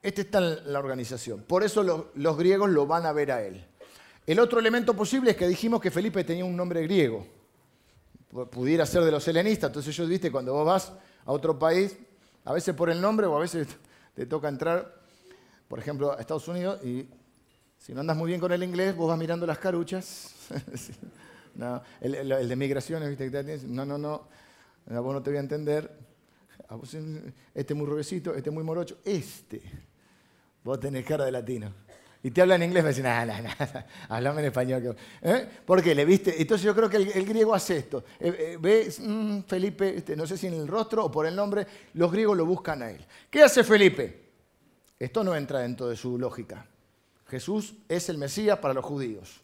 Este 0.02 0.22
está 0.22 0.38
en 0.38 0.72
la 0.72 0.78
organización. 0.80 1.44
Por 1.44 1.62
eso 1.62 2.10
los 2.14 2.36
griegos 2.36 2.68
lo 2.70 2.86
van 2.86 3.06
a 3.06 3.12
ver 3.12 3.32
a 3.32 3.42
él. 3.42 3.64
El 4.26 4.38
otro 4.38 4.58
elemento 4.58 4.94
posible 4.94 5.30
es 5.30 5.36
que 5.36 5.48
dijimos 5.48 5.80
que 5.80 5.90
Felipe 5.90 6.24
tenía 6.24 6.44
un 6.44 6.56
nombre 6.56 6.82
griego. 6.82 7.26
Pudiera 8.50 8.84
ser 8.84 9.02
de 9.02 9.10
los 9.10 9.26
helenistas. 9.28 9.68
Entonces 9.68 9.94
ellos, 9.94 10.08
viste, 10.08 10.30
cuando 10.30 10.52
vos 10.52 10.66
vas 10.66 10.92
a 11.24 11.32
otro 11.32 11.58
país, 11.58 11.96
a 12.44 12.52
veces 12.52 12.74
por 12.74 12.90
el 12.90 13.00
nombre 13.00 13.26
o 13.26 13.34
a 13.34 13.40
veces 13.40 13.66
te 14.14 14.26
toca 14.26 14.48
entrar, 14.48 14.94
por 15.68 15.78
ejemplo, 15.78 16.12
a 16.12 16.20
Estados 16.20 16.48
Unidos 16.48 16.84
y 16.84 17.08
si 17.84 17.92
no 17.92 18.00
andas 18.00 18.16
muy 18.16 18.28
bien 18.28 18.40
con 18.40 18.50
el 18.50 18.62
inglés, 18.62 18.96
vos 18.96 19.10
vas 19.10 19.18
mirando 19.18 19.46
las 19.46 19.58
caruchas. 19.58 20.34
no, 21.54 21.82
el, 22.00 22.48
de 22.48 22.56
migraciones, 22.56 23.10
¿viste? 23.10 23.58
No, 23.66 23.84
no, 23.84 23.98
no, 23.98 24.26
vos 24.86 25.12
no 25.12 25.22
te 25.22 25.28
voy 25.28 25.36
a 25.36 25.40
entender. 25.40 25.94
Este 27.54 27.74
muy 27.74 27.86
rubiecito, 27.86 28.34
este 28.34 28.50
muy 28.50 28.64
morocho. 28.64 29.00
Este, 29.04 29.60
vos 30.62 30.80
tenés 30.80 31.04
cara 31.04 31.26
de 31.26 31.32
latino. 31.32 31.74
y 32.22 32.30
te 32.30 32.40
habla 32.40 32.54
en 32.54 32.62
inglés, 32.62 32.84
me 32.84 32.88
dicen, 32.88 33.04
nada, 33.04 33.26
nada, 33.26 33.54
nada, 33.54 33.86
hablame 34.08 34.40
en 34.40 34.46
español. 34.46 34.96
¿Eh? 35.20 35.46
¿Por 35.66 35.82
qué? 35.82 35.94
¿Le 35.94 36.06
viste? 36.06 36.40
Entonces 36.40 36.64
yo 36.64 36.74
creo 36.74 36.88
que 36.88 36.96
el, 36.96 37.26
griego 37.26 37.54
hace 37.54 37.76
esto. 37.76 38.02
Eh, 38.18 38.54
eh, 38.54 38.58
ve, 38.58 38.90
mm, 38.98 39.40
Felipe, 39.40 39.98
este, 39.98 40.16
no 40.16 40.26
sé 40.26 40.38
si 40.38 40.46
en 40.46 40.54
el 40.54 40.66
rostro 40.66 41.04
o 41.04 41.10
por 41.10 41.26
el 41.26 41.36
nombre, 41.36 41.66
los 41.92 42.10
griegos 42.10 42.34
lo 42.34 42.46
buscan 42.46 42.82
a 42.82 42.90
él. 42.90 43.04
¿Qué 43.28 43.42
hace 43.42 43.62
Felipe? 43.62 44.30
Esto 44.98 45.22
no 45.22 45.36
entra 45.36 45.58
dentro 45.58 45.86
de 45.88 45.96
su 45.96 46.18
lógica. 46.18 46.66
Jesús 47.34 47.74
es 47.88 48.08
el 48.08 48.16
Mesías 48.16 48.60
para 48.60 48.72
los 48.72 48.84
judíos. 48.84 49.40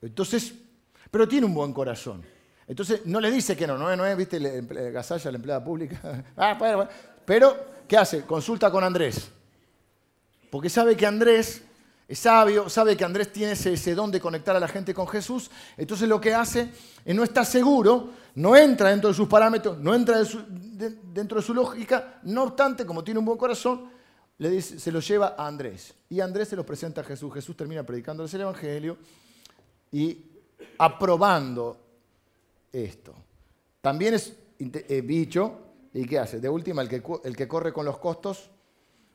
Entonces, 0.00 0.54
pero 1.10 1.26
tiene 1.26 1.44
un 1.44 1.52
buen 1.52 1.72
corazón. 1.72 2.22
Entonces 2.68 3.00
no 3.04 3.20
le 3.20 3.32
dice 3.32 3.56
que 3.56 3.66
no, 3.66 3.76
no, 3.76 3.96
no 3.96 4.06
es, 4.06 4.16
viste, 4.16 4.38
Gasalla, 4.92 5.32
la 5.32 5.36
empleada 5.36 5.64
pública. 5.64 6.24
ah, 6.36 6.88
pero, 7.26 7.56
¿qué 7.88 7.96
hace? 7.96 8.22
Consulta 8.22 8.70
con 8.70 8.84
Andrés. 8.84 9.28
Porque 10.50 10.70
sabe 10.70 10.96
que 10.96 11.04
Andrés 11.04 11.62
es 12.06 12.18
sabio, 12.20 12.68
sabe 12.68 12.96
que 12.96 13.04
Andrés 13.04 13.32
tiene 13.32 13.54
ese, 13.54 13.94
don 13.96 14.12
de 14.12 14.20
conectar 14.20 14.54
a 14.54 14.60
la 14.60 14.68
gente 14.68 14.94
con 14.94 15.08
Jesús. 15.08 15.50
Entonces 15.76 16.08
lo 16.08 16.20
que 16.20 16.32
hace 16.32 16.70
es 17.04 17.16
no 17.16 17.24
está 17.24 17.44
seguro, 17.44 18.10
no 18.36 18.56
entra 18.56 18.90
dentro 18.90 19.08
de 19.08 19.16
sus 19.16 19.26
parámetros, 19.26 19.78
no 19.78 19.92
entra 19.92 20.22
dentro 21.12 21.40
de 21.40 21.42
su 21.44 21.52
lógica. 21.52 22.20
No 22.22 22.44
obstante, 22.44 22.86
como 22.86 23.02
tiene 23.02 23.18
un 23.18 23.26
buen 23.26 23.38
corazón, 23.38 23.93
le 24.38 24.50
dice, 24.50 24.78
se 24.80 24.90
lo 24.90 25.00
lleva 25.00 25.34
a 25.38 25.46
Andrés. 25.46 25.94
Y 26.08 26.20
Andrés 26.20 26.48
se 26.48 26.56
lo 26.56 26.66
presenta 26.66 27.02
a 27.02 27.04
Jesús. 27.04 27.32
Jesús 27.32 27.56
termina 27.56 27.84
predicándoles 27.84 28.34
el 28.34 28.42
Evangelio 28.42 28.96
y 29.92 30.24
aprobando 30.78 31.78
esto. 32.72 33.14
También 33.80 34.14
es 34.14 34.34
eh, 34.58 35.02
bicho, 35.02 35.60
¿y 35.92 36.04
qué 36.06 36.18
hace? 36.18 36.40
De 36.40 36.48
última, 36.48 36.82
el 36.82 36.88
que, 36.88 37.02
el 37.24 37.36
que 37.36 37.48
corre 37.48 37.72
con 37.72 37.84
los 37.84 37.98
costos, 37.98 38.50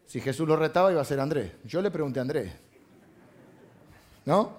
si 0.05 0.21
Jesús 0.21 0.47
lo 0.47 0.55
retaba, 0.55 0.91
iba 0.91 1.01
a 1.01 1.05
ser 1.05 1.19
Andrés. 1.19 1.51
Yo 1.65 1.81
le 1.81 1.91
pregunté 1.91 2.19
a 2.19 2.21
Andrés. 2.21 2.53
¿No? 4.25 4.57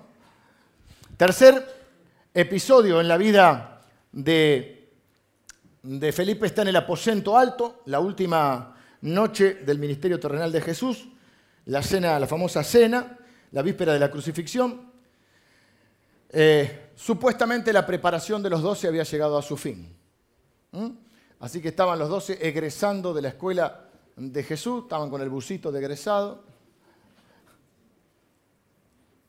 Tercer 1.17 1.65
episodio 2.35 3.01
en 3.01 3.09
la 3.09 3.17
vida 3.17 3.83
de, 4.13 4.93
de 5.83 6.13
Felipe 6.13 6.47
está 6.47 6.63
en 6.63 6.69
el 6.69 6.77
aposento 6.77 7.37
alto, 7.37 7.83
la 7.87 8.01
última 8.01 8.80
noche 9.03 9.55
del 9.55 9.79
ministerio 9.79 10.21
terrenal 10.21 10.53
de 10.53 10.61
Jesús, 10.61 11.09
la 11.67 11.83
cena, 11.83 12.19
la 12.19 12.27
famosa 12.27 12.63
cena, 12.63 13.19
la 13.53 13.63
víspera 13.63 13.93
de 13.93 13.99
la 13.99 14.11
crucifixión. 14.11 14.91
Eh, 16.31 16.91
supuestamente 16.95 17.73
la 17.73 17.87
preparación 17.87 18.43
de 18.43 18.51
los 18.51 18.63
doce 18.63 18.89
había 18.89 19.03
llegado 19.03 19.37
a 19.37 19.43
su 19.43 19.57
fin. 19.57 19.95
Así 21.41 21.61
que 21.61 21.69
estaban 21.69 21.99
los 21.99 22.09
doce 22.09 22.39
egresando 22.41 23.13
de 23.13 23.23
la 23.23 23.29
escuela 23.29 23.89
de 24.17 24.43
Jesús, 24.43 24.85
estaban 24.85 25.11
con 25.11 25.23
el 25.23 25.29
busito 25.29 25.73
de 25.73 25.81
egresado. 25.81 26.45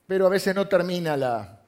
Pero 0.06 0.28
a 0.28 0.30
veces 0.30 0.54
no 0.54 0.68
termina 0.68 1.16
la... 1.16 1.62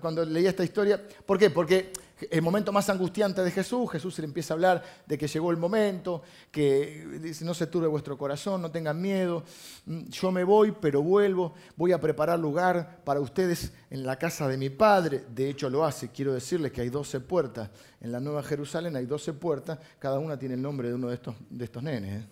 cuando 0.00 0.24
leí 0.24 0.46
esta 0.46 0.64
historia, 0.64 1.00
¿por 1.26 1.38
qué? 1.38 1.50
Porque 1.50 1.92
el 2.30 2.42
momento 2.42 2.72
más 2.72 2.88
angustiante 2.88 3.42
de 3.42 3.50
Jesús, 3.50 3.90
Jesús 3.90 4.18
le 4.18 4.24
empieza 4.24 4.52
a 4.52 4.56
hablar 4.56 4.82
de 5.06 5.18
que 5.18 5.26
llegó 5.26 5.50
el 5.50 5.56
momento, 5.56 6.22
que 6.50 7.18
dice, 7.20 7.44
no 7.44 7.54
se 7.54 7.66
turbe 7.66 7.86
vuestro 7.86 8.16
corazón, 8.18 8.62
no 8.62 8.70
tengan 8.70 9.00
miedo, 9.00 9.44
mm, 9.86 10.08
yo 10.08 10.30
me 10.30 10.44
voy, 10.44 10.72
pero 10.72 11.02
vuelvo, 11.02 11.54
voy 11.76 11.92
a 11.92 12.00
preparar 12.00 12.38
lugar 12.38 13.00
para 13.04 13.20
ustedes 13.20 13.72
en 13.90 14.04
la 14.04 14.16
casa 14.16 14.48
de 14.48 14.56
mi 14.56 14.70
Padre. 14.70 15.24
De 15.28 15.48
hecho 15.48 15.70
lo 15.70 15.84
hace, 15.84 16.10
quiero 16.10 16.32
decirles 16.32 16.72
que 16.72 16.80
hay 16.80 16.90
12 16.90 17.20
puertas, 17.20 17.70
en 18.00 18.12
la 18.12 18.20
Nueva 18.20 18.42
Jerusalén 18.42 18.96
hay 18.96 19.06
12 19.06 19.32
puertas, 19.34 19.78
cada 19.98 20.18
una 20.18 20.38
tiene 20.38 20.54
el 20.54 20.62
nombre 20.62 20.88
de 20.88 20.94
uno 20.94 21.08
de 21.08 21.14
estos, 21.14 21.34
de 21.48 21.64
estos 21.64 21.82
nenes. 21.82 22.22
¿eh? 22.22 22.26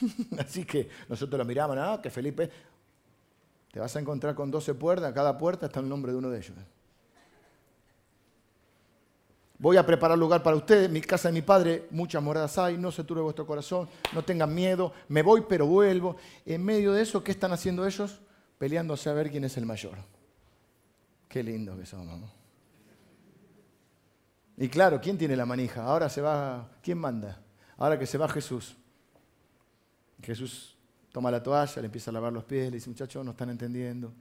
Así 0.38 0.64
que 0.64 0.88
nosotros 1.08 1.38
lo 1.38 1.44
miramos, 1.44 1.76
ah, 1.78 2.00
que 2.02 2.10
Felipe, 2.10 2.50
te 3.72 3.80
vas 3.80 3.94
a 3.96 4.00
encontrar 4.00 4.34
con 4.34 4.50
12 4.50 4.74
puertas, 4.74 5.12
cada 5.12 5.36
puerta 5.36 5.66
está 5.66 5.80
el 5.80 5.88
nombre 5.88 6.12
de 6.12 6.18
uno 6.18 6.30
de 6.30 6.38
ellos. 6.38 6.56
Voy 9.64 9.78
a 9.78 9.86
preparar 9.86 10.18
lugar 10.18 10.42
para 10.42 10.56
ustedes, 10.56 10.90
mi 10.90 11.00
casa 11.00 11.28
de 11.28 11.32
mi 11.32 11.40
padre, 11.40 11.88
muchas 11.90 12.22
moradas 12.22 12.58
hay, 12.58 12.76
no 12.76 12.92
se 12.92 13.02
turbe 13.02 13.22
vuestro 13.22 13.46
corazón, 13.46 13.88
no 14.12 14.22
tengan 14.22 14.54
miedo, 14.54 14.92
me 15.08 15.22
voy 15.22 15.46
pero 15.48 15.64
vuelvo. 15.64 16.16
En 16.44 16.62
medio 16.62 16.92
de 16.92 17.00
eso, 17.00 17.24
¿qué 17.24 17.30
están 17.30 17.50
haciendo 17.50 17.86
ellos? 17.86 18.20
Peleándose 18.58 19.08
a 19.08 19.14
ver 19.14 19.30
quién 19.30 19.42
es 19.44 19.56
el 19.56 19.64
mayor. 19.64 19.96
Qué 21.26 21.42
lindo 21.42 21.78
que 21.78 21.86
somos. 21.86 22.20
¿no? 22.20 22.30
Y 24.58 24.68
claro, 24.68 25.00
¿quién 25.00 25.16
tiene 25.16 25.34
la 25.34 25.46
manija? 25.46 25.82
Ahora 25.84 26.10
se 26.10 26.20
va, 26.20 26.68
¿quién 26.82 26.98
manda? 26.98 27.40
Ahora 27.78 27.98
que 27.98 28.04
se 28.04 28.18
va 28.18 28.28
Jesús. 28.28 28.76
Jesús 30.22 30.76
toma 31.10 31.30
la 31.30 31.42
toalla, 31.42 31.80
le 31.80 31.86
empieza 31.86 32.10
a 32.10 32.12
lavar 32.12 32.34
los 32.34 32.44
pies, 32.44 32.66
le 32.66 32.76
dice, 32.76 32.90
muchachos, 32.90 33.24
no 33.24 33.30
están 33.30 33.48
entendiendo. 33.48 34.12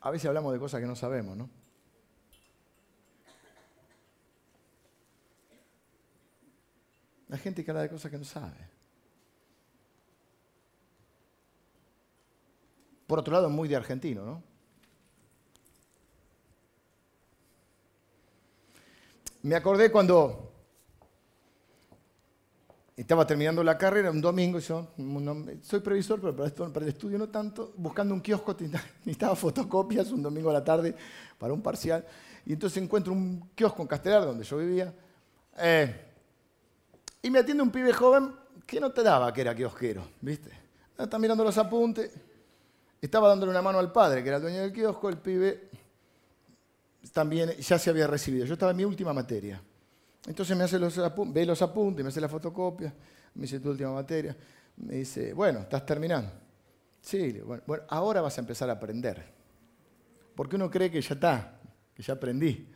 A 0.00 0.10
veces 0.10 0.26
hablamos 0.28 0.50
de 0.50 0.58
cosas 0.58 0.80
que 0.80 0.86
no 0.86 0.96
sabemos, 0.96 1.36
¿no? 1.36 1.63
Hay 7.30 7.38
gente 7.38 7.64
que 7.64 7.70
habla 7.70 7.82
de 7.82 7.88
cosas 7.88 8.10
que 8.10 8.18
no 8.18 8.24
sabe. 8.24 8.56
Por 13.06 13.18
otro 13.18 13.32
lado, 13.32 13.50
muy 13.50 13.68
de 13.68 13.76
argentino, 13.76 14.24
¿no? 14.24 14.42
Me 19.42 19.54
acordé 19.54 19.92
cuando 19.92 20.52
estaba 22.96 23.26
terminando 23.26 23.62
la 23.62 23.76
carrera, 23.76 24.10
un 24.10 24.20
domingo, 24.20 24.58
yo 24.58 24.88
soy 25.62 25.80
previsor, 25.80 26.20
pero 26.20 26.34
para, 26.34 26.72
para 26.72 26.86
el 26.86 26.92
estudio 26.92 27.18
no 27.18 27.28
tanto, 27.28 27.74
buscando 27.76 28.14
un 28.14 28.20
kiosco, 28.20 28.56
necesitaba 29.04 29.34
fotocopias 29.36 30.10
un 30.12 30.22
domingo 30.22 30.48
a 30.48 30.54
la 30.54 30.64
tarde 30.64 30.94
para 31.38 31.52
un 31.52 31.60
parcial, 31.60 32.06
y 32.46 32.54
entonces 32.54 32.82
encuentro 32.82 33.12
un 33.12 33.50
kiosco 33.54 33.82
en 33.82 33.88
Castelar, 33.88 34.24
donde 34.24 34.44
yo 34.44 34.56
vivía, 34.56 34.94
eh, 35.58 36.03
y 37.24 37.30
me 37.30 37.38
atiende 37.38 37.62
un 37.62 37.70
pibe 37.70 37.90
joven 37.90 38.34
que 38.66 38.78
no 38.78 38.92
te 38.92 39.02
daba 39.02 39.32
que 39.32 39.40
era 39.40 39.54
kiosquero, 39.54 40.06
¿viste? 40.20 40.50
Está 40.96 41.18
mirando 41.18 41.42
los 41.42 41.56
apuntes. 41.56 42.10
Estaba 43.00 43.28
dándole 43.28 43.50
una 43.50 43.62
mano 43.62 43.78
al 43.78 43.90
padre, 43.90 44.22
que 44.22 44.28
era 44.28 44.36
el 44.36 44.42
dueño 44.42 44.60
del 44.60 44.74
kiosco. 44.74 45.08
El 45.08 45.16
pibe 45.16 45.70
también 47.14 47.52
ya 47.52 47.78
se 47.78 47.88
había 47.88 48.06
recibido. 48.06 48.44
Yo 48.44 48.52
estaba 48.52 48.72
en 48.72 48.76
mi 48.76 48.84
última 48.84 49.14
materia. 49.14 49.58
Entonces 50.26 50.54
me 50.54 50.64
hace 50.64 50.78
los 50.78 51.00
ve 51.32 51.46
los 51.46 51.62
apuntes, 51.62 52.04
me 52.04 52.10
hace 52.10 52.20
la 52.20 52.28
fotocopia, 52.28 52.92
me 53.36 53.42
dice 53.42 53.58
tu 53.58 53.70
última 53.70 53.94
materia. 53.94 54.36
Me 54.76 54.96
dice, 54.96 55.32
bueno, 55.32 55.60
estás 55.60 55.86
terminando. 55.86 56.30
Sí, 57.00 57.40
bueno, 57.40 57.84
ahora 57.88 58.20
vas 58.20 58.36
a 58.36 58.42
empezar 58.42 58.68
a 58.68 58.74
aprender. 58.74 59.24
Porque 60.34 60.56
uno 60.56 60.70
cree 60.70 60.90
que 60.90 61.00
ya 61.00 61.14
está, 61.14 61.58
que 61.94 62.02
ya 62.02 62.12
aprendí. 62.12 62.68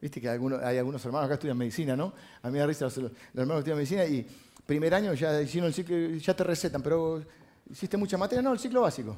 Viste 0.00 0.20
que 0.20 0.28
hay 0.28 0.34
algunos, 0.78 1.04
hermanos 1.04 1.26
acá 1.26 1.34
estudian 1.34 1.56
medicina, 1.56 1.96
¿no? 1.96 2.12
A 2.42 2.48
mí 2.48 2.52
me 2.52 2.58
da 2.58 2.66
risa 2.66 2.84
los, 2.84 2.96
hermanos 2.98 3.64
que 3.64 3.70
estudian 3.70 3.76
medicina 3.78 4.04
y 4.04 4.26
primer 4.66 4.94
año 4.94 5.14
ya 5.14 5.40
hicieron 5.40 5.68
el 5.68 5.74
ciclo, 5.74 5.96
ya 5.96 6.34
te 6.34 6.44
recetan, 6.44 6.82
pero 6.82 7.24
¿hiciste 7.70 7.96
mucha 7.96 8.18
materia? 8.18 8.42
No, 8.42 8.52
el 8.52 8.58
ciclo 8.58 8.82
básico. 8.82 9.16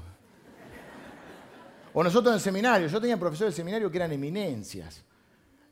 O 1.95 2.05
nosotros 2.05 2.31
en 2.33 2.35
el 2.35 2.41
seminario, 2.41 2.87
yo 2.87 3.01
tenía 3.01 3.19
profesores 3.19 3.55
del 3.55 3.57
seminario 3.57 3.91
que 3.91 3.97
eran 3.97 4.13
eminencias. 4.13 5.03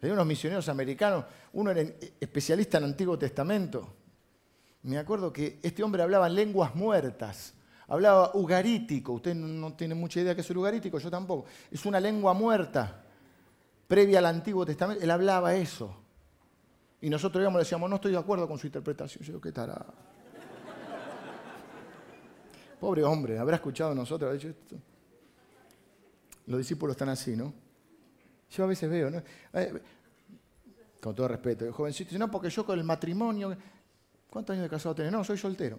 Había 0.01 0.15
unos 0.15 0.27
misioneros 0.27 0.69
americanos, 0.69 1.25
uno 1.53 1.71
era 1.71 1.83
especialista 2.21 2.79
en 2.79 2.85
Antiguo 2.85 3.17
Testamento. 3.17 3.95
Me 4.83 4.99
acuerdo 4.99 5.33
que 5.33 5.61
este 5.63 5.83
hombre 5.85 6.03
hablaba 6.03 6.29
lenguas 6.29 6.75
muertas, 6.75 7.55
hablaba 7.87 8.33
ugarítico. 8.35 9.13
Usted 9.13 9.35
no 9.35 9.75
tiene 9.75 9.95
mucha 9.95 10.21
idea 10.21 10.31
de 10.31 10.37
qué 10.37 10.41
es 10.41 10.51
el 10.51 10.57
ugarítico, 10.59 10.99
yo 10.99 11.11
tampoco. 11.11 11.47
Es 11.71 11.87
una 11.87 12.01
lengua 12.01 12.35
muerta 12.35 13.06
previa 13.87 14.19
al 14.19 14.27
Antiguo 14.27 14.67
Testamento, 14.67 15.03
él 15.03 15.11
hablaba 15.11 15.55
eso. 15.55 15.97
Y 17.01 17.11
nosotros 17.11 17.43
íbamos 17.43 17.61
decíamos, 17.61 17.89
no 17.89 17.97
estoy 17.97 18.13
de 18.13 18.19
acuerdo 18.19 18.49
con 18.49 18.59
su 18.59 18.67
interpretación. 18.67 19.25
Yo 19.25 19.41
¿qué 19.41 19.53
tará? 19.53 19.77
Pobre 22.81 23.05
hombre, 23.05 23.39
habrá 23.39 23.57
escuchado 23.57 23.95
nosotros, 23.95 24.33
dicho. 24.33 24.55
Los 26.47 26.59
discípulos 26.59 26.95
están 26.95 27.09
así, 27.09 27.37
¿no? 27.37 27.53
Yo 28.51 28.65
a 28.65 28.67
veces 28.67 28.89
veo, 28.89 29.11
¿no? 29.11 29.23
Eh, 29.53 29.83
con 31.01 31.15
todo 31.15 31.29
respeto, 31.29 31.65
el 31.65 31.73
jovencito 31.73 32.17
no, 32.19 32.31
porque 32.31 32.51
yo 32.51 32.65
con 32.65 32.79
el 32.79 32.85
matrimonio, 32.85 33.57
¿cuántos 34.31 34.55
años 34.55 34.65
de 34.65 34.71
casado 34.71 34.95
tenés? 34.95 35.13
No, 35.13 35.25
soy 35.25 35.37
soltero. 35.37 35.79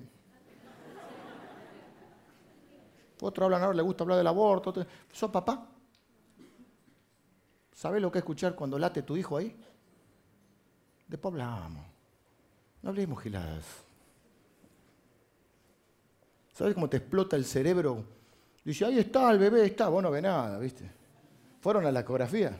Otro 3.21 3.45
hablan 3.45 3.63
ahora, 3.63 3.75
le 3.75 3.81
gusta 3.81 4.03
hablar 4.03 4.17
del 4.17 4.27
aborto. 4.27 4.73
¿Sos 5.11 5.31
papá? 5.31 5.67
¿Sabes 7.77 8.01
lo 8.01 8.11
que 8.11 8.17
es 8.17 8.23
escuchar 8.23 8.55
cuando 8.55 8.79
late 8.79 9.03
tu 9.03 9.15
hijo 9.15 9.37
ahí? 9.37 9.55
Después 11.07 11.31
hablamos. 11.31 11.85
No 12.81 12.89
hablemos 12.89 13.21
giladas. 13.21 13.65
¿Sabes 16.53 16.73
cómo 16.73 16.89
te 16.89 16.97
explota 16.97 17.35
el 17.35 17.45
cerebro? 17.45 18.03
Dice, 18.63 18.83
ahí 18.83 18.97
está, 18.97 19.29
el 19.29 19.37
bebé 19.37 19.65
está. 19.65 19.89
Vos 19.89 20.01
no 20.01 20.09
ve 20.09 20.23
nada, 20.23 20.57
¿viste? 20.57 20.89
Fueron 21.61 21.85
a 21.85 21.91
la 21.91 21.99
ecografía. 21.99 22.59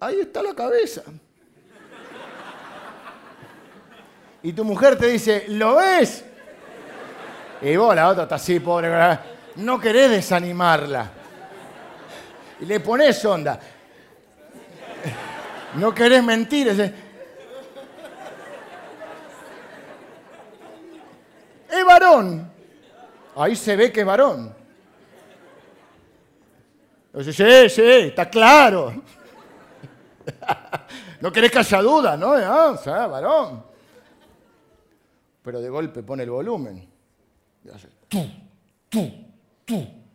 Ahí 0.00 0.20
está 0.20 0.42
la 0.42 0.54
cabeza. 0.54 1.02
y 4.42 4.52
tu 4.52 4.66
mujer 4.66 4.98
te 4.98 5.06
dice, 5.06 5.46
¿lo 5.48 5.76
ves? 5.76 6.26
Y 7.62 7.74
vos, 7.76 7.96
la 7.96 8.10
otra 8.10 8.24
está 8.24 8.34
así, 8.34 8.60
pobre, 8.60 8.90
no 9.56 9.80
querés 9.80 10.10
desanimarla. 10.10 11.15
Y 12.60 12.64
le 12.64 12.80
pones 12.80 13.24
onda. 13.24 13.60
No 15.74 15.94
querés 15.94 16.22
mentir. 16.24 16.68
Es 21.68 21.84
varón. 21.84 22.50
Ahí 23.36 23.54
se 23.54 23.76
ve 23.76 23.92
que 23.92 24.00
es 24.00 24.06
varón. 24.06 24.54
sí, 27.22 27.32
sí, 27.32 27.82
está 27.82 28.28
claro. 28.30 29.02
No 31.18 31.32
querés 31.32 31.50
que 31.50 31.58
haya 31.58 31.80
duda, 31.80 32.14
¿no? 32.14 32.34
Ah, 32.34 32.72
o 32.72 32.76
sea, 32.76 33.06
varón. 33.06 33.64
Pero 35.42 35.60
de 35.62 35.68
golpe 35.70 36.02
pone 36.02 36.24
el 36.24 36.30
volumen. 36.30 36.86
Tú, 38.08 38.26
tú, 38.88 39.12
tú. 39.64 40.05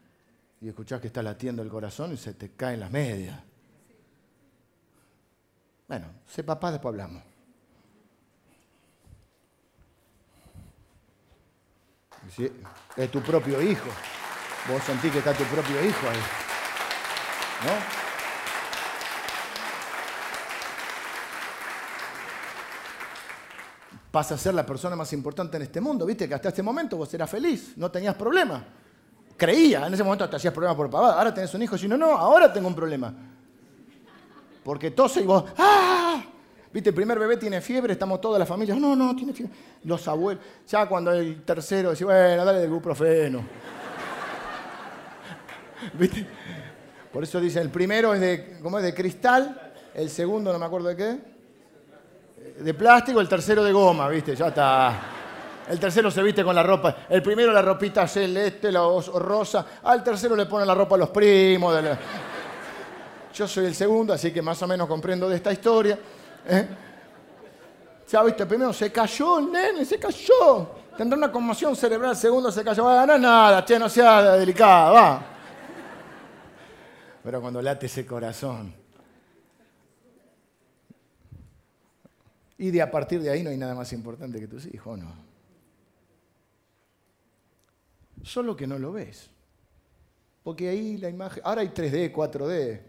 Y 0.62 0.70
escuchás 0.70 1.01
que 1.01 1.07
está 1.07 1.24
latiendo 1.24 1.64
el 1.64 1.70
corazón 1.70 2.14
y 2.14 2.18
se 2.18 2.36
te 2.36 2.51
caen 2.51 2.80
las 2.80 2.91
medias. 2.91 3.39
Bueno, 5.88 6.05
sé 6.28 6.43
papá, 6.43 6.72
después 6.72 6.93
hablamos. 6.93 7.24
es 12.95 13.12
tu 13.12 13.22
propio 13.22 13.62
hijo. 13.62 13.89
Vos 14.70 14.84
sentís 14.84 15.12
que 15.12 15.18
está 15.18 15.34
tu 15.34 15.43
propio 15.45 15.84
hijo 15.84 16.07
ahí. 16.07 16.20
¿No? 17.66 18.01
Pasa 24.12 24.36
a 24.36 24.38
ser 24.38 24.53
la 24.53 24.66
persona 24.66 24.95
más 24.95 25.12
importante 25.14 25.57
en 25.57 25.64
este 25.64 25.82
mundo. 25.82 26.05
Viste 26.05 26.28
que 26.28 26.36
hasta 26.36 26.49
este 26.49 26.62
momento 26.62 26.97
vos 26.97 27.12
eras 27.14 27.30
feliz, 27.30 27.74
no 27.78 27.89
tenías 27.89 28.14
problema. 28.16 28.64
Creía, 29.41 29.87
en 29.87 29.93
ese 29.95 30.03
momento 30.03 30.29
te 30.29 30.35
hacías 30.35 30.53
problemas 30.53 30.77
por 30.77 30.87
pavada. 30.87 31.17
Ahora 31.17 31.33
tenés 31.33 31.51
un 31.55 31.63
hijo, 31.63 31.75
si 31.75 31.87
no, 31.87 31.97
no, 31.97 32.15
ahora 32.15 32.53
tengo 32.53 32.67
un 32.67 32.75
problema. 32.75 33.11
Porque 34.63 34.91
tose 34.91 35.21
y 35.21 35.25
vos, 35.25 35.45
¡ah! 35.57 36.23
Viste, 36.71 36.89
el 36.89 36.95
primer 36.95 37.17
bebé 37.17 37.37
tiene 37.37 37.59
fiebre, 37.59 37.93
estamos 37.93 38.21
toda 38.21 38.37
la 38.37 38.45
familia, 38.45 38.75
no, 38.75 38.95
no, 38.95 39.15
tiene 39.15 39.33
fiebre. 39.33 39.51
Los 39.83 40.07
abuelos, 40.07 40.43
ya 40.67 40.85
cuando 40.85 41.11
el 41.11 41.41
tercero 41.41 41.89
dice, 41.89 42.05
bueno, 42.05 42.45
dale 42.45 42.59
del 42.59 42.69
ibuprofeno. 42.69 43.41
¿Viste? 45.97 46.27
Por 47.11 47.23
eso 47.23 47.41
dice, 47.41 47.61
el 47.61 47.71
primero 47.71 48.13
es 48.13 48.21
de, 48.21 48.59
¿cómo 48.61 48.77
es? 48.77 48.83
De 48.83 48.93
cristal, 48.93 49.73
el 49.95 50.11
segundo 50.11 50.53
no 50.53 50.59
me 50.59 50.65
acuerdo 50.67 50.89
de 50.89 50.95
qué. 50.95 51.17
De 52.63 52.73
plástico, 52.75 53.19
el 53.19 53.27
tercero 53.27 53.63
de 53.63 53.71
goma, 53.71 54.07
¿viste? 54.07 54.35
Ya 54.35 54.49
está. 54.49 55.11
El 55.72 55.80
tercero 55.80 56.11
se 56.11 56.22
viste 56.22 56.43
con 56.43 56.53
la 56.53 56.63
ropa. 56.63 56.97
El 57.07 57.22
primero 57.22 57.53
la 57.53 57.61
ropita 57.61 58.05
celeste, 58.05 58.69
la 58.74 58.82
rosa. 59.13 59.65
Al 59.84 60.03
tercero 60.03 60.36
le 60.36 60.45
pone 60.45 60.65
la 60.65 60.76
ropa 60.76 60.95
a 60.95 60.97
los 60.97 61.09
primos. 61.11 61.74
Yo 63.34 63.47
soy 63.47 63.67
el 63.67 63.74
segundo, 63.74 64.11
así 64.11 64.34
que 64.34 64.41
más 64.41 64.61
o 64.61 64.67
menos 64.67 64.86
comprendo 64.86 65.30
de 65.30 65.38
esta 65.38 65.53
historia. 65.53 65.97
¿Eh? 66.45 66.67
Ya 68.05 68.22
viste, 68.22 68.45
primero 68.45 68.74
se 68.74 68.91
cayó 68.91 69.39
el 69.39 69.49
nene, 69.49 69.86
se 69.86 69.97
cayó. 69.97 70.72
Tendrá 70.97 71.17
una 71.17 71.32
conmoción 71.32 71.74
cerebral, 71.74 72.17
segundo 72.17 72.51
se 72.51 72.65
cayó. 72.65 72.84
Va 72.84 72.91
a 72.91 73.05
ganar 73.05 73.22
nada, 73.22 73.63
che, 73.63 73.80
no 73.80 73.88
sea 73.88 74.34
delicada, 74.34 74.91
va. 74.91 75.26
Pero 77.24 77.39
cuando 77.39 77.61
late 77.61 77.86
ese 77.86 78.05
corazón. 78.05 78.76
Y 82.57 82.72
de 82.72 82.82
a 82.82 82.91
partir 82.91 83.22
de 83.22 83.30
ahí 83.30 83.41
no 83.41 83.51
hay 83.51 83.57
nada 83.57 83.74
más 83.74 83.93
importante 83.93 84.38
que 84.38 84.47
tus 84.49 84.65
hijos, 84.65 84.99
¿no? 84.99 85.30
Solo 88.24 88.55
que 88.55 88.67
no 88.67 88.78
lo 88.78 88.91
ves. 88.91 89.30
Porque 90.43 90.69
ahí 90.69 90.97
la 90.97 91.09
imagen. 91.09 91.41
Ahora 91.45 91.61
hay 91.61 91.69
3D, 91.69 92.11
4D. 92.11 92.82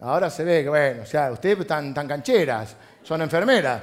Ahora 0.00 0.28
se 0.30 0.44
ve 0.44 0.62
que, 0.64 0.68
bueno, 0.68 1.02
o 1.02 1.06
sea, 1.06 1.30
ustedes 1.30 1.60
están 1.60 1.94
tan 1.94 2.08
cancheras, 2.08 2.76
son 3.02 3.22
enfermeras. 3.22 3.82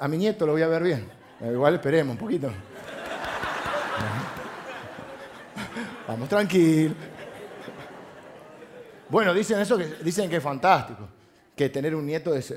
A 0.00 0.08
mi 0.08 0.16
nieto 0.16 0.46
lo 0.46 0.52
voy 0.52 0.62
a 0.62 0.68
ver 0.68 0.82
bien. 0.82 1.08
Igual 1.40 1.74
esperemos 1.74 2.14
un 2.14 2.18
poquito. 2.18 2.50
Vamos 6.08 6.28
tranquilos. 6.28 6.96
Bueno, 9.08 9.32
dicen 9.32 9.60
eso, 9.60 9.78
que, 9.78 9.86
dicen 10.02 10.28
que 10.28 10.36
es 10.36 10.42
fantástico, 10.42 11.08
que 11.54 11.68
tener 11.68 11.94
un 11.94 12.04
nieto 12.04 12.34
es, 12.34 12.52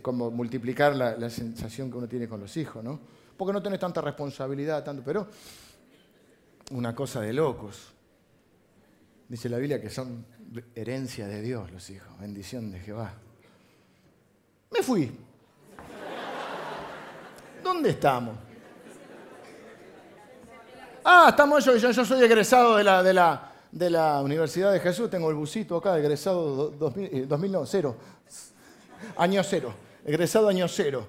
como 0.00 0.30
multiplicar 0.30 0.96
la, 0.96 1.16
la, 1.16 1.28
sensación 1.28 1.90
que 1.90 1.98
uno 1.98 2.08
tiene 2.08 2.26
con 2.26 2.40
los 2.40 2.56
hijos, 2.56 2.82
¿no? 2.82 2.98
Porque 3.36 3.52
no 3.52 3.62
tenés 3.62 3.80
tanta 3.80 4.00
responsabilidad, 4.00 4.82
tanto, 4.82 5.02
pero 5.04 5.26
una 6.70 6.94
cosa 6.94 7.20
de 7.20 7.32
locos. 7.32 7.92
Dice 9.28 9.48
la 9.48 9.58
Biblia 9.58 9.80
que 9.80 9.90
son 9.90 10.24
herencia 10.74 11.28
de 11.28 11.42
Dios 11.42 11.70
los 11.70 11.88
hijos, 11.90 12.08
bendición 12.18 12.70
de 12.70 12.80
Jehová. 12.80 13.12
Me 14.70 14.82
fui. 14.82 15.10
¿Dónde 17.62 17.90
estamos? 17.90 18.36
Ah, 21.04 21.26
estamos 21.30 21.64
yo, 21.64 21.76
yo, 21.76 22.04
soy 22.04 22.22
egresado 22.22 22.76
de 22.76 22.84
la, 22.84 23.02
de, 23.02 23.14
la, 23.14 23.52
de 23.70 23.90
la 23.90 24.20
Universidad 24.20 24.72
de 24.72 24.80
Jesús, 24.80 25.10
tengo 25.10 25.30
el 25.30 25.36
busito 25.36 25.76
acá, 25.76 25.98
egresado 25.98 26.70
2000, 26.70 27.26
2000 27.26 27.52
no, 27.52 27.66
cero, 27.66 27.96
año 29.16 29.42
cero, 29.42 29.72
egresado 30.04 30.48
año 30.48 30.68
cero. 30.68 31.06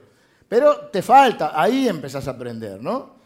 Pero 0.48 0.88
te 0.88 1.02
falta, 1.02 1.60
ahí 1.60 1.88
empezás 1.88 2.28
a 2.28 2.32
aprender, 2.32 2.82
¿no? 2.82 3.21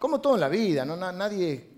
Como 0.00 0.18
todo 0.18 0.36
en 0.36 0.40
la 0.40 0.48
vida. 0.48 0.86
Nadie 0.86 1.68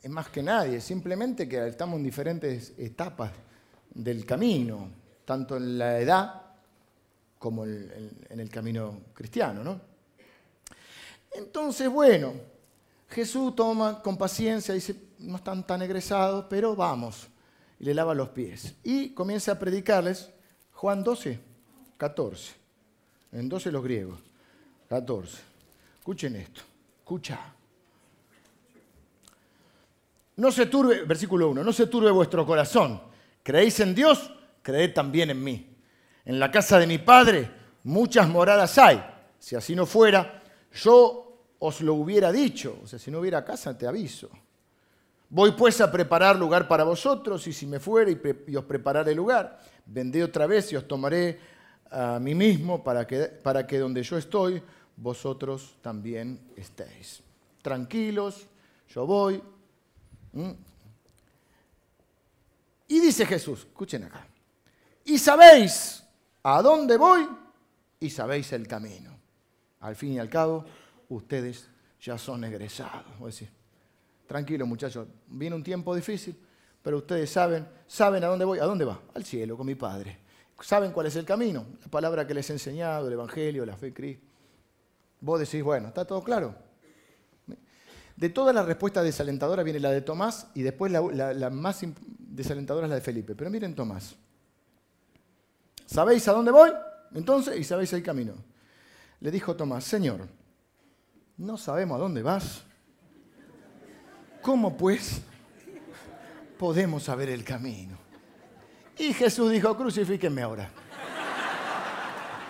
es 0.00 0.08
más 0.08 0.28
que 0.28 0.40
nadie, 0.40 0.80
simplemente 0.80 1.48
que 1.48 1.66
estamos 1.66 1.96
en 1.96 2.04
diferentes 2.04 2.74
etapas 2.78 3.32
del 3.92 4.24
camino, 4.24 4.88
tanto 5.24 5.56
en 5.56 5.76
la 5.76 5.98
edad 5.98 6.42
como 7.40 7.64
en 7.64 8.38
el 8.38 8.48
camino 8.50 9.00
cristiano. 9.12 9.64
¿no? 9.64 9.80
Entonces, 11.32 11.90
bueno, 11.90 12.34
Jesús 13.08 13.56
toma 13.56 14.00
con 14.00 14.16
paciencia, 14.16 14.72
dice, 14.72 14.94
no 15.18 15.38
están 15.38 15.66
tan 15.66 15.82
egresados, 15.82 16.46
pero 16.48 16.76
vamos, 16.76 17.26
y 17.80 17.84
le 17.84 17.94
lava 17.94 18.14
los 18.14 18.28
pies. 18.28 18.76
Y 18.84 19.08
comienza 19.08 19.50
a 19.50 19.58
predicarles 19.58 20.30
Juan 20.70 21.02
12, 21.02 21.40
14. 21.96 22.52
En 23.32 23.48
12 23.48 23.72
los 23.72 23.82
griegos, 23.82 24.20
14. 24.88 25.38
Escuchen 25.98 26.36
esto, 26.36 26.60
escucha. 27.00 27.55
No 30.36 30.52
se 30.52 30.66
turbe, 30.66 31.02
versículo 31.04 31.50
1, 31.50 31.64
no 31.64 31.72
se 31.72 31.86
turbe 31.86 32.10
vuestro 32.10 32.44
corazón. 32.44 33.00
¿Creéis 33.42 33.80
en 33.80 33.94
Dios? 33.94 34.30
Creed 34.62 34.92
también 34.92 35.30
en 35.30 35.42
mí. 35.42 35.76
En 36.24 36.38
la 36.38 36.50
casa 36.50 36.78
de 36.78 36.86
mi 36.86 36.98
Padre 36.98 37.50
muchas 37.86 38.28
moradas 38.28 38.76
hay. 38.78 39.02
Si 39.38 39.54
así 39.54 39.74
no 39.74 39.86
fuera, 39.86 40.42
yo 40.72 41.38
os 41.58 41.80
lo 41.80 41.94
hubiera 41.94 42.32
dicho. 42.32 42.80
O 42.82 42.86
sea, 42.86 42.98
si 42.98 43.10
no 43.10 43.20
hubiera 43.20 43.44
casa, 43.44 43.78
te 43.78 43.86
aviso. 43.86 44.28
Voy 45.28 45.52
pues 45.52 45.80
a 45.80 45.90
preparar 45.90 46.36
lugar 46.36 46.68
para 46.68 46.84
vosotros, 46.84 47.46
y 47.46 47.52
si 47.52 47.66
me 47.66 47.80
fuera 47.80 48.10
y, 48.10 48.56
os 48.56 48.64
prepararé 48.64 49.14
lugar, 49.14 49.58
vendré 49.84 50.22
otra 50.22 50.46
vez 50.46 50.72
y 50.72 50.76
os 50.76 50.86
tomaré 50.86 51.38
a 51.90 52.18
mí 52.20 52.34
mismo 52.34 52.82
para 52.82 53.06
que, 53.06 53.24
para 53.24 53.66
que 53.66 53.78
donde 53.78 54.02
yo 54.02 54.18
estoy, 54.18 54.62
vosotros 54.96 55.76
también 55.80 56.40
estéis. 56.56 57.22
Tranquilos, 57.62 58.46
yo 58.88 59.04
voy, 59.06 59.42
¿Mm? 60.36 60.50
Y 62.88 63.00
dice 63.00 63.24
Jesús, 63.24 63.60
escuchen 63.60 64.04
acá, 64.04 64.26
y 65.04 65.18
sabéis 65.18 66.04
a 66.42 66.60
dónde 66.60 66.98
voy 66.98 67.26
y 67.98 68.10
sabéis 68.10 68.52
el 68.52 68.68
camino. 68.68 69.16
Al 69.80 69.96
fin 69.96 70.12
y 70.12 70.18
al 70.18 70.28
cabo, 70.28 70.64
ustedes 71.08 71.68
ya 72.00 72.18
son 72.18 72.44
egresados. 72.44 73.18
Voy 73.18 73.30
decir, 73.30 73.50
tranquilo 74.26 74.66
muchachos, 74.66 75.08
viene 75.26 75.56
un 75.56 75.64
tiempo 75.64 75.94
difícil, 75.94 76.38
pero 76.82 76.98
ustedes 76.98 77.30
saben, 77.30 77.66
saben 77.86 78.22
a 78.22 78.26
dónde 78.26 78.44
voy. 78.44 78.58
¿A 78.58 78.64
dónde 78.64 78.84
va? 78.84 79.00
Al 79.14 79.24
cielo 79.24 79.56
con 79.56 79.66
mi 79.66 79.74
Padre. 79.74 80.18
¿Saben 80.60 80.92
cuál 80.92 81.06
es 81.06 81.16
el 81.16 81.24
camino? 81.24 81.66
La 81.80 81.88
palabra 81.88 82.26
que 82.26 82.34
les 82.34 82.48
he 82.50 82.52
enseñado, 82.52 83.08
el 83.08 83.14
Evangelio, 83.14 83.64
la 83.64 83.76
fe 83.76 83.88
en 83.88 83.94
Cristo. 83.94 84.26
Vos 85.20 85.40
decís, 85.40 85.62
bueno, 85.62 85.88
¿está 85.88 86.04
todo 86.04 86.22
claro? 86.22 86.65
De 88.16 88.30
todas 88.30 88.54
las 88.54 88.64
respuestas 88.64 89.04
desalentadoras 89.04 89.64
viene 89.64 89.78
la 89.78 89.90
de 89.90 90.00
Tomás 90.00 90.48
y 90.54 90.62
después 90.62 90.90
la, 90.90 91.50
más 91.50 91.84
desalentadora 92.18 92.86
es 92.86 92.90
la 92.90 92.94
de 92.96 93.02
Felipe. 93.02 93.34
Pero 93.34 93.50
miren 93.50 93.74
Tomás. 93.74 94.16
¿Sabéis 95.84 96.26
a 96.26 96.32
dónde 96.32 96.50
voy? 96.50 96.70
Entonces, 97.14 97.58
y 97.58 97.64
sabéis 97.64 97.92
el 97.92 98.02
camino. 98.02 98.34
Le 99.20 99.30
dijo 99.30 99.54
Tomás, 99.54 99.84
Señor, 99.84 100.26
no 101.36 101.58
sabemos 101.58 101.96
a 101.96 102.00
dónde 102.00 102.22
vas. 102.22 102.64
¿Cómo 104.40 104.76
pues 104.76 105.20
podemos 106.58 107.02
saber 107.02 107.28
el 107.28 107.44
camino? 107.44 107.98
Y 108.98 109.12
Jesús 109.12 109.50
dijo, 109.50 109.76
crucifíquenme 109.76 110.40
ahora. 110.40 110.70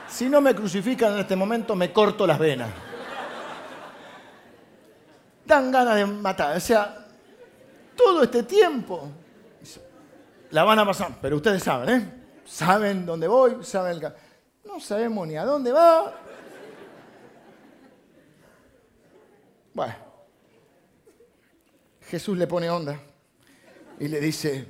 Si 0.09 0.29
no 0.29 0.41
me 0.41 0.55
crucifican 0.55 1.15
en 1.15 1.21
este 1.21 1.35
momento, 1.35 1.75
me 1.75 1.93
corto 1.93 2.27
las 2.27 2.39
venas. 2.39 2.71
Dan 5.47 5.71
ganas 5.71 5.97
de 5.97 6.07
matar. 6.07 6.57
O 6.57 6.61
sea, 6.61 7.07
todo 7.97 8.23
este 8.23 8.43
tiempo 8.43 9.09
la 10.51 10.65
van 10.65 10.79
a 10.79 10.87
pasar, 10.87 11.19
pero 11.21 11.37
ustedes 11.37 11.63
saben, 11.63 11.89
¿eh? 11.89 12.13
Saben 12.45 13.07
dónde 13.07 13.27
voy, 13.27 13.65
saben 13.65 13.97
el... 13.97 14.13
No 14.65 14.81
sabemos 14.81 15.27
ni 15.27 15.37
a 15.37 15.45
dónde 15.45 15.73
va. 15.73 16.15
Bueno, 19.75 19.95
Jesús 22.03 22.39
le 22.39 22.47
pone 22.47 22.71
onda 22.71 22.99
y 23.99 24.09
le 24.09 24.21
dice, 24.21 24.67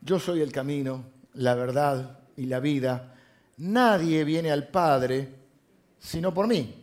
yo 0.00 0.18
soy 0.18 0.40
el 0.40 0.52
camino, 0.52 1.04
la 1.34 1.54
verdad 1.54 2.20
y 2.36 2.46
la 2.46 2.60
vida. 2.60 3.14
Nadie 3.58 4.24
viene 4.24 4.50
al 4.50 4.68
Padre 4.68 5.40
sino 6.00 6.32
por 6.32 6.46
mí. 6.46 6.79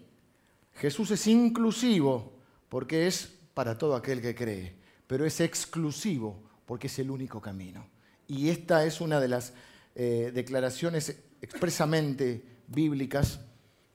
Jesús 0.80 1.12
es 1.12 1.28
inclusivo 1.28 2.34
porque 2.70 3.08
es 3.08 3.32
para 3.54 3.78
todo 3.78 3.96
aquel 3.96 4.22
que 4.22 4.36
cree, 4.36 4.76
pero 5.08 5.26
es 5.26 5.40
exclusivo 5.42 6.44
porque 6.66 6.88
es 6.88 7.00
el 7.00 7.10
único 7.10 7.42
camino. 7.42 7.88
Y 8.28 8.50
esta 8.50 8.86
es 8.86 9.02
una 9.02 9.20
de 9.20 9.28
las 9.28 9.54
eh, 9.96 10.32
declaraciones 10.34 11.16
expresamente 11.42 12.44
bíblicas 12.68 13.40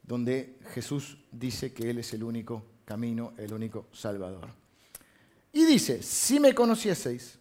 donde 0.02 0.58
Jesús 0.74 1.18
dice 1.30 1.72
que 1.72 1.90
Él 1.90 1.98
es 1.98 2.12
el 2.14 2.24
único 2.24 2.64
camino, 2.84 3.34
el 3.36 3.52
único 3.52 3.86
Salvador. 3.92 4.48
Y 5.52 5.64
dice, 5.64 6.02
si 6.02 6.40
me 6.40 6.54
conocieseis, 6.54 7.38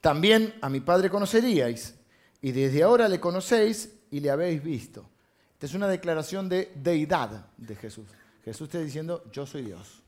también 0.00 0.54
a 0.62 0.68
mi 0.70 0.80
Padre 0.80 1.10
conoceríais, 1.10 1.94
y 2.40 2.52
desde 2.52 2.82
ahora 2.82 3.08
le 3.08 3.18
conocéis 3.18 3.92
y 4.10 4.20
le 4.20 4.30
habéis 4.30 4.62
visto. 4.62 5.08
Esta 5.54 5.66
es 5.66 5.74
una 5.74 5.88
declaración 5.88 6.48
de 6.48 6.72
deidad 6.76 7.46
de 7.56 7.74
Jesús. 7.74 8.06
Jesús 8.46 8.68
está 8.68 8.78
diciendo, 8.78 9.24
yo 9.32 9.44
soy 9.44 9.62
Dios. 9.62 10.04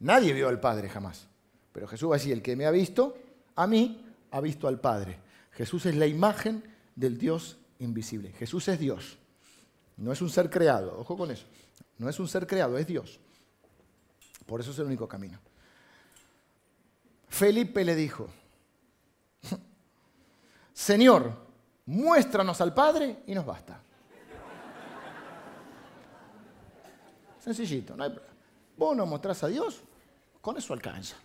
Nadie 0.00 0.34
vio 0.34 0.50
al 0.50 0.60
Padre 0.60 0.90
jamás. 0.90 1.26
Pero 1.72 1.88
Jesús 1.88 2.10
va 2.10 2.16
a 2.16 2.18
decir, 2.18 2.34
el 2.34 2.42
que 2.42 2.54
me 2.54 2.66
ha 2.66 2.70
visto, 2.70 3.16
a 3.54 3.66
mí, 3.66 4.04
ha 4.30 4.42
visto 4.42 4.68
al 4.68 4.78
Padre. 4.78 5.18
Jesús 5.52 5.86
es 5.86 5.96
la 5.96 6.06
imagen 6.06 6.62
del 6.94 7.16
Dios 7.16 7.56
invisible. 7.78 8.32
Jesús 8.32 8.68
es 8.68 8.78
Dios. 8.78 9.16
No 9.96 10.12
es 10.12 10.20
un 10.20 10.28
ser 10.28 10.50
creado. 10.50 10.98
Ojo 11.00 11.16
con 11.16 11.30
eso. 11.30 11.46
No 11.96 12.10
es 12.10 12.20
un 12.20 12.28
ser 12.28 12.46
creado, 12.46 12.76
es 12.76 12.86
Dios. 12.86 13.18
Por 14.44 14.60
eso 14.60 14.72
es 14.72 14.78
el 14.78 14.84
único 14.84 15.08
camino. 15.08 15.38
Felipe 17.30 17.86
le 17.86 17.94
dijo, 17.94 18.28
Señor, 20.74 21.32
muéstranos 21.86 22.60
al 22.60 22.74
Padre 22.74 23.22
y 23.26 23.34
nos 23.34 23.46
basta. 23.46 23.80
Sencillito, 27.46 27.96
no 27.96 28.04
hay 28.04 28.12
Vos 28.76 28.96
no 28.96 29.06
mostrás 29.06 29.42
a 29.44 29.48
Dios, 29.48 29.80
con 30.42 30.58
eso 30.58 30.74
alcanza. 30.74 31.16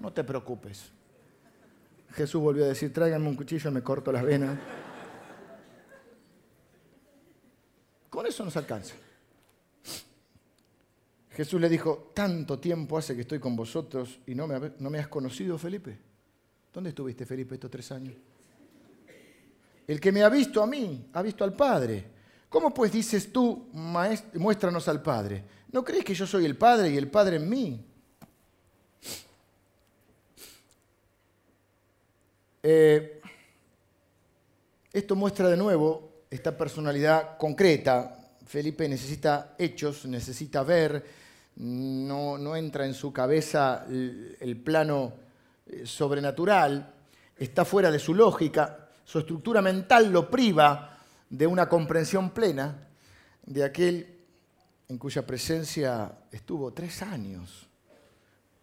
No 0.00 0.12
te 0.12 0.24
preocupes. 0.24 0.90
Jesús 2.12 2.40
volvió 2.40 2.64
a 2.64 2.68
decir, 2.68 2.92
tráiganme 2.92 3.28
un 3.28 3.36
cuchillo, 3.36 3.70
me 3.70 3.82
corto 3.82 4.10
las 4.10 4.24
venas. 4.24 4.58
Con 8.10 8.26
eso 8.26 8.44
nos 8.44 8.56
alcanza. 8.56 8.94
Jesús 11.30 11.60
le 11.60 11.68
dijo, 11.68 12.10
tanto 12.14 12.58
tiempo 12.58 12.98
hace 12.98 13.14
que 13.14 13.20
estoy 13.20 13.38
con 13.38 13.54
vosotros 13.54 14.18
y 14.26 14.34
no 14.34 14.48
me, 14.48 14.72
no 14.80 14.90
me 14.90 14.98
has 14.98 15.06
conocido, 15.06 15.56
Felipe. 15.58 15.96
¿Dónde 16.72 16.90
estuviste, 16.90 17.24
Felipe, 17.24 17.54
estos 17.54 17.70
tres 17.70 17.92
años? 17.92 18.14
El 19.86 20.00
que 20.00 20.10
me 20.10 20.24
ha 20.24 20.28
visto 20.28 20.60
a 20.60 20.66
mí, 20.66 21.08
ha 21.12 21.22
visto 21.22 21.44
al 21.44 21.54
Padre. 21.54 22.17
¿Cómo 22.48 22.72
pues 22.72 22.92
dices 22.92 23.30
tú, 23.30 23.68
muéstranos 23.72 24.88
al 24.88 25.02
Padre? 25.02 25.44
¿No 25.70 25.84
crees 25.84 26.04
que 26.04 26.14
yo 26.14 26.26
soy 26.26 26.46
el 26.46 26.56
Padre 26.56 26.90
y 26.90 26.96
el 26.96 27.10
Padre 27.10 27.36
en 27.36 27.48
mí? 27.48 27.84
Eh, 32.62 33.20
esto 34.92 35.14
muestra 35.14 35.48
de 35.48 35.56
nuevo 35.56 36.24
esta 36.30 36.56
personalidad 36.56 37.36
concreta. 37.36 38.16
Felipe 38.46 38.88
necesita 38.88 39.54
hechos, 39.58 40.06
necesita 40.06 40.62
ver, 40.62 41.04
no, 41.56 42.56
entra 42.56 42.86
en 42.86 42.94
su 42.94 43.12
cabeza 43.12 43.84
el, 43.88 44.60
plano 44.64 45.12
eh, 45.66 45.82
sobrenatural, 45.84 46.94
está 47.36 47.66
fuera 47.66 47.90
de 47.90 47.98
su 47.98 48.14
lógica, 48.14 48.88
su 49.04 49.18
estructura 49.18 49.60
mental 49.60 50.10
lo 50.10 50.30
priva 50.30 50.97
de 51.30 51.46
una 51.46 51.68
comprensión 51.68 52.30
plena 52.30 52.88
de 53.44 53.64
aquel 53.64 54.18
en 54.88 54.98
cuya 54.98 55.26
presencia 55.26 56.12
estuvo 56.32 56.72
tres 56.72 57.02
años. 57.02 57.66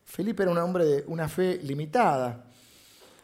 Felipe 0.05 0.43
era 0.43 0.51
un 0.51 0.57
hombre 0.57 0.85
de 0.85 1.03
una 1.07 1.27
fe 1.27 1.59
limitada 1.61 2.45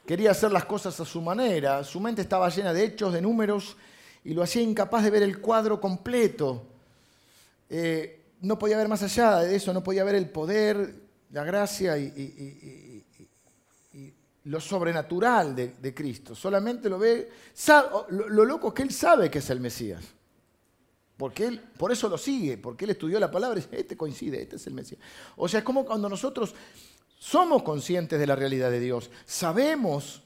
quería 0.06 0.32
hacer 0.32 0.52
las 0.52 0.66
cosas 0.66 1.00
a 1.00 1.06
su 1.06 1.22
manera, 1.22 1.84
su 1.84 2.00
mente 2.00 2.22
estaba 2.22 2.50
llena 2.50 2.74
de 2.74 2.84
hechos, 2.84 3.14
de 3.14 3.22
números, 3.22 3.78
y 4.24 4.34
lo 4.34 4.44
hacía 4.44 4.62
incapaz 4.62 5.04
de 5.04 5.10
ver 5.10 5.24
el 5.24 5.39
cuadro 5.39 5.80
completo. 5.80 6.64
Eh, 7.70 8.22
no 8.42 8.60
podía 8.60 8.78
ver 8.78 8.88
más 8.88 9.04
allá 9.04 9.38
de 9.39 9.56
eso, 9.56 9.74
no 9.74 9.84
podía 9.84 10.04
ver 10.04 10.16
el 10.16 10.30
poder, 10.30 10.96
la 11.32 11.44
gracia 11.44 11.98
y, 11.98 12.91
lo 14.46 14.60
sobrenatural 14.60 15.56
de, 15.56 15.94
Cristo. 15.94 16.34
Solamente 16.36 16.89
lo 16.89 16.98
ve, 16.98 17.30
lo, 18.10 18.30
lo, 18.30 18.46
loco 18.46 18.70
es 18.70 18.74
que 18.74 18.84
él 18.84 18.92
sabe 18.92 19.30
que 19.30 19.39
es 19.39 19.50
el 19.50 19.60
Mesías. 19.60 20.04
Porque 21.18 21.46
él, 21.46 21.60
por 21.60 21.92
eso 21.92 22.10
lo 22.10 22.18
sigue, 22.18 22.58
porque 22.58 22.86
él 22.86 22.92
estudió 22.92 23.20
la 23.20 23.30
palabra 23.30 23.60
y 23.60 23.62
dice, 23.62 23.80
este 23.80 23.96
coincide, 23.96 24.42
este 24.42 24.56
es 24.56 24.66
el 24.66 24.74
Mesías. 24.74 25.00
O 25.36 25.48
sea, 25.48 25.60
es 25.60 25.64
como 25.64 25.86
cuando 25.86 26.10
nosotros 26.10 26.56
somos 27.20 27.62
conscientes 27.62 28.20
de 28.20 28.26
la 28.26 28.36
realidad 28.36 28.72
de 28.72 28.80
Dios, 28.80 29.12
sabemos, 29.26 30.24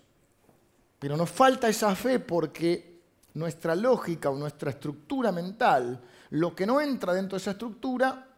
pero 0.97 1.17
nos 1.17 1.29
falta 1.29 1.67
esa 1.67 1.93
fe 1.95 2.19
porque 2.19 3.01
nuestra 3.33 3.75
lógica 3.75 4.29
o 4.29 4.37
nuestra 4.37 4.71
estructura 4.71 5.33
mental, 5.33 6.01
lo 6.29 6.55
que 6.55 6.65
no 6.65 6.79
entra 6.79 7.13
dentro 7.13 7.37
de 7.37 7.41
esa 7.41 7.51
estructura, 7.51 8.29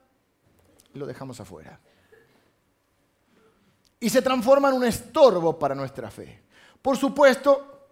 lo 0.94 1.06
dejamos 1.06 1.40
afuera. 1.40 1.80
Y 4.00 4.10
se 4.10 4.22
transforma 4.22 4.70
en 4.70 4.76
un 4.76 4.86
estorbo 4.86 5.58
para 5.58 5.74
nuestra 5.74 6.12
fe. 6.12 6.44
Por 6.82 6.98
supuesto, 6.98 7.90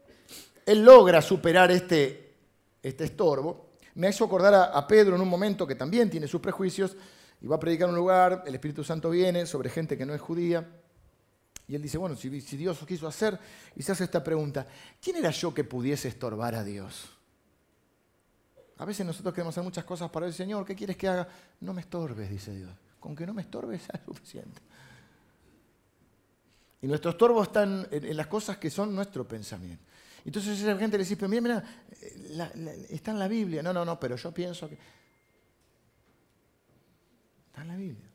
él 0.66 0.84
logra 0.84 1.22
superar 1.22 1.72
este, 1.72 2.36
este 2.82 3.06
estorbo. 3.06 3.72
Me 3.96 4.10
hizo 4.10 4.26
acordar 4.26 4.54
a, 4.74 4.88
Pedro 4.88 5.16
en 5.16 5.22
un 5.22 5.30
momento 5.30 5.66
que 5.66 5.76
también 5.76 6.10
tiene 6.10 6.28
sus 6.28 6.42
prejuicios, 6.42 6.96
y 7.42 7.48
va 7.48 7.56
a 7.56 7.60
predicar 7.60 7.88
en 7.88 7.94
un 7.94 8.00
lugar, 8.00 8.44
el 8.46 8.56
Espíritu 8.56 8.84
Santo 8.84 9.10
viene 9.10 9.46
sobre 9.46 9.70
gente 9.70 9.98
que 9.98 10.06
no 10.06 10.14
es 10.14 10.22
judía, 10.22 10.68
y 11.68 11.76
él 11.76 11.82
dice, 11.82 11.98
bueno, 11.98 12.16
si, 12.16 12.30
Dios 12.30 12.80
lo 12.80 12.88
quiso 12.88 13.08
hacer, 13.08 13.40
y 13.76 13.82
se 13.82 13.92
hace 13.92 14.04
esta 14.04 14.24
pregunta, 14.24 14.68
¿quién 15.02 15.18
era 15.18 15.32
yo 15.32 15.54
que 15.54 15.64
pudiese 15.64 16.08
estorbar 16.08 16.56
a 16.56 16.64
Dios? 16.64 17.10
A 18.78 18.86
veces 18.86 19.06
nosotros 19.06 19.34
queremos 19.34 19.54
hacer 19.54 19.64
muchas 19.64 19.86
cosas 19.86 20.10
para 20.10 20.26
el 20.26 20.34
Señor, 20.34 20.66
¿qué 20.66 20.76
quieres 20.76 20.98
que 20.98 21.08
haga? 21.08 21.28
No 21.62 21.74
me 21.74 21.82
estorbes, 21.82 22.30
dice 22.30 22.54
Dios. 22.54 22.72
Con 23.00 23.16
que 23.16 23.26
no 23.26 23.34
me 23.34 23.42
estorbes 23.42 23.84
es 23.92 24.02
suficiente. 24.06 24.62
Y 26.86 26.88
nuestro 26.88 27.10
estorbo 27.10 27.42
está 27.42 27.64
en, 27.64 28.16
las 28.16 28.28
cosas 28.28 28.58
que 28.58 28.70
son 28.70 28.94
nuestro 28.94 29.28
pensamiento. 29.28 29.84
Entonces 30.24 30.62
esa 30.62 30.78
gente 30.78 31.00
le 31.00 31.04
dice, 31.04 31.18
pero 31.18 31.28
mira, 31.28 31.42
mira, 31.42 31.64
eh, 32.00 32.88
está 32.92 33.10
en 33.10 33.18
la 33.18 33.28
Biblia. 33.28 33.64
No, 33.64 33.74
no, 33.74 33.84
no, 33.84 34.00
pero 34.00 34.16
yo 34.16 34.32
pienso 34.32 34.70
que... 34.70 34.78
Está 37.48 37.64
en 37.64 37.68
la 37.70 37.76
Biblia. 37.76 38.08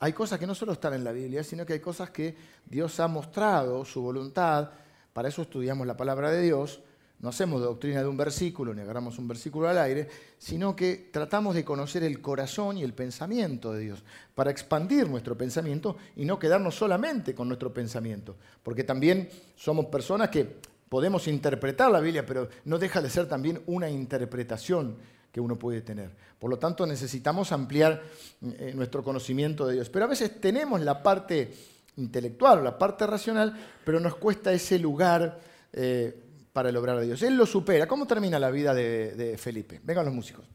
hay 0.00 0.12
cosas 0.12 0.38
que 0.38 0.46
no 0.46 0.54
solo 0.54 0.72
están 0.72 0.92
en 0.92 1.04
la 1.04 1.12
Biblia, 1.12 1.42
sino 1.42 1.64
que 1.64 1.72
hay 1.72 1.80
cosas 1.80 2.10
que 2.10 2.36
Dios 2.66 3.00
ha 3.00 3.08
mostrado 3.08 3.82
su 3.86 4.02
voluntad. 4.02 4.72
Para 5.10 5.28
eso 5.30 5.40
estudiamos 5.40 5.86
la 5.86 5.96
palabra 5.96 6.30
de 6.30 6.42
Dios. 6.42 6.82
No 7.24 7.30
hacemos 7.30 7.62
doctrina 7.62 8.02
de 8.02 8.06
un 8.06 8.18
versículo, 8.18 8.74
ni 8.74 8.82
agarramos 8.82 9.18
un 9.18 9.26
versículo 9.26 9.66
al 9.66 9.78
aire, 9.78 10.06
sino 10.36 10.76
que 10.76 11.08
tratamos 11.10 11.54
de 11.54 11.64
conocer 11.64 12.04
el 12.04 12.20
corazón 12.20 12.76
y 12.76 12.82
el 12.82 12.92
pensamiento 12.92 13.72
de 13.72 13.80
Dios, 13.80 14.04
para 14.34 14.50
expandir 14.50 15.08
nuestro 15.08 15.34
pensamiento 15.34 15.96
y 16.16 16.26
no 16.26 16.38
quedarnos 16.38 16.74
solamente 16.74 17.34
con 17.34 17.48
nuestro 17.48 17.72
pensamiento. 17.72 18.36
Porque 18.62 18.84
también 18.84 19.30
somos 19.56 19.86
personas 19.86 20.28
que 20.28 20.46
podemos 20.90 21.26
interpretar 21.26 21.90
la 21.90 22.00
Biblia, 22.00 22.26
pero 22.26 22.50
no 22.66 22.78
deja 22.78 23.00
de 23.00 23.08
ser 23.08 23.26
también 23.26 23.62
una 23.68 23.88
interpretación 23.88 24.98
que 25.32 25.40
uno 25.40 25.58
puede 25.58 25.80
tener. 25.80 26.10
Por 26.38 26.50
lo 26.50 26.58
tanto, 26.58 26.86
necesitamos 26.86 27.52
ampliar 27.52 28.02
eh, 28.42 28.74
nuestro 28.76 29.02
conocimiento 29.02 29.66
de 29.66 29.76
Dios. 29.76 29.88
Pero 29.88 30.04
a 30.04 30.08
veces 30.08 30.42
tenemos 30.42 30.78
la 30.82 31.02
parte 31.02 31.54
intelectual, 31.96 32.62
la 32.62 32.76
parte 32.76 33.06
racional, 33.06 33.58
pero 33.82 33.98
nos 33.98 34.16
cuesta 34.16 34.52
ese 34.52 34.78
lugar 34.78 35.40
eh, 35.72 36.23
para 36.54 36.68
el 36.68 36.76
obrar 36.76 37.00
de 37.00 37.06
Dios. 37.06 37.20
Él 37.22 37.36
lo 37.36 37.46
supera. 37.46 37.88
¿Cómo 37.88 38.06
termina 38.06 38.38
la 38.38 38.48
vida 38.48 38.72
de, 38.72 39.36
Felipe? 39.36 39.80
Vengan 39.82 40.04
los 40.04 40.14
músicos. 40.14 40.46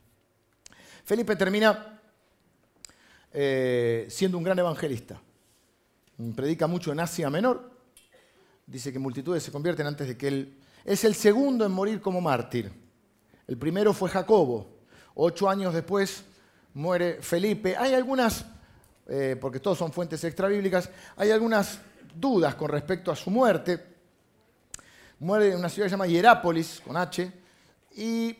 Felipe 1.04 1.36
termina 1.36 2.00
eh, 3.34 4.08
siendo 4.10 4.38
un 4.38 4.46
gran 4.46 4.58
evangelista. 4.58 5.22
Predica 6.34 6.68
mucho 6.68 6.94
en 6.94 7.02
Asia 7.02 7.30
Menor. 7.30 7.70
Dice 8.66 8.94
que 8.94 9.00
multitudes 9.00 9.44
se 9.44 9.52
convierten 9.52 9.88
antes 9.88 10.08
de 10.08 10.18
que 10.18 10.28
él 10.30 10.58
Es 10.86 11.04
el 11.04 11.16
segundo 11.16 11.66
en 11.66 11.74
morir 11.74 12.00
como 12.00 12.22
mártir. 12.22 12.72
El 13.46 13.58
primero 13.58 13.94
fue 13.94 14.10
Jacobo. 14.10 14.80
Ocho 15.16 15.50
años 15.50 15.74
después 15.74 16.24
muere 16.76 17.22
Felipe. 17.22 17.76
Hay 17.76 17.94
algunas, 17.94 18.46
eh, 19.06 19.36
porque 19.42 19.60
todos 19.60 19.78
son 19.78 19.92
fuentes 19.92 20.24
extrabíblicas, 20.24 20.90
hay 21.18 21.32
algunas 21.32 21.82
dudas 22.16 22.56
con 22.56 22.70
respecto 22.70 23.12
a 23.12 23.18
su 23.18 23.30
muerte. 23.30 23.89
Muere 25.20 25.52
en 25.52 25.60
una 25.60 25.70
ciudad 25.70 25.86
que 25.86 25.90
se 25.90 25.94
llama 25.94 26.08
Hierápolis, 26.08 26.82
con 26.86 26.96
H, 26.96 27.32
y 27.96 28.38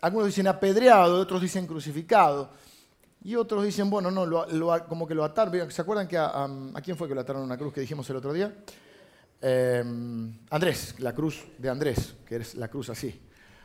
algunos 0.00 0.28
dicen 0.28 0.46
apedreado, 0.46 1.20
otros 1.20 1.42
dicen 1.42 1.66
crucificado. 1.66 2.50
Y 3.22 3.36
otros 3.36 3.64
dicen, 3.64 3.90
bueno, 3.90 4.10
no, 4.10 4.88
como 4.88 5.06
que 5.06 5.14
lo 5.14 5.24
ataron. 5.24 5.70
¿Se 5.70 5.82
acuerdan 5.82 6.08
que 6.08 6.16
a, 6.16 6.48
quién 6.82 6.96
fue 6.96 7.06
que 7.06 7.14
lo 7.14 7.20
ataron 7.20 7.42
a 7.42 7.44
una 7.44 7.58
cruz 7.58 7.74
que 7.74 7.82
dijimos 7.82 8.08
el 8.08 8.16
otro 8.16 8.32
día? 8.32 8.54
Eh, 9.42 9.84
Andrés, 10.48 10.94
la 11.00 11.14
cruz 11.14 11.46
de 11.58 11.68
Andrés, 11.68 12.14
que 12.26 12.36
es 12.36 12.54
la 12.54 12.68
cruz 12.68 12.88
así. 12.88 13.20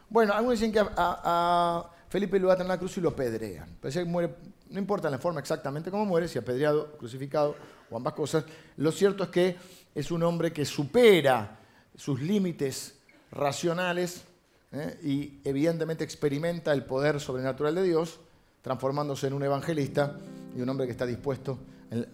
Bueno, 0.09 0.33
algunos 0.33 0.59
dicen 0.59 0.73
que 0.73 0.81
a, 0.81 1.89
Felipe 2.09 2.37
lo 2.37 2.51
atan 2.51 2.67
a 2.67 2.69
la 2.69 2.77
cruz 2.77 2.97
y 2.97 3.01
lo 3.01 3.09
apedrean. 3.09 3.77
muere, 4.07 4.35
no 4.69 4.79
importa 4.79 5.09
la 5.09 5.17
forma 5.17 5.39
exactamente 5.39 5.89
cómo 5.89 6.05
muere, 6.05 6.27
si 6.27 6.37
apedreado, 6.37 6.97
crucificado 6.97 7.55
o 7.89 7.95
ambas 7.95 8.13
cosas. 8.13 8.43
Lo 8.75 8.91
cierto 8.91 9.23
es 9.23 9.29
que 9.29 9.55
es 9.95 10.11
un 10.11 10.21
hombre 10.23 10.51
que 10.51 10.65
supera 10.65 11.57
sus 11.95 12.21
límites 12.21 12.99
racionales 13.31 14.25
¿eh? 14.73 14.99
y 15.01 15.39
evidentemente 15.43 16.03
experimenta 16.03 16.73
el 16.73 16.83
poder 16.83 17.19
sobrenatural 17.19 17.73
de 17.75 17.83
Dios 17.83 18.19
transformándose 18.61 19.27
en 19.27 19.33
un 19.33 19.43
evangelista 19.43 20.17
y 20.55 20.61
un 20.61 20.67
hombre 20.69 20.85
que 20.85 20.91
está 20.91 21.05
dispuesto 21.05 21.59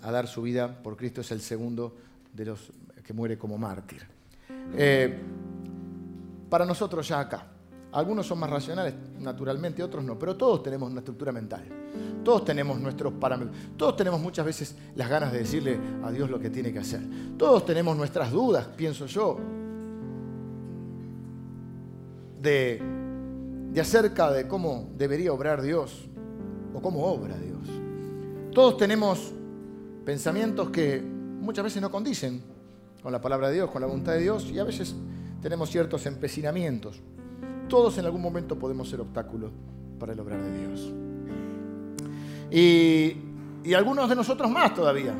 a 0.02 0.12
dar 0.12 0.28
su 0.28 0.42
vida 0.42 0.82
por 0.84 0.98
Cristo. 0.98 1.22
Es 1.22 1.32
el 1.32 1.42
segundo 1.42 1.96
de 2.34 2.46
los 2.46 2.72
que 3.04 3.14
muere 3.14 3.38
como 3.38 3.58
mártir. 3.58 4.06
Eh, 4.76 5.18
para 6.50 6.66
nosotros 6.66 7.08
ya 7.08 7.22
acá, 7.22 7.48
algunos 7.94 8.26
son 8.26 8.40
más 8.40 8.50
racionales, 8.50 8.94
naturalmente, 9.20 9.84
otros 9.84 10.04
no, 10.04 10.18
pero 10.18 10.38
todos 10.38 10.64
tenemos 10.64 10.90
una 10.90 11.00
estructura 11.00 11.32
mental. 11.32 11.64
Todos 12.24 12.46
tenemos 12.46 12.80
nuestros 12.80 13.14
parámetros. 13.14 13.56
Todos 13.76 13.98
tenemos 13.98 14.22
muchas 14.22 14.46
veces 14.46 14.76
las 14.96 15.10
ganas 15.10 15.32
de 15.32 15.40
decirle 15.40 15.78
a 16.04 16.12
Dios 16.12 16.30
lo 16.30 16.40
que 16.40 16.50
tiene 16.50 16.72
que 16.72 16.80
hacer. 16.80 17.02
Todos 17.38 17.66
tenemos 17.66 17.98
nuestras 17.98 18.32
dudas, 18.32 18.66
pienso 18.78 19.08
yo, 19.08 19.38
de, 22.42 22.82
de 23.72 23.82
acerca 23.82 24.32
de 24.32 24.48
cómo 24.48 24.90
debería 24.98 25.34
obrar 25.34 25.62
Dios 25.62 26.08
o 26.74 26.82
cómo 26.82 27.04
obra 27.06 27.36
Dios. 27.38 27.68
Todos 28.54 28.78
tenemos 28.78 29.34
pensamientos 30.06 30.70
que 30.70 31.02
muchas 31.02 31.64
veces 31.64 31.82
no 31.82 31.92
condicen 31.92 32.42
con 33.02 33.12
la 33.12 33.20
palabra 33.20 33.50
de 33.50 33.56
Dios, 33.56 33.72
con 33.72 33.82
la 33.82 33.88
voluntad 33.88 34.14
de 34.14 34.22
Dios, 34.22 34.50
y 34.52 34.60
a 34.60 34.64
veces 34.64 34.96
tenemos 35.42 35.70
ciertos 35.70 36.06
empecinamientos. 36.06 37.02
Todos 37.72 37.98
en 37.98 38.04
algún 38.04 38.22
momento 38.22 38.60
podemos 38.60 38.90
ser 38.90 39.00
obstáculos 39.00 39.50
para 39.98 40.12
el 40.12 40.20
obrar 40.20 40.42
de 40.44 40.60
Dios. 40.60 40.92
Y, 42.52 43.74
algunos 43.74 44.10
de 44.10 44.16
nosotros 44.18 44.52
más 44.52 44.76
todavía, 44.76 45.14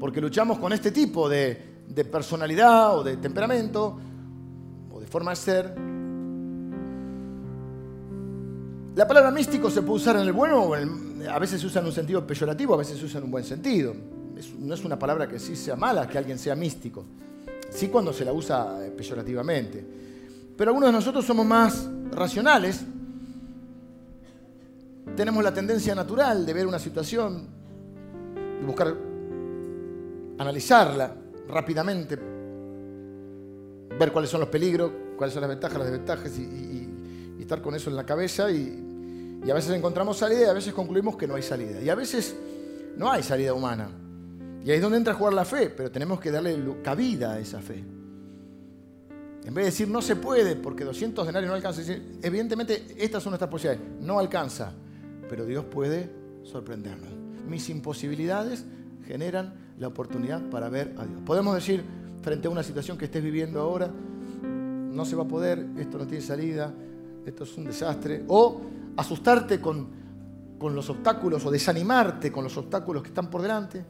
porque 0.00 0.20
luchamos 0.20 0.58
con 0.58 0.72
este 0.72 0.90
tipo 0.90 1.28
de, 1.28 1.76
personalidad 2.10 2.98
o 2.98 3.04
de 3.04 3.18
temperamento 3.18 3.96
o 4.90 4.98
de 4.98 5.06
forma 5.06 5.30
de 5.30 5.36
ser 5.36 5.74
La 8.96 9.06
palabra 9.06 9.30
místico 9.30 9.70
se 9.70 9.82
puede 9.82 9.96
usar 9.96 10.16
en 10.16 10.22
el 10.22 10.32
bueno, 10.32 10.72
a 11.30 11.38
veces 11.38 11.60
se 11.60 11.68
usa 11.68 11.82
en 11.82 11.86
un 11.86 11.92
sentido 11.92 12.26
peyorativo, 12.26 12.74
a 12.74 12.78
veces 12.78 12.98
se 12.98 13.04
usa 13.04 13.18
en 13.18 13.26
un 13.26 13.30
buen 13.30 13.44
sentido. 13.44 13.94
no 14.58 14.74
es 14.74 14.84
una 14.84 14.98
palabra 14.98 15.28
que 15.28 15.38
sí 15.38 15.54
sea 15.54 15.76
mala 15.76 16.08
que 16.08 16.18
alguien 16.18 16.36
sea 16.36 16.56
místico. 16.56 17.04
Sí 17.70 17.86
cuando 17.86 18.12
se 18.12 18.24
la 18.24 18.32
usa 18.32 18.76
peyorativamente. 18.96 20.05
Pero 20.56 20.70
algunos 20.70 20.88
de 20.88 20.92
nosotros 20.92 21.24
somos 21.24 21.44
más 21.46 21.88
racionales. 22.12 22.82
Tenemos 25.14 25.42
la 25.42 25.52
tendencia 25.52 25.94
natural 25.94 26.44
de 26.44 26.52
ver 26.52 26.66
una 26.66 26.78
situación, 26.78 27.46
de 28.60 28.66
buscar 28.66 28.94
analizarla 30.38 31.14
rápidamente, 31.48 32.16
ver 33.98 34.12
cuáles 34.12 34.30
son 34.30 34.40
los 34.40 34.48
peligros, 34.48 34.90
cuáles 35.16 35.32
son 35.32 35.40
las 35.42 35.50
ventajas, 35.50 35.78
las 35.78 35.86
desventajas 35.86 36.38
y 36.38 36.76
estar 37.40 37.62
con 37.62 37.74
eso 37.74 37.88
en 37.90 37.96
la 37.96 38.04
cabeza 38.04 38.50
y, 38.50 39.40
y 39.44 39.50
a 39.50 39.54
veces 39.54 39.70
encontramos 39.70 40.18
salida 40.18 40.46
y 40.46 40.50
a 40.50 40.52
veces 40.52 40.74
concluimos 40.74 41.16
que 41.16 41.28
no 41.28 41.36
hay 41.36 41.42
salida. 41.42 41.80
Y 41.80 41.88
a 41.88 41.94
veces 41.94 42.34
no 42.96 43.10
hay 43.10 43.22
salida 43.22 43.54
humana. 43.54 43.88
Y 44.64 44.70
ahí 44.70 44.76
es 44.76 44.82
donde 44.82 44.98
entra 44.98 45.12
a 45.12 45.16
jugar 45.16 45.32
la 45.32 45.44
fe, 45.44 45.70
pero 45.70 45.90
tenemos 45.90 46.18
que 46.18 46.32
darle 46.32 46.58
cabida 46.82 47.34
a 47.34 47.38
esa 47.38 47.60
fe. 47.60 47.84
En 49.46 49.54
vez 49.54 49.64
de 49.64 49.70
decir 49.70 49.88
no 49.88 50.02
se 50.02 50.16
puede 50.16 50.56
porque 50.56 50.84
200 50.84 51.24
denarios 51.24 51.48
no 51.48 51.54
alcanza, 51.54 51.80
evidentemente 52.20 52.84
estas 52.98 53.22
son 53.22 53.30
nuestras 53.30 53.48
posibilidades. 53.48 54.00
No 54.00 54.18
alcanza, 54.18 54.72
pero 55.30 55.46
Dios 55.46 55.64
puede 55.64 56.10
sorprendernos. 56.42 57.10
Mis 57.48 57.70
imposibilidades 57.70 58.64
generan 59.06 59.54
la 59.78 59.86
oportunidad 59.86 60.42
para 60.50 60.68
ver 60.68 60.94
a 60.98 61.06
Dios. 61.06 61.20
Podemos 61.24 61.54
decir 61.54 61.84
frente 62.22 62.48
a 62.48 62.50
una 62.50 62.64
situación 62.64 62.98
que 62.98 63.04
estés 63.04 63.22
viviendo 63.22 63.60
ahora, 63.60 63.88
no 63.88 65.04
se 65.04 65.14
va 65.14 65.22
a 65.22 65.28
poder, 65.28 65.64
esto 65.78 65.96
no 65.96 66.08
tiene 66.08 66.24
salida, 66.24 66.74
esto 67.24 67.44
es 67.44 67.56
un 67.56 67.66
desastre, 67.66 68.24
o 68.26 68.62
asustarte 68.96 69.60
con, 69.60 70.04
los 70.58 70.90
obstáculos 70.90 71.46
o 71.46 71.50
desanimarte 71.52 72.32
con 72.32 72.42
los 72.42 72.56
obstáculos 72.56 73.02
que 73.02 73.10
están 73.10 73.30
por 73.30 73.42
delante. 73.42 73.84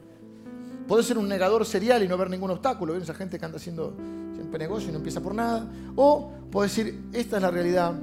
Puedes 0.87 1.05
ser 1.05 1.17
un 1.17 1.27
negador 1.27 1.65
serial 1.65 2.03
y 2.03 2.07
no 2.07 2.17
ver 2.17 2.29
ningún 2.29 2.51
obstáculo, 2.51 2.95
esa 2.95 3.13
gente 3.13 3.37
que 3.37 3.45
anda 3.45 3.57
haciendo 3.57 3.95
siempre 4.33 4.59
negocio 4.59 4.89
y 4.89 4.91
no 4.91 4.97
empieza 4.97 5.21
por 5.21 5.35
nada. 5.35 5.67
O 5.95 6.31
puedes 6.49 6.75
decir, 6.75 7.03
esta 7.13 7.37
es 7.37 7.41
la 7.41 7.51
realidad. 7.51 7.93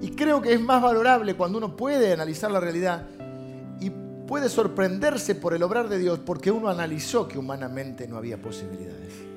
Y 0.00 0.10
creo 0.10 0.40
que 0.40 0.52
es 0.52 0.60
más 0.60 0.82
valorable 0.82 1.34
cuando 1.34 1.58
uno 1.58 1.76
puede 1.76 2.12
analizar 2.12 2.50
la 2.50 2.60
realidad 2.60 3.06
y 3.80 3.90
puede 4.26 4.48
sorprenderse 4.48 5.34
por 5.34 5.54
el 5.54 5.62
obrar 5.62 5.88
de 5.88 5.98
Dios 5.98 6.20
porque 6.24 6.50
uno 6.50 6.68
analizó 6.68 7.26
que 7.26 7.38
humanamente 7.38 8.06
no 8.06 8.16
había 8.16 8.40
posibilidades. 8.40 9.31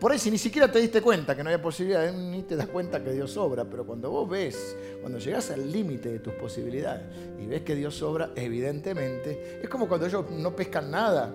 Por 0.00 0.12
ahí 0.12 0.18
si 0.18 0.30
ni 0.30 0.38
siquiera 0.38 0.72
te 0.72 0.78
diste 0.78 1.02
cuenta 1.02 1.36
que 1.36 1.44
no 1.44 1.50
había 1.50 1.60
posibilidad, 1.60 2.10
ni 2.10 2.42
te 2.42 2.56
das 2.56 2.68
cuenta 2.68 3.04
que 3.04 3.12
Dios 3.12 3.36
obra, 3.36 3.66
pero 3.66 3.84
cuando 3.84 4.10
vos 4.10 4.28
ves, 4.30 4.74
cuando 5.02 5.18
llegas 5.18 5.50
al 5.50 5.70
límite 5.70 6.10
de 6.10 6.20
tus 6.20 6.32
posibilidades 6.32 7.02
y 7.38 7.44
ves 7.44 7.60
que 7.60 7.74
Dios 7.74 8.00
obra, 8.02 8.30
evidentemente, 8.34 9.60
es 9.62 9.68
como 9.68 9.86
cuando 9.86 10.06
ellos 10.06 10.30
no 10.30 10.56
pescan 10.56 10.90
nada. 10.90 11.30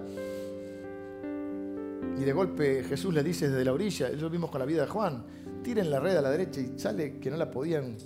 Y 2.17 2.23
de 2.23 2.33
golpe 2.33 2.83
Jesús 2.83 3.13
le 3.13 3.21
dice 3.21 3.49
desde 3.49 3.63
la 3.63 3.71
orilla, 3.71 4.09
ellos 4.09 4.31
vimos 4.31 4.49
con 4.49 4.59
la 4.59 4.65
vida 4.65 4.81
de 4.81 4.87
Juan, 4.87 5.23
tiren 5.61 5.91
la 5.91 5.99
red 5.99 6.15
a 6.17 6.21
la 6.23 6.31
derecha 6.31 6.59
y 6.59 6.79
sale 6.79 7.19
que 7.19 7.29
no 7.29 7.37
la 7.37 7.51
podían 7.51 7.97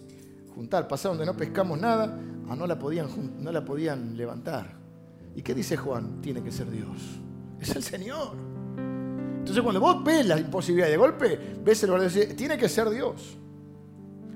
juntar. 0.53 0.89
Pasaron 0.89 1.17
de 1.17 1.25
no 1.25 1.37
pescamos 1.37 1.79
nada 1.79 2.19
a 2.49 2.55
no 2.57 2.67
la 2.67 2.77
podían, 2.77 3.07
no 3.41 3.51
la 3.53 3.63
podían 3.63 4.17
levantar. 4.17 4.77
¿Y 5.35 5.41
qué 5.41 5.55
dice 5.55 5.77
Juan? 5.77 6.19
Tiene 6.19 6.43
que 6.43 6.51
ser 6.51 6.69
Dios. 6.69 7.21
Es 7.61 7.73
el 7.77 7.83
Señor. 7.83 8.58
Entonces 9.49 9.63
cuando 9.63 9.81
vos 9.81 10.03
ves 10.03 10.27
la 10.27 10.39
imposibilidad 10.39 10.87
de 10.87 10.95
golpe, 10.95 11.39
ves 11.63 11.81
el 11.81 11.99
decir, 11.99 12.35
tiene 12.35 12.55
que 12.55 12.69
ser 12.69 12.87
Dios. 12.91 13.35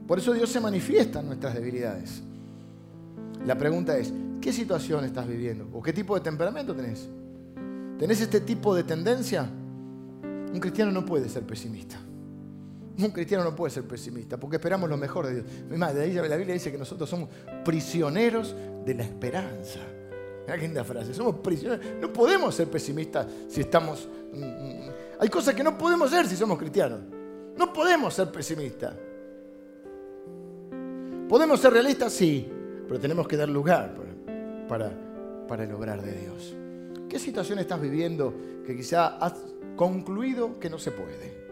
Por 0.07 0.17
eso 0.17 0.33
Dios 0.33 0.49
se 0.49 0.59
manifiesta 0.59 1.19
en 1.19 1.27
nuestras 1.27 1.53
debilidades. 1.53 2.23
La 3.45 3.55
pregunta 3.55 3.95
es, 3.95 4.11
¿qué 4.41 4.51
situación 4.51 5.05
estás 5.05 5.27
viviendo? 5.27 5.69
¿O 5.71 5.83
qué 5.83 5.93
tipo 5.93 6.15
de 6.15 6.21
temperamento 6.21 6.75
tenés? 6.75 7.07
¿Tenés 7.99 8.21
este 8.21 8.41
tipo 8.41 8.73
de 8.73 8.85
tendencia? 8.85 9.43
Un 9.43 10.59
cristiano 10.59 10.91
no 10.91 11.05
puede 11.05 11.29
ser 11.29 11.43
pesimista. 11.43 11.99
Un 12.97 13.11
cristiano 13.11 13.43
no 13.43 13.55
puede 13.55 13.71
ser 13.71 13.83
pesimista 13.83 14.37
porque 14.37 14.55
esperamos 14.55 14.89
lo 14.89 14.97
mejor 14.97 15.27
de 15.27 15.35
Dios. 15.35 15.45
Más, 15.77 15.93
de 15.93 16.05
ahí 16.05 16.13
la 16.13 16.37
Biblia 16.37 16.55
dice 16.55 16.71
que 16.71 16.77
nosotros 16.79 17.07
somos 17.07 17.29
prisioneros 17.63 18.55
de 18.83 18.95
la 18.95 19.03
esperanza. 19.03 19.79
Mira 20.47 20.57
qué 20.57 20.63
linda 20.63 20.83
frase. 20.83 21.13
Somos 21.13 21.35
prisioneros. 21.35 21.85
No 22.01 22.11
podemos 22.11 22.55
ser 22.55 22.67
pesimistas 22.67 23.27
si 23.47 23.61
estamos 23.61 24.07
mm, 24.33 24.43
mm, 24.43 24.92
hay 25.19 25.29
cosas 25.29 25.53
que 25.55 25.63
no 25.63 25.77
podemos 25.77 26.09
ser 26.09 26.27
si 26.27 26.35
somos 26.35 26.57
cristianos. 26.57 26.99
No 27.57 27.71
podemos 27.71 28.13
ser 28.13 28.31
pesimistas. 28.31 28.93
¿Podemos 31.29 31.59
ser 31.59 31.73
realistas? 31.73 32.13
Sí, 32.13 32.47
pero 32.87 32.99
tenemos 32.99 33.27
que 33.27 33.37
dar 33.37 33.49
lugar 33.49 33.95
para, 34.67 34.91
para, 35.47 35.63
el 35.63 35.71
obrar 35.73 36.01
de 36.01 36.11
Dios. 36.13 36.55
¿Qué 37.07 37.19
situación 37.19 37.59
estás 37.59 37.79
viviendo 37.79 38.33
que 38.65 38.75
quizá 38.75 39.17
has 39.17 39.33
concluido 39.75 40.59
que 40.59 40.69
no 40.69 40.77
se 40.77 40.91
puede? 40.91 41.43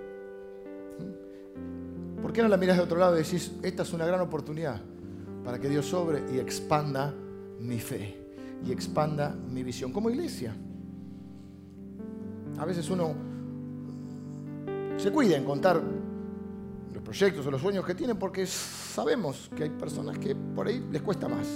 ¿Mm? 1.00 2.22
¿Por 2.22 2.34
qué 2.34 2.42
no 2.42 2.48
la 2.48 2.58
miras 2.58 2.78
de 2.78 2.84
otro 2.84 2.98
lado 2.98 3.16
y 3.16 3.24
decís, 3.24 3.54
esta 3.64 3.84
es 3.84 3.94
una 3.94 4.06
gran 4.06 4.22
oportunidad 4.22 4.82
para 5.44 5.60
que 5.60 5.70
Dios 5.70 5.86
sobre 5.86 6.22
y 6.34 6.40
expanda 6.40 7.14
mi 7.60 7.80
fe 7.80 8.18
y 8.66 8.72
expanda 8.72 9.30
mi 9.30 9.64
visión 9.64 9.92
como 9.92 10.10
iglesia? 10.10 10.56
A 12.60 12.66
veces 12.66 12.90
uno 12.90 13.31
se 14.98 15.12
cuida 15.12 15.38
en 15.38 15.44
contar 15.44 15.82
los 16.94 17.04
proyectos 17.04 17.46
o 17.46 17.52
los 17.52 17.62
sueños 17.62 17.86
que 17.86 17.96
tienen 17.96 18.18
porque 18.18 18.46
sabemos 18.46 19.50
que 19.56 19.64
hay 19.64 19.70
personas 19.70 20.18
que 20.18 20.36
por 20.36 20.68
ahí 20.68 20.86
les 20.92 21.02
cuesta 21.02 21.28
más. 21.28 21.48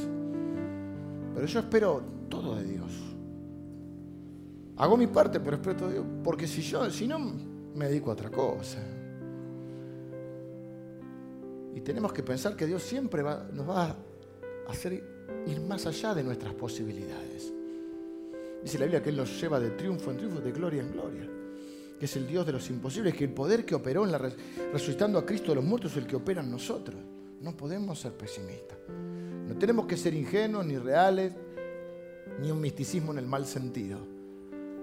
Pero 1.34 1.46
yo 1.48 1.60
espero 1.60 2.02
todo 2.30 2.56
de 2.56 2.64
Dios. 2.64 2.92
Hago 4.78 4.98
mi 4.98 5.08
parte, 5.08 5.40
pero 5.40 5.58
espero 5.58 5.76
todo 5.76 5.88
de 5.90 5.94
Dios. 5.96 6.06
Porque 6.24 6.48
si 6.48 6.62
yo, 6.62 6.90
si 6.90 7.08
no, 7.08 7.20
me 7.20 7.88
dedico 7.88 8.10
a 8.10 8.14
otra 8.14 8.30
cosa. 8.30 8.80
Y 11.74 11.82
tenemos 11.82 12.14
que 12.14 12.24
pensar 12.24 12.56
que 12.56 12.66
Dios 12.66 12.82
siempre 12.82 13.22
nos 13.22 13.70
va 13.70 13.88
a 13.88 13.96
hacer 14.72 15.04
ir 15.46 15.62
más 15.62 15.86
allá 15.86 16.14
de 16.14 16.24
nuestras 16.24 16.54
posibilidades. 16.54 17.54
Dice 18.64 18.80
la 18.80 18.86
Biblia 18.86 19.04
que 19.04 19.10
Él 19.10 19.18
nos 19.18 19.40
lleva 19.40 19.60
de 19.60 19.72
triunfo 19.72 20.12
en 20.12 20.18
triunfo, 20.18 20.40
de 20.40 20.52
gloria 20.52 20.82
en 20.82 20.92
gloria. 20.92 21.35
Que 22.00 22.06
es 22.06 22.16
el 22.16 22.28
Dios 22.28 22.46
de 22.46 22.52
los 22.52 22.70
imposibles, 22.70 23.14
que 23.14 23.24
el 23.24 23.32
poder 23.32 23.66
que 23.66 23.76
operó 23.76 24.04
en 24.06 24.12
la 24.12 24.18
resucitando 24.72 25.18
a 25.18 25.26
Cristo 25.26 25.52
de 25.52 25.56
los 25.56 25.64
muertos 25.64 25.92
es 25.92 25.98
el 25.98 26.08
que 26.08 26.16
opera 26.16 26.42
en 26.42 26.52
nosotros. 26.52 27.00
No 27.42 27.56
podemos 27.56 28.00
ser 28.00 28.14
pesimistas. 28.14 28.78
No 29.48 29.56
tenemos 29.58 29.86
que 29.86 29.96
ser 29.96 30.14
ingenuos 30.14 30.66
ni 30.66 30.78
reales, 30.78 31.34
ni 32.42 32.52
un 32.52 32.60
misticismo 32.60 33.12
en 33.12 33.20
el 33.20 33.28
mal 33.28 33.46
sentido. 33.46 34.00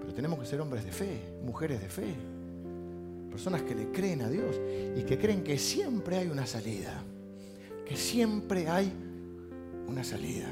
Pero 0.01 0.13
tenemos 0.13 0.39
que 0.39 0.45
ser 0.45 0.59
hombres 0.61 0.85
de 0.85 0.91
fe, 0.91 1.19
mujeres 1.43 1.81
de 1.81 1.89
fe, 1.89 2.15
personas 3.29 3.63
que 3.63 3.75
le 3.75 3.91
creen 3.91 4.21
a 4.21 4.29
Dios 4.29 4.59
y 4.95 5.03
que 5.03 5.17
creen 5.17 5.43
que 5.43 5.57
siempre 5.57 6.17
hay 6.17 6.27
una 6.27 6.45
salida, 6.45 7.03
que 7.85 7.95
siempre 7.95 8.67
hay 8.67 8.91
una 9.87 10.03
salida. 10.03 10.49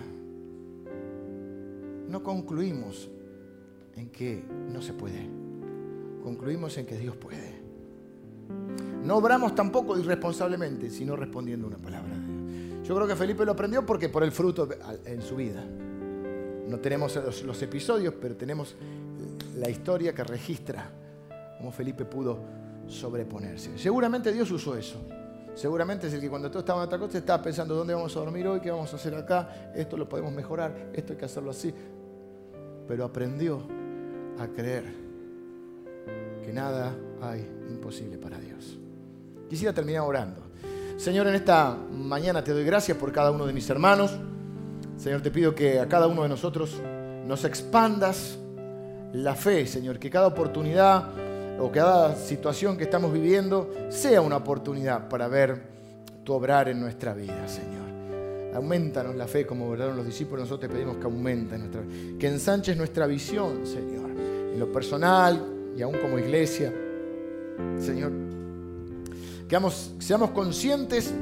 No 2.10 2.24
concluimos 2.24 3.10
en 3.96 4.10
que 4.10 4.44
no 4.72 4.82
se 4.82 4.94
puede, 4.94 5.28
concluimos 6.22 6.78
en 6.78 6.86
que 6.86 6.98
Dios 6.98 7.16
puede. 7.16 7.62
No 9.04 9.18
obramos 9.18 9.56
tampoco 9.56 9.98
irresponsablemente, 9.98 10.90
sino 10.90 11.16
respondiendo 11.16 11.68
una 11.68 11.78
palabra 11.78 12.16
de 12.16 12.26
Dios. 12.26 12.88
Yo 12.88 12.96
creo 12.96 13.08
que 13.08 13.16
Felipe 13.16 13.46
lo 13.46 13.54
aprendió 13.54 13.86
porque 13.86 14.10
por 14.10 14.24
el 14.24 14.32
fruto 14.32 14.68
en 15.06 15.22
su 15.22 15.36
vida. 15.36 15.64
No 16.68 16.80
tenemos 16.80 17.16
los, 17.44 17.62
episodios, 17.62 18.14
pero 18.20 18.36
tenemos 18.36 18.76
la 19.58 19.70
historia 19.70 20.14
que 20.14 20.24
registra 20.24 20.90
cómo 21.58 21.72
Felipe 21.72 22.06
pudo 22.06 22.40
sobreponerse. 22.88 23.78
Seguramente 23.78 24.32
Dios 24.32 24.52
usó 24.52 24.76
eso. 24.76 25.02
Seguramente 25.56 26.08
es 26.08 26.14
el 26.14 26.22
que 26.22 26.30
cuando 26.30 26.50
tú 26.50 26.60
estabas 26.60 26.84
en 26.84 26.88
otra 26.88 27.00
cosa 27.00 27.18
estaba 27.18 27.44
pensando 27.44 27.76
dónde 27.76 27.94
vamos 27.94 28.16
a 28.16 28.20
dormir 28.20 28.48
hoy, 28.48 28.62
qué 28.62 28.72
vamos 28.72 28.94
a 28.94 28.96
hacer 28.96 29.14
acá, 29.16 29.74
esto 29.76 29.98
lo 29.98 30.08
podemos 30.08 30.32
mejorar, 30.32 30.92
esto 30.94 31.14
hay 31.14 31.20
que 31.20 31.26
hacerlo 31.26 31.52
así. 31.52 31.74
Pero 32.88 33.04
aprendió 33.04 33.62
a 34.40 34.48
creer 34.48 35.01
que 36.42 36.54
nada 36.54 36.96
hay 37.22 37.48
imposible 37.70 38.18
para 38.18 38.40
Dios. 38.40 38.78
Quisiera 39.50 39.74
terminar 39.74 40.04
orando. 40.04 40.42
Señor, 40.98 41.28
en 41.28 41.36
esta 41.36 41.76
mañana 41.92 42.44
te 42.44 42.52
doy 42.52 42.64
gracias 42.64 42.98
por 42.98 43.12
cada 43.12 43.32
uno 43.32 43.46
de 43.46 43.54
mis 43.54 43.70
hermanos. 43.70 44.12
Señor, 44.98 45.22
te 45.22 45.32
pido 45.32 45.56
que 45.56 45.80
a 45.80 45.88
cada 45.88 46.08
uno 46.08 46.24
de 46.24 46.30
nosotros 46.30 46.80
nos 47.26 47.44
expandas 47.44 48.38
la 49.14 49.36
fe, 49.36 49.66
Señor, 49.66 50.00
que 50.00 50.10
cada 50.10 50.28
oportunidad 50.28 51.10
o 51.60 51.72
cada 51.72 52.16
situación 52.16 52.78
que 52.78 52.84
estamos 52.84 53.12
viviendo 53.12 53.72
sea 53.90 54.22
una 54.22 54.38
oportunidad 54.38 55.10
para 55.10 55.28
ver 55.28 55.62
tu 56.24 56.34
obrar 56.34 56.70
en 56.70 56.80
nuestra 56.80 57.14
vida, 57.14 57.48
Señor. 57.48 57.82
Aumentanos 58.56 59.16
la 59.16 59.28
fe 59.28 59.46
como 59.46 59.70
obraron 59.70 59.96
los 59.96 60.06
discípulos, 60.06 60.42
nosotros 60.42 60.70
te 60.70 60.76
pedimos 60.76 60.98
que 60.98 61.06
aumente 61.06 61.58
nuestra 61.58 61.82
que 62.20 62.28
ensanches 62.28 62.78
nuestra 62.78 63.08
visión, 63.08 63.66
Señor, 63.66 64.12
en 64.12 64.60
lo 64.60 64.72
personal 64.72 65.51
y 65.76 65.82
aún 65.82 65.98
como 66.02 66.18
iglesia. 66.18 66.74
Señor, 67.80 68.12
que 69.48 69.60
seamos 70.00 70.32
conscientes 70.32 71.14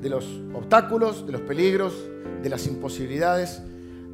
de 0.00 0.08
los 0.08 0.24
obstáculos, 0.54 1.26
de 1.26 1.32
los 1.32 1.40
peligros, 1.42 1.94
de 2.42 2.48
las 2.48 2.66
imposibilidades, 2.66 3.60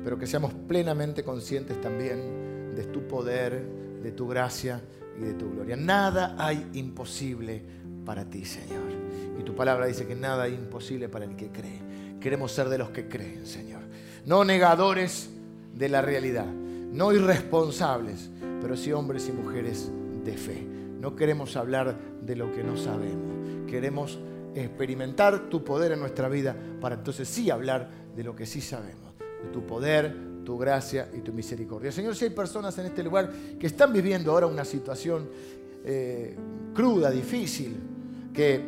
pero 0.03 0.19
que 0.19 0.27
seamos 0.27 0.53
plenamente 0.67 1.23
conscientes 1.23 1.81
también 1.81 2.75
de 2.75 2.85
tu 2.85 3.07
poder, 3.07 3.63
de 4.03 4.13
tu 4.13 4.27
gracia 4.27 4.81
y 5.19 5.23
de 5.23 5.35
tu 5.35 5.51
gloria. 5.51 5.77
Nada 5.77 6.35
hay 6.39 6.67
imposible 6.75 7.63
para 8.05 8.25
ti, 8.25 8.45
Señor. 8.45 8.85
Y 9.39 9.43
tu 9.43 9.55
palabra 9.55 9.87
dice 9.87 10.07
que 10.07 10.15
nada 10.15 10.45
hay 10.45 10.55
imposible 10.55 11.09
para 11.09 11.25
el 11.25 11.37
que 11.37 11.49
cree. 11.49 11.81
Queremos 12.21 12.53
ser 12.53 12.69
de 12.69 12.79
los 12.79 12.91
que 12.91 13.09
creen, 13.09 13.47
Señor. 13.47 13.83
No 14.27 14.45
negadores 14.45 15.31
de 15.75 15.89
la 15.89 16.01
realidad, 16.01 16.47
no 16.47 17.13
irresponsables, 17.13 18.31
pero 18.65 18.79
sí 18.79 18.93
hombres 18.93 19.29
y 19.29 19.33
mujeres 19.33 19.91
de 20.25 20.39
fe. 20.39 20.67
No 20.99 21.15
queremos 21.15 21.55
hablar 21.55 21.99
de 22.23 22.35
lo 22.35 22.51
que 22.51 22.65
no 22.65 22.79
sabemos. 22.79 23.67
Queremos 23.67 24.19
experimentar 24.55 25.51
tu 25.51 25.63
poder 25.63 25.93
en 25.93 26.01
nuestra 26.01 26.31
vida 26.31 26.57
para 26.81 26.95
entonces 26.95 27.29
sí 27.29 27.51
hablar 27.51 27.91
de 28.17 28.25
lo 28.25 28.35
que 28.35 28.47
sí 28.47 28.63
sabemos, 28.63 29.13
de 29.19 29.51
tu 29.51 29.67
poder, 29.67 30.17
tu 30.47 30.57
gracia 30.57 31.11
y 31.15 31.21
tu 31.21 31.35
misericordia. 31.35 31.93
Señor, 31.93 32.17
si 32.17 32.25
hay 32.25 32.31
personas 32.31 32.79
en 32.79 32.87
este 32.87 33.03
lugar 33.03 33.31
que 33.61 33.67
están 33.67 33.93
viviendo 33.93 34.33
ahora 34.33 34.47
una 34.47 34.65
situación 34.65 35.29
eh, 35.85 36.35
cruda, 36.73 37.11
difícil, 37.11 37.77
que 38.33 38.65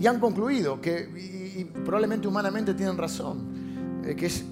y 0.00 0.04
han 0.04 0.18
concluido 0.18 0.80
que 0.80 1.54
y, 1.56 1.64
probablemente 1.64 2.26
humanamente 2.26 2.74
tienen 2.74 2.98
razón, 2.98 4.02
eh, 4.04 4.16
que 4.16 4.26
es 4.26 4.44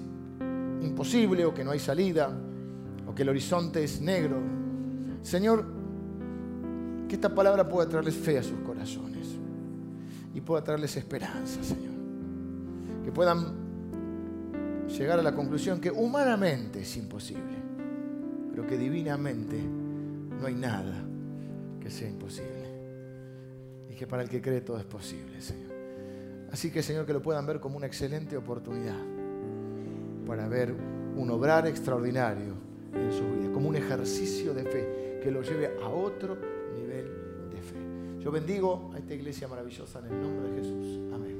imposible 0.81 1.43
o 1.43 1.53
que 1.53 1.65
no 1.65 1.71
hay 1.71 1.79
salida 1.79 2.45
o 3.09 3.15
que 3.15 3.23
el 3.23 3.29
horizonte 3.29 3.83
es 3.83 3.99
negro. 4.01 4.37
Señor, 5.23 5.65
que 7.07 7.15
esta 7.15 7.33
palabra 7.33 7.67
pueda 7.67 7.89
traerles 7.89 8.15
fe 8.15 8.37
a 8.37 8.43
sus 8.43 8.59
corazones 8.59 9.27
y 10.31 10.41
pueda 10.41 10.63
traerles 10.63 10.95
esperanza, 10.95 11.63
Señor. 11.63 11.95
Que 13.03 13.11
puedan 13.11 14.87
llegar 14.87 15.17
a 15.17 15.23
la 15.23 15.33
conclusión 15.33 15.81
que 15.81 15.89
humanamente 15.89 16.81
es 16.81 16.97
imposible, 16.97 17.57
pero 18.51 18.67
que 18.67 18.77
divinamente 18.77 19.59
no 19.59 20.45
hay 20.45 20.53
nada 20.53 21.03
que 21.81 21.89
sea 21.89 22.07
imposible. 22.07 23.89
Y 23.89 23.95
que 23.95 24.05
para 24.05 24.21
el 24.21 24.29
que 24.29 24.39
cree 24.39 24.61
todo 24.61 24.77
es 24.77 24.85
posible, 24.85 25.41
Señor. 25.41 25.71
Así 26.51 26.69
que, 26.69 26.83
Señor, 26.83 27.07
que 27.07 27.13
lo 27.13 27.23
puedan 27.23 27.47
ver 27.47 27.59
como 27.59 27.75
una 27.75 27.87
excelente 27.87 28.37
oportunidad 28.37 28.99
para 30.27 30.47
ver 30.47 30.75
un 31.15 31.31
obrar 31.31 31.65
extraordinario 31.65 32.58
en 32.93 33.11
su 33.11 33.23
vida, 33.31 33.51
como 33.51 33.69
un 33.69 33.75
ejercicio 33.75 34.53
de 34.53 34.63
fe 34.63 35.19
que 35.23 35.31
lo 35.31 35.41
lleve 35.41 35.71
a 35.81 35.89
otro 35.89 36.37
nivel 36.75 37.49
de 37.49 37.61
fe. 37.61 38.19
Yo 38.19 38.31
bendigo 38.31 38.91
a 38.93 38.99
esta 38.99 39.13
iglesia 39.13 39.47
maravillosa 39.47 39.99
en 39.99 40.05
el 40.05 40.21
nombre 40.21 40.49
de 40.49 40.57
Jesús. 40.57 40.99
Amén. 41.13 41.38